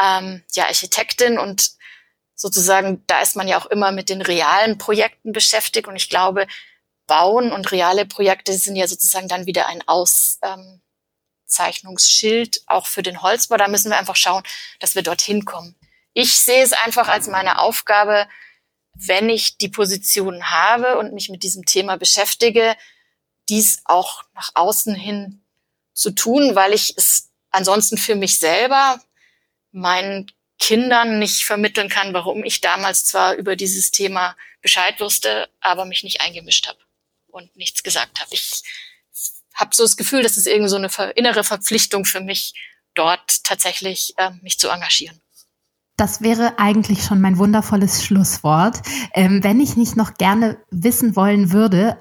ähm, 0.00 0.42
ja 0.52 0.64
Architektin 0.64 1.38
und 1.38 1.72
sozusagen, 2.34 3.04
da 3.06 3.20
ist 3.20 3.36
man 3.36 3.46
ja 3.48 3.58
auch 3.58 3.66
immer 3.66 3.92
mit 3.92 4.08
den 4.08 4.22
realen 4.22 4.78
Projekten 4.78 5.32
beschäftigt. 5.32 5.88
Und 5.88 5.96
ich 5.96 6.08
glaube, 6.08 6.46
Bauen 7.06 7.52
und 7.52 7.70
reale 7.70 8.06
Projekte 8.06 8.54
sind 8.54 8.76
ja 8.76 8.88
sozusagen 8.88 9.28
dann 9.28 9.46
wieder 9.46 9.68
ein 9.68 9.82
Auszeichnungsschild 9.86 12.62
auch 12.66 12.86
für 12.86 13.02
den 13.02 13.20
Holzbau. 13.22 13.56
Da 13.56 13.68
müssen 13.68 13.90
wir 13.90 13.98
einfach 13.98 14.16
schauen, 14.16 14.42
dass 14.80 14.94
wir 14.94 15.02
dorthin 15.02 15.44
kommen. 15.44 15.76
Ich 16.12 16.38
sehe 16.38 16.62
es 16.62 16.72
einfach 16.72 17.08
als 17.08 17.28
meine 17.28 17.58
Aufgabe, 17.58 18.28
wenn 18.94 19.28
ich 19.28 19.58
die 19.58 19.68
Position 19.68 20.50
habe 20.50 20.98
und 20.98 21.12
mich 21.12 21.28
mit 21.28 21.42
diesem 21.42 21.64
Thema 21.64 21.96
beschäftige, 21.96 22.76
dies 23.48 23.82
auch 23.84 24.22
nach 24.34 24.52
außen 24.54 24.94
hin 24.94 25.44
zu 25.92 26.12
tun, 26.12 26.54
weil 26.54 26.72
ich 26.72 26.94
es 26.96 27.32
ansonsten 27.54 27.96
für 27.96 28.16
mich 28.16 28.38
selber 28.38 29.00
meinen 29.72 30.30
Kindern 30.58 31.18
nicht 31.18 31.44
vermitteln 31.44 31.88
kann, 31.88 32.14
warum 32.14 32.44
ich 32.44 32.60
damals 32.60 33.04
zwar 33.04 33.34
über 33.34 33.56
dieses 33.56 33.90
Thema 33.90 34.36
Bescheid 34.60 35.00
wusste, 35.00 35.48
aber 35.60 35.84
mich 35.84 36.04
nicht 36.04 36.20
eingemischt 36.20 36.68
habe 36.68 36.78
und 37.28 37.54
nichts 37.56 37.82
gesagt 37.82 38.20
habe. 38.20 38.30
Ich 38.32 38.62
habe 39.54 39.74
so 39.74 39.84
das 39.84 39.96
Gefühl, 39.96 40.22
dass 40.22 40.36
es 40.36 40.46
irgendwie 40.46 40.68
so 40.68 40.76
eine 40.76 40.88
innere 41.12 41.44
Verpflichtung 41.44 42.04
für 42.04 42.20
mich, 42.20 42.54
dort 42.94 43.42
tatsächlich 43.44 44.14
äh, 44.16 44.30
mich 44.42 44.58
zu 44.58 44.68
engagieren. 44.68 45.20
Das 45.96 46.22
wäre 46.22 46.58
eigentlich 46.58 47.04
schon 47.04 47.20
mein 47.20 47.38
wundervolles 47.38 48.04
Schlusswort. 48.04 48.82
Ähm, 49.12 49.42
wenn 49.42 49.60
ich 49.60 49.76
nicht 49.76 49.96
noch 49.96 50.14
gerne 50.14 50.58
wissen 50.70 51.16
wollen 51.16 51.52
würde, 51.52 52.00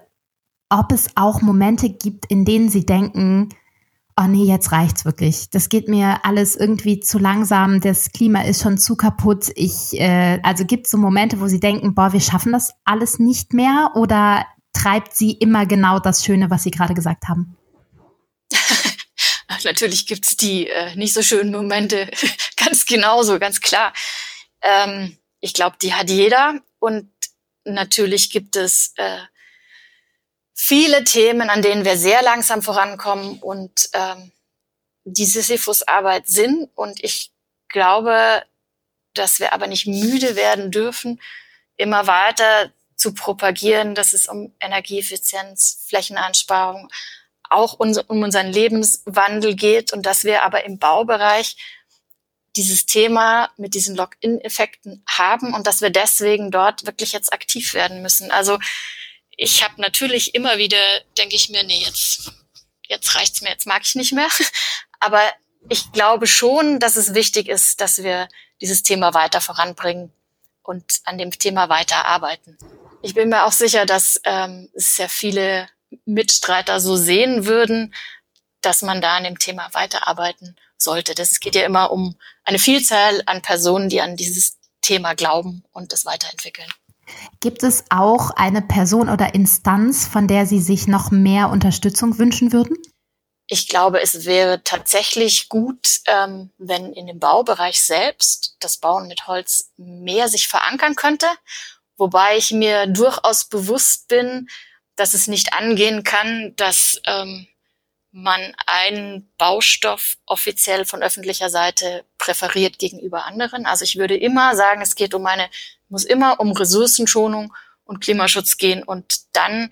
ob 0.70 0.92
es 0.92 1.10
auch 1.16 1.42
Momente 1.42 1.90
gibt, 1.90 2.26
in 2.28 2.46
denen 2.46 2.70
Sie 2.70 2.86
denken, 2.86 3.50
oh 4.18 4.28
nee, 4.28 4.46
jetzt 4.46 4.72
reicht's 4.72 5.06
wirklich. 5.06 5.50
Das 5.50 5.70
geht 5.70 5.88
mir 5.88 6.24
alles 6.24 6.56
irgendwie 6.56 7.00
zu 7.00 7.18
langsam, 7.20 7.82
das 7.82 8.12
Klima 8.12 8.44
ist 8.44 8.62
schon 8.62 8.78
zu 8.78 8.96
kaputt. 8.96 9.52
Ich, 9.56 10.00
äh, 10.00 10.40
also 10.44 10.66
gibt 10.66 10.86
es 10.86 10.92
so 10.92 10.98
Momente, 10.98 11.40
wo 11.40 11.48
Sie 11.48 11.60
denken, 11.60 11.96
boah, 11.96 12.14
wir 12.14 12.22
schaffen 12.22 12.52
das 12.52 12.74
alles 12.86 13.20
nicht 13.20 13.54
mehr 13.54 13.92
oder 13.96 14.46
treibt 14.74 15.16
Sie 15.16 15.32
immer 15.32 15.66
genau 15.66 16.00
das 16.00 16.24
Schöne, 16.24 16.50
was 16.50 16.64
Sie 16.64 16.72
gerade 16.72 16.94
gesagt 16.94 17.28
haben? 17.28 17.58
Natürlich 19.64 20.06
gibt's 20.08 20.36
die 20.36 20.68
äh, 20.68 20.96
nicht 20.96 21.14
so 21.14 21.22
schönen 21.22 21.52
Momente, 21.52 22.10
ganz 22.58 22.86
genauso, 22.86 23.40
ganz 23.40 23.62
klar. 23.62 23.94
Ähm, 24.62 25.18
ich 25.40 25.54
glaube, 25.54 25.78
die 25.82 25.94
hat 25.94 26.10
jeder 26.10 26.62
und 26.80 27.10
natürlich 27.66 28.30
gibt 28.30 28.56
es 28.56 28.94
äh, 28.98 29.20
viele 30.54 31.04
Themen, 31.04 31.50
an 31.50 31.62
denen 31.62 31.86
wir 31.86 31.98
sehr 31.98 32.22
langsam 32.22 32.62
vorankommen 32.62 33.40
und 33.40 33.90
ähm, 33.94 34.32
die 35.04 35.26
Sisyphus-Arbeit 35.26 36.28
sind. 36.28 36.70
Und 36.76 37.04
ich 37.04 37.32
glaube, 37.70 38.44
dass 39.14 39.40
wir 39.40 39.54
aber 39.54 39.68
nicht 39.68 39.88
müde 39.88 40.36
werden 40.36 40.72
dürfen, 40.72 41.20
immer 41.76 42.08
weiter 42.08 42.72
zu 42.96 43.14
propagieren, 43.14 43.96
dass 43.96 44.14
es 44.14 44.28
um 44.28 44.54
Energieeffizienz, 44.60 45.86
Flächenansparung, 45.88 46.90
auch 47.50 47.74
um 47.80 48.24
unseren 48.24 48.48
Lebenswandel 48.48 49.56
geht 49.56 49.94
und 49.94 50.06
dass 50.06 50.24
wir 50.24 50.44
aber 50.44 50.66
im 50.66 50.80
Baubereich 50.80 51.58
dieses 52.56 52.86
Thema 52.86 53.50
mit 53.58 53.74
diesen 53.74 53.96
Lock-in-Effekten 53.96 55.04
haben 55.08 55.54
und 55.54 55.68
dass 55.68 55.82
wir 55.82 55.90
deswegen 55.90 56.52
dort 56.52 56.86
wirklich 56.86 57.12
jetzt 57.12 57.34
aktiv 57.34 57.74
werden 57.74 58.02
müssen. 58.02 58.32
Also 58.32 58.60
ich 59.38 59.64
habe 59.64 59.82
natürlich 59.82 60.36
immer 60.36 60.58
wieder, 60.58 60.78
denke 61.18 61.36
ich 61.36 61.50
mir, 61.50 61.64
nee, 61.64 61.84
jetzt, 61.84 62.32
jetzt 62.88 63.16
reicht's 63.16 63.42
mir, 63.42 63.50
jetzt 63.50 63.68
mag 63.68 63.82
ich 63.84 63.96
nicht 63.96 64.14
mehr. 64.14 64.30
Aber 65.00 65.22
ich 65.70 65.92
glaube 65.92 66.28
schon, 66.28 66.80
dass 66.80 66.96
es 66.96 67.14
wichtig 67.14 67.48
ist, 67.48 67.82
dass 67.82 68.04
wir 68.04 68.28
dieses 68.62 68.84
Thema 68.84 69.14
weiter 69.14 69.42
voranbringen 69.42 70.12
und 70.62 71.02
an 71.04 71.18
dem 71.18 71.32
Thema 71.32 71.70
weiter 71.70 72.06
arbeiten. 72.06 72.58
Ich 73.02 73.14
bin 73.14 73.30
mir 73.30 73.46
auch 73.46 73.52
sicher, 73.52 73.86
dass 73.86 74.22
ähm, 74.24 74.70
sehr 74.74 75.10
viele 75.10 75.68
Mitstreiter 76.06 76.80
so 76.80 76.96
sehen 76.96 77.46
würden, 77.46 77.94
dass 78.62 78.82
man 78.82 79.02
da 79.02 79.18
an 79.18 79.26
dem 79.26 79.40
Thema 79.40 79.70
weiterarbeiten 79.74 80.56
sollte. 80.78 81.14
Das 81.16 81.40
geht 81.40 81.56
ja 81.56 81.66
immer 81.66 81.92
um 81.92 82.18
eine 82.46 82.60
Vielzahl 82.60 83.22
an 83.26 83.42
Personen, 83.42 83.90
die 83.90 84.02
an 84.02 84.16
dieses 84.16 84.58
Thema 84.82 85.16
glauben 85.16 85.64
und 85.72 85.92
es 85.92 86.06
weiterentwickeln. 86.06 86.70
Gibt 87.40 87.64
es 87.64 87.86
auch 87.90 88.32
eine 88.32 88.62
Person 88.62 89.10
oder 89.10 89.34
Instanz, 89.34 90.08
von 90.08 90.28
der 90.28 90.46
Sie 90.46 90.60
sich 90.60 90.88
noch 90.88 91.12
mehr 91.12 91.50
Unterstützung 91.50 92.18
wünschen 92.18 92.54
würden? 92.54 92.78
Ich 93.48 93.68
glaube, 93.68 94.02
es 94.02 94.26
wäre 94.26 94.64
tatsächlich 94.64 95.50
gut, 95.50 96.00
ähm, 96.08 96.52
wenn 96.58 96.94
in 96.94 97.08
dem 97.08 97.20
Baubereich 97.20 97.84
selbst 97.84 98.56
das 98.60 98.78
Bauen 98.78 99.08
mit 99.08 99.28
Holz 99.28 99.72
mehr 99.78 100.30
sich 100.30 100.48
verankern 100.48 100.96
könnte. 100.96 101.28
Wobei 101.98 102.38
ich 102.38 102.52
mir 102.52 102.88
durchaus 102.88 103.46
bewusst 103.46 104.08
bin, 104.08 104.48
dass 104.96 105.14
es 105.14 105.28
nicht 105.28 105.54
angehen 105.54 106.04
kann, 106.04 106.54
dass 106.56 107.02
ähm, 107.06 107.48
man 108.14 108.56
einen 108.68 109.34
Baustoff 109.38 110.18
offiziell 110.26 110.86
von 110.86 111.02
öffentlicher 111.02 111.50
Seite 111.50 112.06
präferiert 112.18 112.80
gegenüber 112.80 113.26
anderen. 113.26 113.66
Also 113.66 113.84
ich 113.84 113.98
würde 113.98 114.16
immer 114.16 114.56
sagen, 114.56 114.82
es 114.82 114.96
geht 114.96 115.14
um 115.14 115.26
eine 115.26 115.50
muss 115.94 116.04
immer 116.06 116.40
um 116.40 116.52
Ressourcenschonung 116.52 117.54
und 117.86 118.02
Klimaschutz 118.02 118.58
gehen. 118.58 118.84
Und 118.84 119.36
dann 119.36 119.72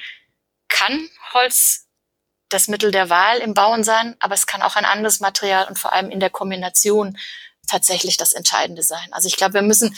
kann 0.69 1.09
Holz 1.33 1.87
das 2.49 2.67
Mittel 2.67 2.91
der 2.91 3.09
Wahl 3.09 3.39
im 3.39 3.53
Bauen 3.53 3.83
sein, 3.83 4.15
aber 4.19 4.35
es 4.35 4.45
kann 4.45 4.61
auch 4.61 4.75
ein 4.75 4.85
anderes 4.85 5.19
Material 5.19 5.67
und 5.67 5.79
vor 5.79 5.93
allem 5.93 6.11
in 6.11 6.19
der 6.19 6.29
Kombination 6.29 7.17
tatsächlich 7.67 8.17
das 8.17 8.33
Entscheidende 8.33 8.83
sein. 8.83 9.11
Also 9.11 9.27
ich 9.27 9.37
glaube, 9.37 9.55
wir 9.55 9.61
müssen 9.61 9.95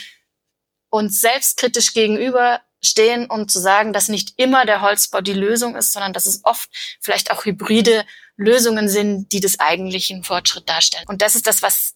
uns 0.89 1.19
selbstkritisch 1.19 1.93
gegenüberstehen, 1.93 3.29
um 3.29 3.49
zu 3.49 3.59
sagen, 3.59 3.91
dass 3.91 4.07
nicht 4.07 4.33
immer 4.37 4.65
der 4.65 4.81
Holzbau 4.81 5.21
die 5.21 5.33
Lösung 5.33 5.75
ist, 5.75 5.91
sondern 5.91 6.13
dass 6.13 6.25
es 6.25 6.45
oft 6.45 6.69
vielleicht 7.01 7.31
auch 7.31 7.45
hybride 7.45 8.05
Lösungen 8.35 8.89
sind, 8.89 9.31
die 9.31 9.39
des 9.39 9.59
eigentlichen 9.59 10.23
Fortschritt 10.23 10.67
darstellen. 10.67 11.05
Und 11.07 11.21
das 11.21 11.35
ist 11.35 11.47
das, 11.47 11.61
was 11.61 11.95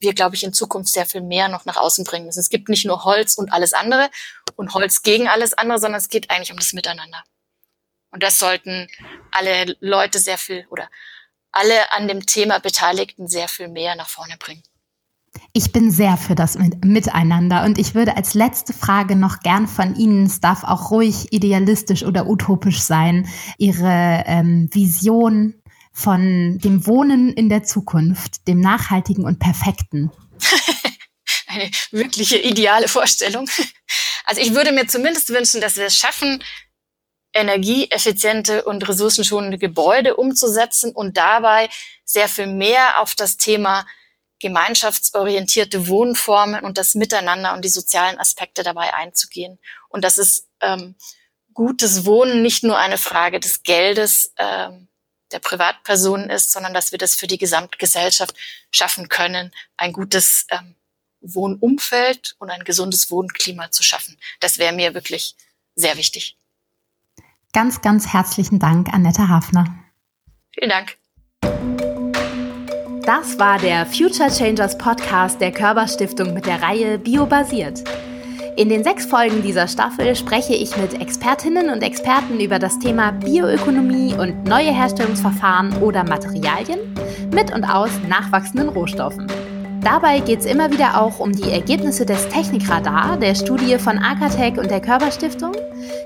wir, 0.00 0.14
glaube 0.14 0.36
ich, 0.36 0.44
in 0.44 0.52
Zukunft 0.52 0.92
sehr 0.92 1.06
viel 1.06 1.20
mehr 1.20 1.48
noch 1.48 1.64
nach 1.64 1.76
außen 1.76 2.04
bringen 2.04 2.26
müssen. 2.26 2.40
Es 2.40 2.50
gibt 2.50 2.68
nicht 2.68 2.84
nur 2.84 3.04
Holz 3.04 3.34
und 3.36 3.52
alles 3.52 3.72
andere 3.72 4.10
und 4.56 4.74
Holz 4.74 5.02
gegen 5.02 5.28
alles 5.28 5.54
andere, 5.54 5.78
sondern 5.78 5.98
es 5.98 6.08
geht 6.08 6.30
eigentlich 6.30 6.52
um 6.52 6.58
das 6.58 6.72
Miteinander. 6.72 7.22
Und 8.10 8.22
das 8.22 8.38
sollten 8.38 8.88
alle 9.32 9.76
Leute 9.80 10.18
sehr 10.18 10.38
viel 10.38 10.66
oder 10.70 10.88
alle 11.50 11.92
an 11.92 12.08
dem 12.08 12.26
Thema 12.26 12.58
Beteiligten 12.60 13.28
sehr 13.28 13.48
viel 13.48 13.68
mehr 13.68 13.96
nach 13.96 14.08
vorne 14.08 14.36
bringen. 14.38 14.62
Ich 15.52 15.72
bin 15.72 15.90
sehr 15.90 16.16
für 16.16 16.36
das 16.36 16.56
Miteinander 16.56 17.64
und 17.64 17.78
ich 17.78 17.94
würde 17.94 18.16
als 18.16 18.34
letzte 18.34 18.72
Frage 18.72 19.16
noch 19.16 19.40
gern 19.40 19.66
von 19.66 19.96
Ihnen, 19.96 20.26
es 20.26 20.40
darf 20.40 20.62
auch 20.62 20.92
ruhig 20.92 21.32
idealistisch 21.32 22.04
oder 22.04 22.26
utopisch 22.26 22.80
sein, 22.80 23.28
Ihre 23.58 24.22
ähm, 24.26 24.68
Vision 24.72 25.60
von 25.94 26.58
dem 26.58 26.86
Wohnen 26.86 27.32
in 27.32 27.48
der 27.48 27.62
Zukunft, 27.62 28.48
dem 28.48 28.60
nachhaltigen 28.60 29.24
und 29.24 29.38
perfekten. 29.38 30.10
Eine 31.46 31.70
wirkliche 31.92 32.36
ideale 32.36 32.88
Vorstellung. 32.88 33.48
Also 34.24 34.40
ich 34.40 34.54
würde 34.54 34.72
mir 34.72 34.88
zumindest 34.88 35.28
wünschen, 35.28 35.60
dass 35.60 35.76
wir 35.76 35.86
es 35.86 35.94
schaffen, 35.94 36.42
energieeffiziente 37.32 38.64
und 38.64 38.86
ressourcenschonende 38.88 39.56
Gebäude 39.56 40.16
umzusetzen 40.16 40.92
und 40.92 41.16
dabei 41.16 41.68
sehr 42.04 42.28
viel 42.28 42.48
mehr 42.48 43.00
auf 43.00 43.14
das 43.14 43.36
Thema 43.36 43.86
gemeinschaftsorientierte 44.40 45.86
Wohnformen 45.86 46.64
und 46.64 46.76
das 46.76 46.96
Miteinander 46.96 47.54
und 47.54 47.64
die 47.64 47.70
sozialen 47.70 48.18
Aspekte 48.18 48.64
dabei 48.64 48.94
einzugehen. 48.94 49.60
Und 49.88 50.04
das 50.04 50.18
ist 50.18 50.48
ähm, 50.60 50.96
gutes 51.52 52.04
Wohnen 52.04 52.42
nicht 52.42 52.64
nur 52.64 52.78
eine 52.78 52.98
Frage 52.98 53.38
des 53.38 53.62
Geldes 53.62 54.32
ähm, 54.38 54.88
der 55.34 55.40
Privatpersonen 55.40 56.30
ist, 56.30 56.52
sondern 56.52 56.72
dass 56.72 56.92
wir 56.92 56.98
das 56.98 57.14
für 57.14 57.26
die 57.26 57.38
Gesamtgesellschaft 57.38 58.34
schaffen 58.70 59.08
können, 59.08 59.52
ein 59.76 59.92
gutes 59.92 60.46
ähm, 60.50 60.76
Wohnumfeld 61.20 62.36
und 62.38 62.50
ein 62.50 62.64
gesundes 62.64 63.10
Wohnklima 63.10 63.70
zu 63.70 63.82
schaffen. 63.82 64.16
Das 64.40 64.58
wäre 64.58 64.72
mir 64.72 64.94
wirklich 64.94 65.34
sehr 65.74 65.96
wichtig. 65.96 66.38
Ganz, 67.52 67.82
ganz 67.82 68.06
herzlichen 68.12 68.58
Dank, 68.58 68.88
Annette 68.92 69.28
Hafner. 69.28 69.66
Vielen 70.52 70.70
Dank. 70.70 70.96
Das 73.04 73.38
war 73.38 73.58
der 73.58 73.84
Future 73.86 74.30
Changers 74.30 74.78
Podcast 74.78 75.40
der 75.40 75.52
Körperstiftung 75.52 76.32
mit 76.32 76.46
der 76.46 76.62
Reihe 76.62 76.98
Biobasiert. 76.98 77.84
In 78.56 78.68
den 78.68 78.84
sechs 78.84 79.04
Folgen 79.04 79.42
dieser 79.42 79.66
Staffel 79.66 80.14
spreche 80.14 80.54
ich 80.54 80.76
mit 80.76 81.00
Expertinnen 81.00 81.70
und 81.70 81.82
Experten 81.82 82.38
über 82.38 82.60
das 82.60 82.78
Thema 82.78 83.10
Bioökonomie 83.10 84.14
und 84.14 84.44
neue 84.44 84.72
Herstellungsverfahren 84.72 85.82
oder 85.82 86.04
Materialien 86.04 86.78
mit 87.34 87.52
und 87.52 87.64
aus 87.64 87.90
nachwachsenden 88.08 88.68
Rohstoffen. 88.68 89.26
Dabei 89.82 90.20
geht 90.20 90.38
es 90.38 90.46
immer 90.46 90.70
wieder 90.70 91.00
auch 91.00 91.18
um 91.18 91.32
die 91.32 91.50
Ergebnisse 91.50 92.06
des 92.06 92.28
Technikradar, 92.28 93.16
der 93.16 93.34
Studie 93.34 93.76
von 93.76 93.98
Akatech 93.98 94.56
und 94.56 94.70
der 94.70 94.80
Körperstiftung, 94.80 95.52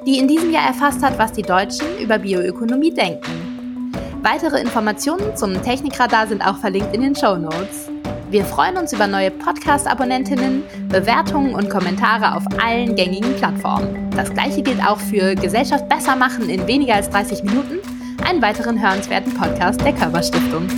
die 0.06 0.18
in 0.18 0.26
diesem 0.26 0.50
Jahr 0.50 0.68
erfasst 0.68 1.02
hat, 1.02 1.18
was 1.18 1.32
die 1.32 1.42
Deutschen 1.42 1.98
über 2.02 2.18
Bioökonomie 2.18 2.94
denken. 2.94 3.92
Weitere 4.22 4.58
Informationen 4.58 5.36
zum 5.36 5.62
Technikradar 5.62 6.26
sind 6.26 6.40
auch 6.40 6.56
verlinkt 6.56 6.94
in 6.94 7.02
den 7.02 7.14
Show 7.14 7.36
Notes. 7.36 7.90
Wir 8.30 8.44
freuen 8.44 8.76
uns 8.76 8.92
über 8.92 9.06
neue 9.06 9.30
Podcast-Abonnentinnen, 9.30 10.62
Bewertungen 10.90 11.54
und 11.54 11.70
Kommentare 11.70 12.34
auf 12.36 12.44
allen 12.62 12.94
gängigen 12.94 13.34
Plattformen. 13.36 14.10
Das 14.10 14.30
gleiche 14.34 14.60
gilt 14.60 14.84
auch 14.84 15.00
für 15.00 15.34
Gesellschaft 15.34 15.88
besser 15.88 16.14
machen 16.14 16.50
in 16.50 16.66
weniger 16.66 16.96
als 16.96 17.08
30 17.08 17.42
Minuten, 17.42 17.78
einen 18.22 18.42
weiteren 18.42 18.78
hörenswerten 18.78 19.32
Podcast 19.32 19.80
der 19.80 19.94
Körperstiftung. 19.94 20.68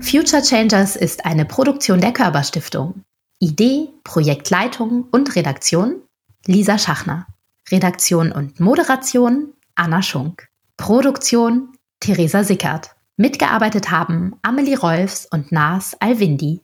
Future 0.00 0.40
Changers 0.42 0.96
ist 0.96 1.26
eine 1.26 1.44
Produktion 1.44 2.00
der 2.00 2.12
Körperstiftung. 2.12 3.02
Idee, 3.38 3.90
Projektleitung 4.02 5.08
und 5.10 5.36
Redaktion 5.36 5.96
Lisa 6.46 6.78
Schachner. 6.78 7.26
Redaktion 7.70 8.32
und 8.32 8.60
Moderation 8.60 9.52
Anna 9.74 10.00
Schunk. 10.00 10.48
Produktion 10.78 11.74
Theresa 12.00 12.42
Sickert. 12.44 12.97
Mitgearbeitet 13.20 13.90
haben 13.90 14.36
Amelie 14.42 14.78
Rolfs 14.78 15.26
und 15.26 15.50
Nas 15.50 15.96
Alwindi. 15.98 16.56